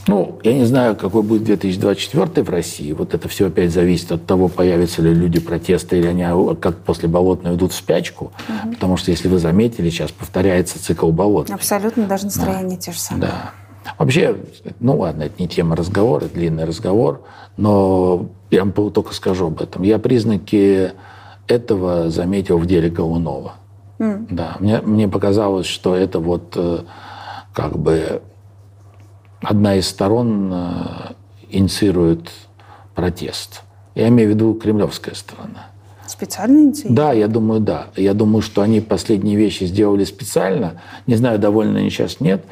[0.06, 2.92] Ну, я не знаю, какой будет 2024 в России.
[2.92, 6.76] Вот это все опять зависит от того, появятся ли люди протеста, или они а, как
[6.76, 8.30] после болотной идут в спячку.
[8.70, 11.54] Потому что, если вы заметили, сейчас повторяется цикл болотной.
[11.54, 13.30] Абсолютно даже настроения те же самые.
[13.30, 13.52] Да.
[13.96, 14.36] Вообще,
[14.80, 17.22] ну ладно, это не тема разговора, длинный разговор,
[17.56, 19.82] но я вам только скажу об этом.
[19.82, 20.92] Я признаки
[21.46, 23.54] этого заметил в деле Голунова.
[23.98, 26.80] Да, мне, мне показалось, что это вот э,
[27.54, 28.20] как бы
[29.40, 31.12] одна из сторон э,
[31.48, 32.30] инициирует
[32.94, 33.62] протест.
[33.94, 35.68] Я имею в виду кремлевская сторона.
[36.06, 36.96] Специально инициировали?
[36.96, 37.86] Да, я думаю, да.
[37.96, 40.82] Я думаю, что они последние вещи сделали специально.
[41.06, 42.44] Не знаю, довольны они сейчас, нет.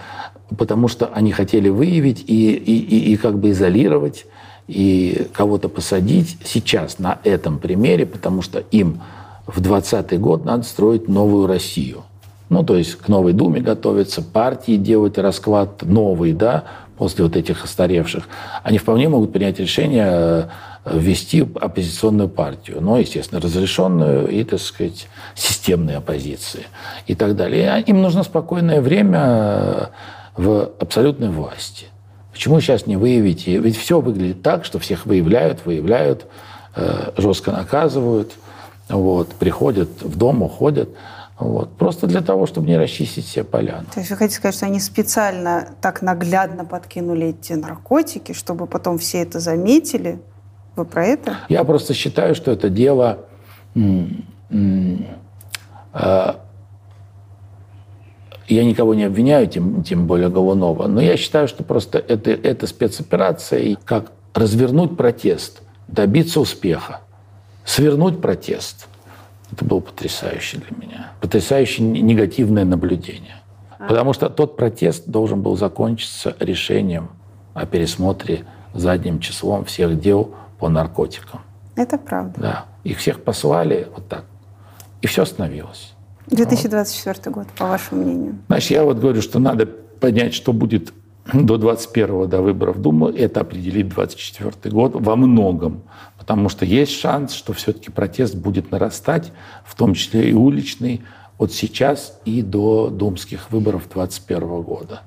[0.57, 4.27] Потому что они хотели выявить и, и, и, и как бы изолировать,
[4.69, 9.03] и кого-то посадить сейчас на этом примере, потому что им
[9.47, 12.05] в 2020 год надо строить новую Россию.
[12.53, 16.65] Ну, то есть к новой Думе готовиться, партии делать расклад новый, да,
[16.99, 18.29] после вот этих остаревших.
[18.63, 20.51] Они вполне могут принять решение
[20.85, 26.65] э, ввести оппозиционную партию, но, естественно, разрешенную и, так сказать, системной оппозиции
[27.07, 27.83] и так далее.
[27.87, 29.87] Им нужно спокойное время э,
[30.37, 31.87] в абсолютной власти.
[32.33, 33.47] Почему сейчас не выявить?
[33.47, 36.27] Ведь все выглядит так, что всех выявляют, выявляют,
[36.77, 38.33] э, жестко наказывают,
[38.91, 40.91] вот, приходят в дом, уходят.
[41.43, 41.77] Вот.
[41.77, 43.87] Просто для того, чтобы не расчистить все поляны.
[43.93, 48.99] То есть вы хотите сказать, что они специально так наглядно подкинули эти наркотики, чтобы потом
[48.99, 50.21] все это заметили?
[50.77, 51.39] Вы про это?
[51.49, 53.27] Я просто считаю, что это дело
[53.75, 54.07] э,
[58.49, 62.67] я никого не обвиняю, тем, тем более Голунова, но я считаю, что просто это, это
[62.67, 67.01] спецоперация, и как развернуть протест, добиться успеха,
[67.65, 68.89] свернуть протест.
[69.53, 71.13] Это было потрясающе для меня.
[71.21, 73.37] Потрясающе негативное наблюдение.
[73.79, 77.11] Потому что тот протест должен был закончиться решением
[77.53, 81.41] о пересмотре задним числом всех дел по наркотикам.
[81.75, 82.41] Это правда.
[82.41, 82.65] Да.
[82.85, 84.25] Их всех послали вот так.
[85.01, 85.95] И все остановилось.
[86.29, 88.39] 2024 год, по вашему мнению.
[88.47, 90.93] Значит, я вот говорю, что надо понять, что будет
[91.33, 93.15] до 21 до выборов Думы.
[93.17, 95.83] Это определит 24 год во многом.
[96.19, 99.33] Потому что есть шанс, что все-таки протест будет нарастать,
[99.65, 101.03] в том числе и уличный,
[101.39, 105.01] от сейчас и до думских выборов 2021 года.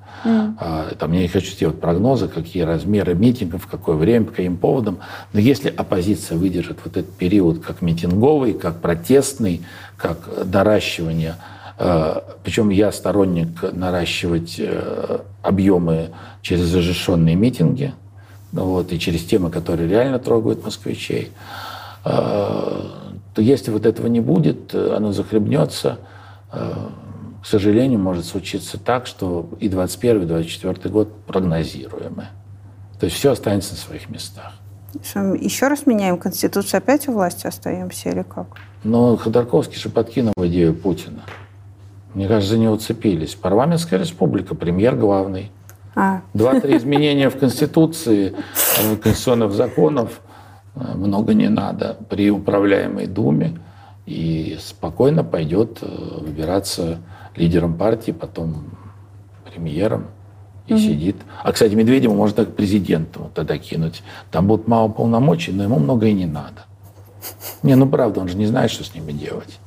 [0.58, 4.56] А, Там я не хочу сделать прогнозы, какие размеры митингов, в какое время, по каким
[4.58, 4.98] поводам.
[5.32, 9.62] Но если оппозиция выдержит вот этот период как митинговый, как протестный,
[9.96, 11.36] как доращивание,
[11.78, 16.10] э, причем я сторонник наращивать э, объемы
[16.42, 17.94] через разрешенные митинги,
[18.52, 21.30] ну вот, и через темы, которые реально трогают москвичей,
[22.04, 22.10] э,
[23.34, 25.98] то если вот этого не будет, оно захлебнется,
[26.52, 26.72] э,
[27.42, 32.28] к сожалению, может случиться так, что и 21 и 24 год прогнозируемы.
[32.98, 34.52] То есть все останется на своих местах.
[35.04, 38.46] Еще раз меняем Конституцию, опять у власти остаемся или как?
[38.82, 41.22] Но Ходорковский же подкинул идею Путина.
[42.16, 43.34] Мне кажется, за него цепились.
[43.34, 45.52] Парламентская республика, премьер главный.
[45.94, 48.34] А, Два-три изменения в Конституции,
[48.78, 50.22] э, конституционных законов
[50.76, 53.60] э, много не надо при управляемой Думе.
[54.06, 55.86] И спокойно пойдет э,
[56.22, 57.00] выбираться
[57.34, 58.64] лидером партии, потом
[59.52, 60.06] премьером
[60.68, 61.16] и сидит.
[61.44, 64.02] А, кстати, Медведева можно так президентом тогда кинуть.
[64.30, 66.64] Там будут мало полномочий, но ему много и не надо.
[67.62, 69.58] Не, ну правда, он же не знает, что с ними делать.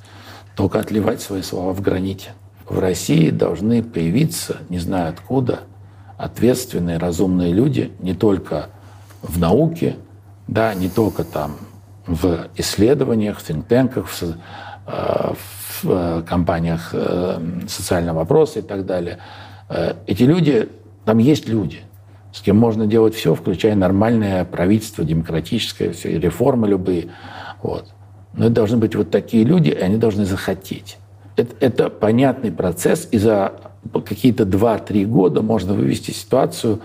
[0.56, 2.32] Только отливать свои слова в граните.
[2.70, 5.62] В России должны появиться, не знаю откуда,
[6.18, 8.70] ответственные, разумные люди не только
[9.24, 9.96] в науке,
[10.48, 11.58] да, не только там
[12.06, 14.36] в исследованиях, в think-танках, в, э,
[14.86, 19.18] в, э, компаниях э, социального вопроса и так далее.
[20.08, 20.68] Эти люди,
[21.06, 21.82] там есть люди,
[22.34, 27.10] с кем можно делать все, включая нормальное правительство, демократическое, все, реформы любые.
[27.62, 27.94] Вот.
[28.34, 30.98] Но это должны быть вот такие люди, и они должны захотеть.
[31.40, 33.54] Это, это понятный процесс, и за
[33.94, 36.80] какие-то 2-3 года можно вывести ситуацию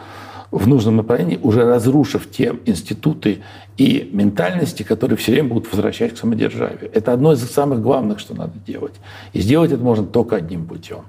[0.51, 3.41] в нужном направлении, уже разрушив те институты
[3.77, 6.89] и ментальности, которые все время будут возвращать к самодержавию.
[6.95, 8.95] Это одно из самых главных, что надо делать.
[9.33, 11.01] И сделать это можно только одним путем.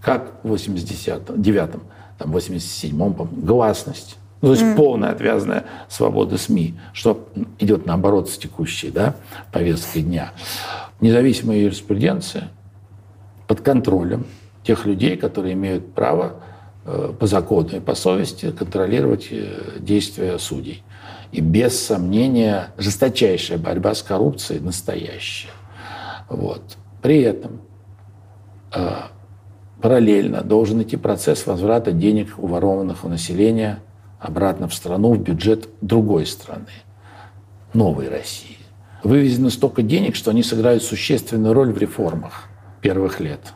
[0.00, 1.80] Как в 89-м
[2.18, 4.18] там, в 87-м, гласность.
[4.40, 4.76] Ну, то есть mm.
[4.76, 9.16] полная отвязанная свобода СМИ, что идет наоборот с текущей да,
[9.50, 10.32] повесткой дня.
[11.00, 12.50] Независимая юриспруденция
[13.52, 14.24] под контролем
[14.62, 16.36] тех людей, которые имеют право
[16.86, 20.82] э, по закону и по совести контролировать э, действия судей.
[21.32, 25.50] И без сомнения жесточайшая борьба с коррупцией настоящая.
[26.30, 26.78] Вот.
[27.02, 27.60] При этом
[28.74, 28.90] э,
[29.82, 33.80] параллельно должен идти процесс возврата денег, уворованных у населения,
[34.18, 36.72] обратно в страну, в бюджет другой страны,
[37.74, 38.56] новой России.
[39.02, 42.48] Вывезено столько денег, что они сыграют существенную роль в реформах
[42.82, 43.54] первых лет.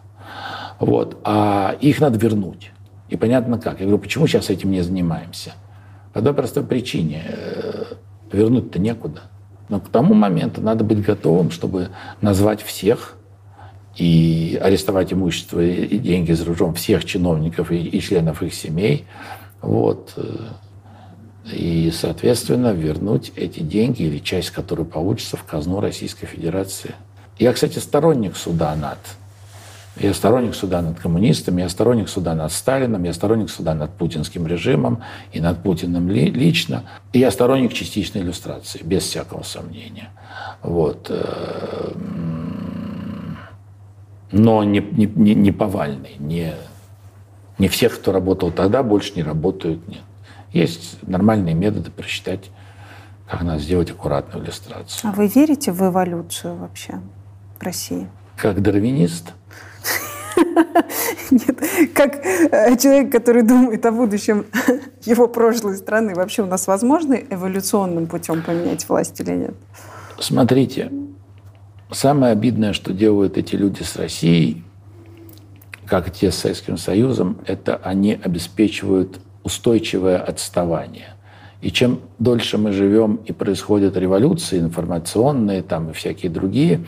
[0.79, 1.19] Вот.
[1.25, 2.73] А их надо вернуть.
[3.09, 3.81] И понятно как.
[3.81, 5.53] Я говорю, почему сейчас этим не занимаемся?
[6.13, 7.25] По одной простой причине.
[7.29, 7.85] Э,
[8.33, 9.23] вернуть-то некуда.
[9.69, 11.91] Но к тому моменту надо быть готовым, чтобы
[12.21, 13.17] назвать всех
[13.97, 19.07] и арестовать имущество и деньги за рубежом всех чиновников и, и членов их семей.
[19.61, 20.13] Вот.
[20.17, 20.37] Э,
[21.53, 26.95] и, соответственно, вернуть эти деньги или часть, которая получится в казну Российской Федерации.
[27.39, 28.99] Я, кстати, сторонник суда над.
[29.99, 34.47] Я сторонник суда над коммунистами, я сторонник суда над Сталином, я сторонник суда над путинским
[34.47, 35.03] режимом
[35.33, 36.85] и над Путиным ли, лично.
[37.15, 40.11] И я сторонник частичной иллюстрации, без всякого сомнения.
[40.63, 41.07] Вот.
[41.09, 41.93] Э,
[44.33, 46.55] но не, не, не, повальный, не,
[47.59, 50.03] не всех, кто работал тогда, больше не работают, нет.
[50.53, 52.51] Есть нормальные методы просчитать,
[53.27, 55.11] как надо сделать аккуратную иллюстрацию.
[55.11, 57.01] А вы верите в эволюцию вообще
[57.59, 58.09] в России?
[58.37, 59.33] Как дарвинист?
[61.31, 61.59] Нет,
[61.95, 64.47] как э, человек, который думает о будущем
[65.05, 69.55] его прошлой страны, вообще у нас возможно эволюционным путем поменять власть или нет?
[70.19, 70.91] Смотрите,
[71.91, 74.65] самое обидное, что делают эти люди с Россией,
[75.87, 81.15] как и те с Советским Союзом, это они обеспечивают устойчивое отставание.
[81.63, 86.85] И чем дольше мы живем и происходят революции информационные там и всякие другие,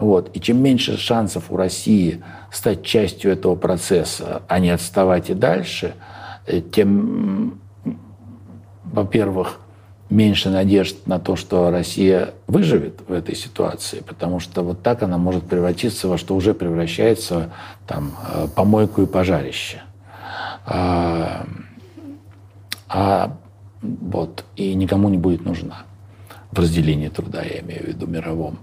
[0.00, 5.34] вот, и чем меньше шансов у России стать частью этого процесса, а не отставать и
[5.34, 5.94] дальше,
[6.46, 7.60] э, тем,
[8.84, 9.60] во-первых,
[10.08, 15.18] меньше надежд на то, что Россия выживет в этой ситуации, потому что вот так она
[15.18, 17.50] может превратиться во что уже превращается
[17.86, 19.82] там, э, помойку и пожарище.
[20.64, 21.44] А,
[22.88, 23.36] а
[23.82, 25.84] вот, и никому не будет нужна
[26.50, 28.58] в разделении труда, я имею в виду мировом.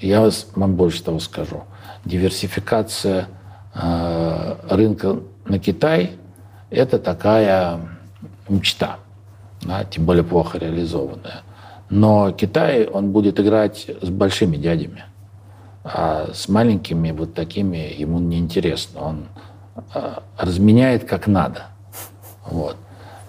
[0.00, 1.64] Я вам больше того скажу.
[2.04, 3.28] Диверсификация
[3.74, 6.12] э, рынка на Китай–
[6.70, 7.80] это такая
[8.48, 8.98] мечта,
[9.62, 11.42] да, тем более плохо реализованная.
[11.88, 15.04] Но Китай, он будет играть с большими дядями,
[15.84, 19.00] а с маленькими вот такими ему неинтересно.
[19.00, 19.28] Он
[19.94, 21.66] э, разменяет как надо.
[22.44, 22.76] Вот.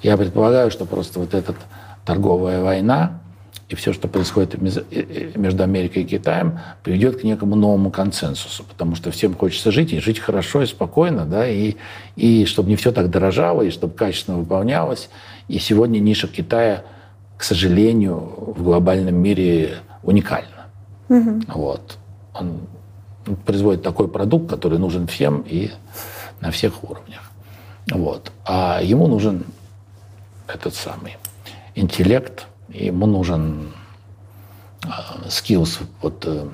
[0.01, 1.55] Я предполагаю, что просто вот эта
[2.05, 3.21] торговая война
[3.69, 9.11] и все, что происходит между Америкой и Китаем, приведет к некому новому консенсусу, потому что
[9.11, 11.75] всем хочется жить, и жить хорошо и спокойно, да, и,
[12.15, 15.09] и чтобы не все так дорожало, и чтобы качественно выполнялось.
[15.49, 16.83] И сегодня ниша Китая,
[17.37, 18.15] к сожалению,
[18.55, 20.67] в глобальном мире уникальна.
[21.09, 21.41] Угу.
[21.49, 21.97] Вот.
[22.33, 22.61] Он
[23.45, 25.71] производит такой продукт, который нужен всем и
[26.39, 27.31] на всех уровнях.
[27.91, 28.31] Вот.
[28.45, 29.43] А ему нужен
[30.47, 31.17] этот самый
[31.75, 32.47] интеллект,
[32.85, 33.73] ему нужен
[34.83, 34.87] э,
[35.27, 36.47] skills, вот, э,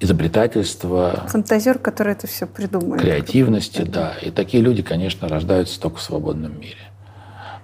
[0.00, 1.24] изобретательство.
[1.28, 3.02] Фантазер, который это все придумает.
[3.02, 4.14] Креативности, да.
[4.22, 6.90] И такие люди, конечно, рождаются только в свободном мире.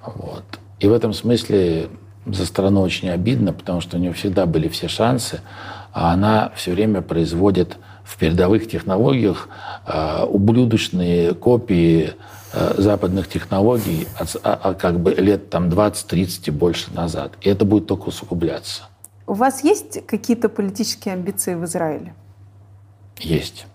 [0.05, 0.45] Вот.
[0.81, 1.89] И в этом смысле
[2.27, 5.41] за страну очень обидно, потому что у нее всегда были все шансы,
[5.93, 9.49] а она все время производит в передовых технологиях
[9.87, 12.12] э, ублюдочные копии
[12.76, 14.06] западных технологий
[14.43, 17.32] а, а как бы лет там 20-30 и больше назад.
[17.40, 18.85] И это будет только усугубляться.
[19.26, 22.14] У вас есть какие-то политические амбиции в Израиле?
[23.18, 23.66] Есть.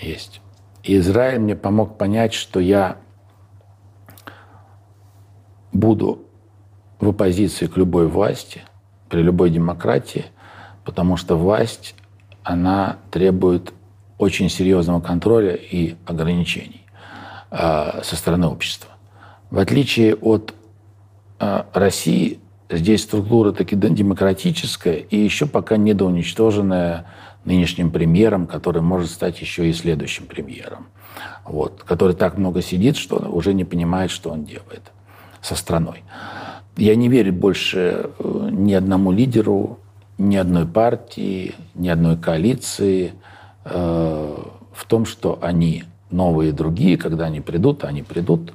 [0.00, 0.40] Есть.
[0.82, 2.96] И Израиль мне помог понять, что я
[5.72, 6.22] буду
[6.98, 8.62] в оппозиции к любой власти,
[9.08, 10.26] при любой демократии,
[10.84, 11.94] потому что власть,
[12.42, 13.72] она требует
[14.18, 16.79] очень серьезного контроля и ограничений.
[17.50, 18.90] А, со стороны общества.
[19.50, 20.54] В отличие от
[21.40, 27.06] а, России, здесь структура таки демократическая и еще пока недоуничтоженная
[27.44, 30.86] нынешним премьером, который может стать еще и следующим премьером.
[31.44, 34.92] Вот, который так много сидит, что уже не понимает, что он делает
[35.40, 36.04] со страной.
[36.76, 39.80] Я не верю больше э, ни одному лидеру,
[40.18, 43.14] ни одной партии, ни одной коалиции
[43.64, 44.36] э,
[44.72, 48.52] в том, что они новые другие, когда они придут, они придут,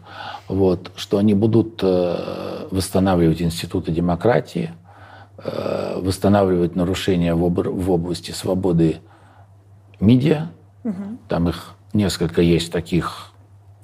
[0.48, 4.72] вот, что они будут э, восстанавливать институты демократии,
[5.38, 8.98] э, восстанавливать нарушения в, об, в области свободы
[9.99, 10.49] медиа.
[10.84, 11.18] Угу.
[11.30, 13.32] Там их несколько есть таких.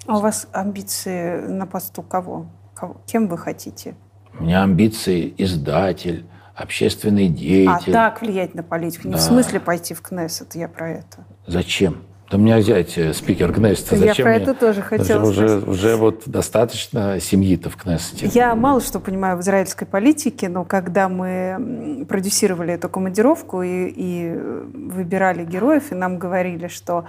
[0.07, 2.48] А у вас амбиции на посту кого?
[2.73, 2.98] кого?
[3.06, 3.95] Кем вы хотите?
[4.38, 6.26] У меня амбиции издатель,
[6.56, 7.91] общественный деятель.
[7.91, 9.07] А так влиять на политику?
[9.07, 9.19] Не да.
[9.19, 11.26] в смысле пойти в Кнессет, я про это.
[11.48, 12.03] Зачем?
[12.32, 13.98] Да меня взять э, спикер Кнессета.
[13.98, 15.60] Я про это тоже хотела уже.
[15.60, 18.30] Уже вот достаточно семьи-то в Кнессете.
[18.34, 24.34] Я мало что понимаю в израильской политике, но когда мы продюсировали эту командировку и, и
[24.34, 27.03] выбирали героев, и нам говорили, что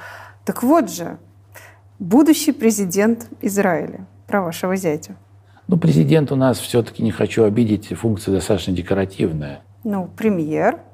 [0.44, 1.18] так вот же,
[2.00, 5.14] будущий президент Израиля, про вашего зятя.
[5.68, 9.60] Ну, президент у нас все-таки, не хочу обидеть, функция достаточно декоративная.
[9.84, 10.80] Ну, премьер–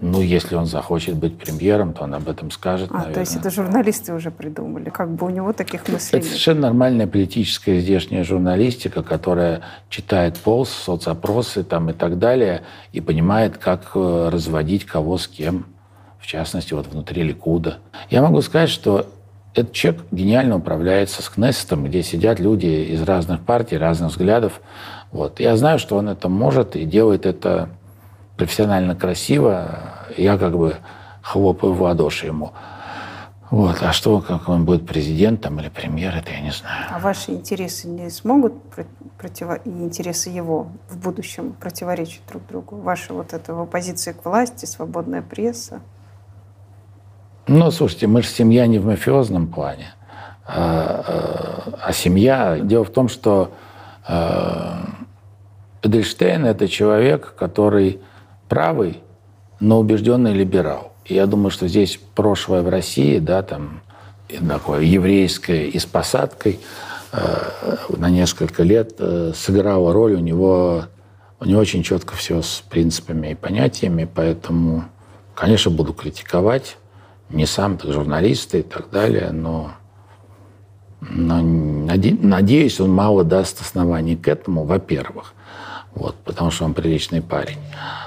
[0.00, 3.14] ну, если он захочет быть премьером, то он об этом скажет, а, наверное.
[3.14, 4.88] То есть это журналисты уже придумали?
[4.88, 9.60] Как бы у него таких мыслей Это совершенно нормальная политическая здешняя журналистика, которая
[9.90, 12.62] читает полз, соцопросы там и так далее,
[12.92, 15.66] и понимает, как э, разводить кого с кем,
[16.18, 17.78] в частности, вот внутри Ликуда.
[18.08, 19.06] Я могу сказать, что
[19.54, 24.60] этот человек гениально управляется с Кнессетом, где сидят люди из разных партий, разных взглядов.
[25.12, 25.40] Вот.
[25.40, 27.68] Я знаю, что он это может и делает это
[28.40, 29.68] профессионально красиво,
[30.16, 30.76] я как бы
[31.20, 32.52] хлопаю в ладоши ему.
[33.50, 33.82] Вот.
[33.82, 36.86] А что, как он будет президентом или премьер, это я не знаю.
[36.90, 38.54] А ваши интересы не смогут
[39.18, 39.56] противо...
[39.56, 42.76] и интересы его в будущем противоречить друг другу?
[42.76, 45.80] Ваша вот эта его позиция к власти, свободная пресса?
[47.46, 49.92] Ну, слушайте, мы же семья не в мафиозном плане.
[50.46, 52.58] А, а, а семья...
[52.58, 53.52] Дело в том, что
[54.06, 54.86] а,
[55.82, 58.00] Эдельштейн– это человек, который
[58.50, 59.00] правый,
[59.60, 60.92] но убежденный либерал.
[61.06, 63.80] И я думаю, что здесь прошлое в России, да, там
[64.46, 66.60] такое еврейское и с посадкой
[67.12, 70.14] э, на несколько лет э, сыграло роль.
[70.14, 70.84] У него,
[71.38, 74.84] у него очень четко все с принципами и понятиями, поэтому,
[75.34, 76.76] конечно, буду критиковать.
[77.28, 79.70] Не сам, так журналисты и так далее, но,
[81.00, 85.34] но надеюсь, он мало даст оснований к этому, во-первых
[85.94, 87.58] вот, потому что он приличный парень.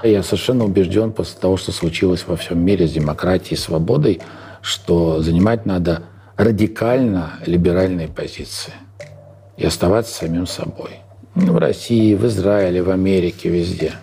[0.03, 4.21] Я совершенно убежден после того, что случилось во всем мире с демократией и свободой,
[4.61, 6.03] что занимать надо
[6.37, 8.73] радикально либеральные позиции
[9.57, 10.99] и оставаться самим собой.
[11.35, 13.93] В России, в Израиле, в Америке, везде.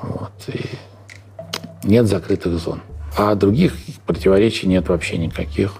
[0.00, 0.32] Вот.
[0.48, 0.64] И
[1.84, 2.80] нет закрытых зон.
[3.16, 3.74] А других
[4.06, 5.74] противоречий нет вообще никаких.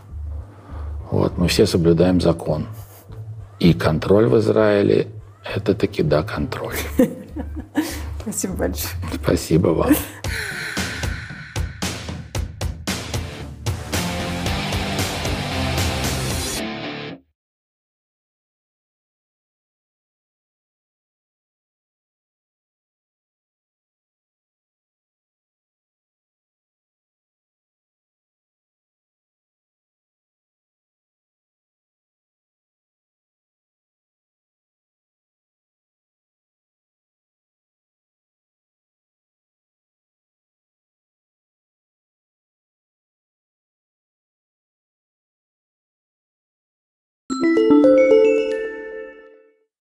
[1.11, 1.39] Вот.
[1.39, 2.67] Мы все соблюдаем закон.
[3.59, 5.09] И контроль в Израиле,
[5.45, 6.77] это таки да, контроль.
[8.21, 8.93] Спасибо большое.
[9.23, 9.95] Спасибо вам.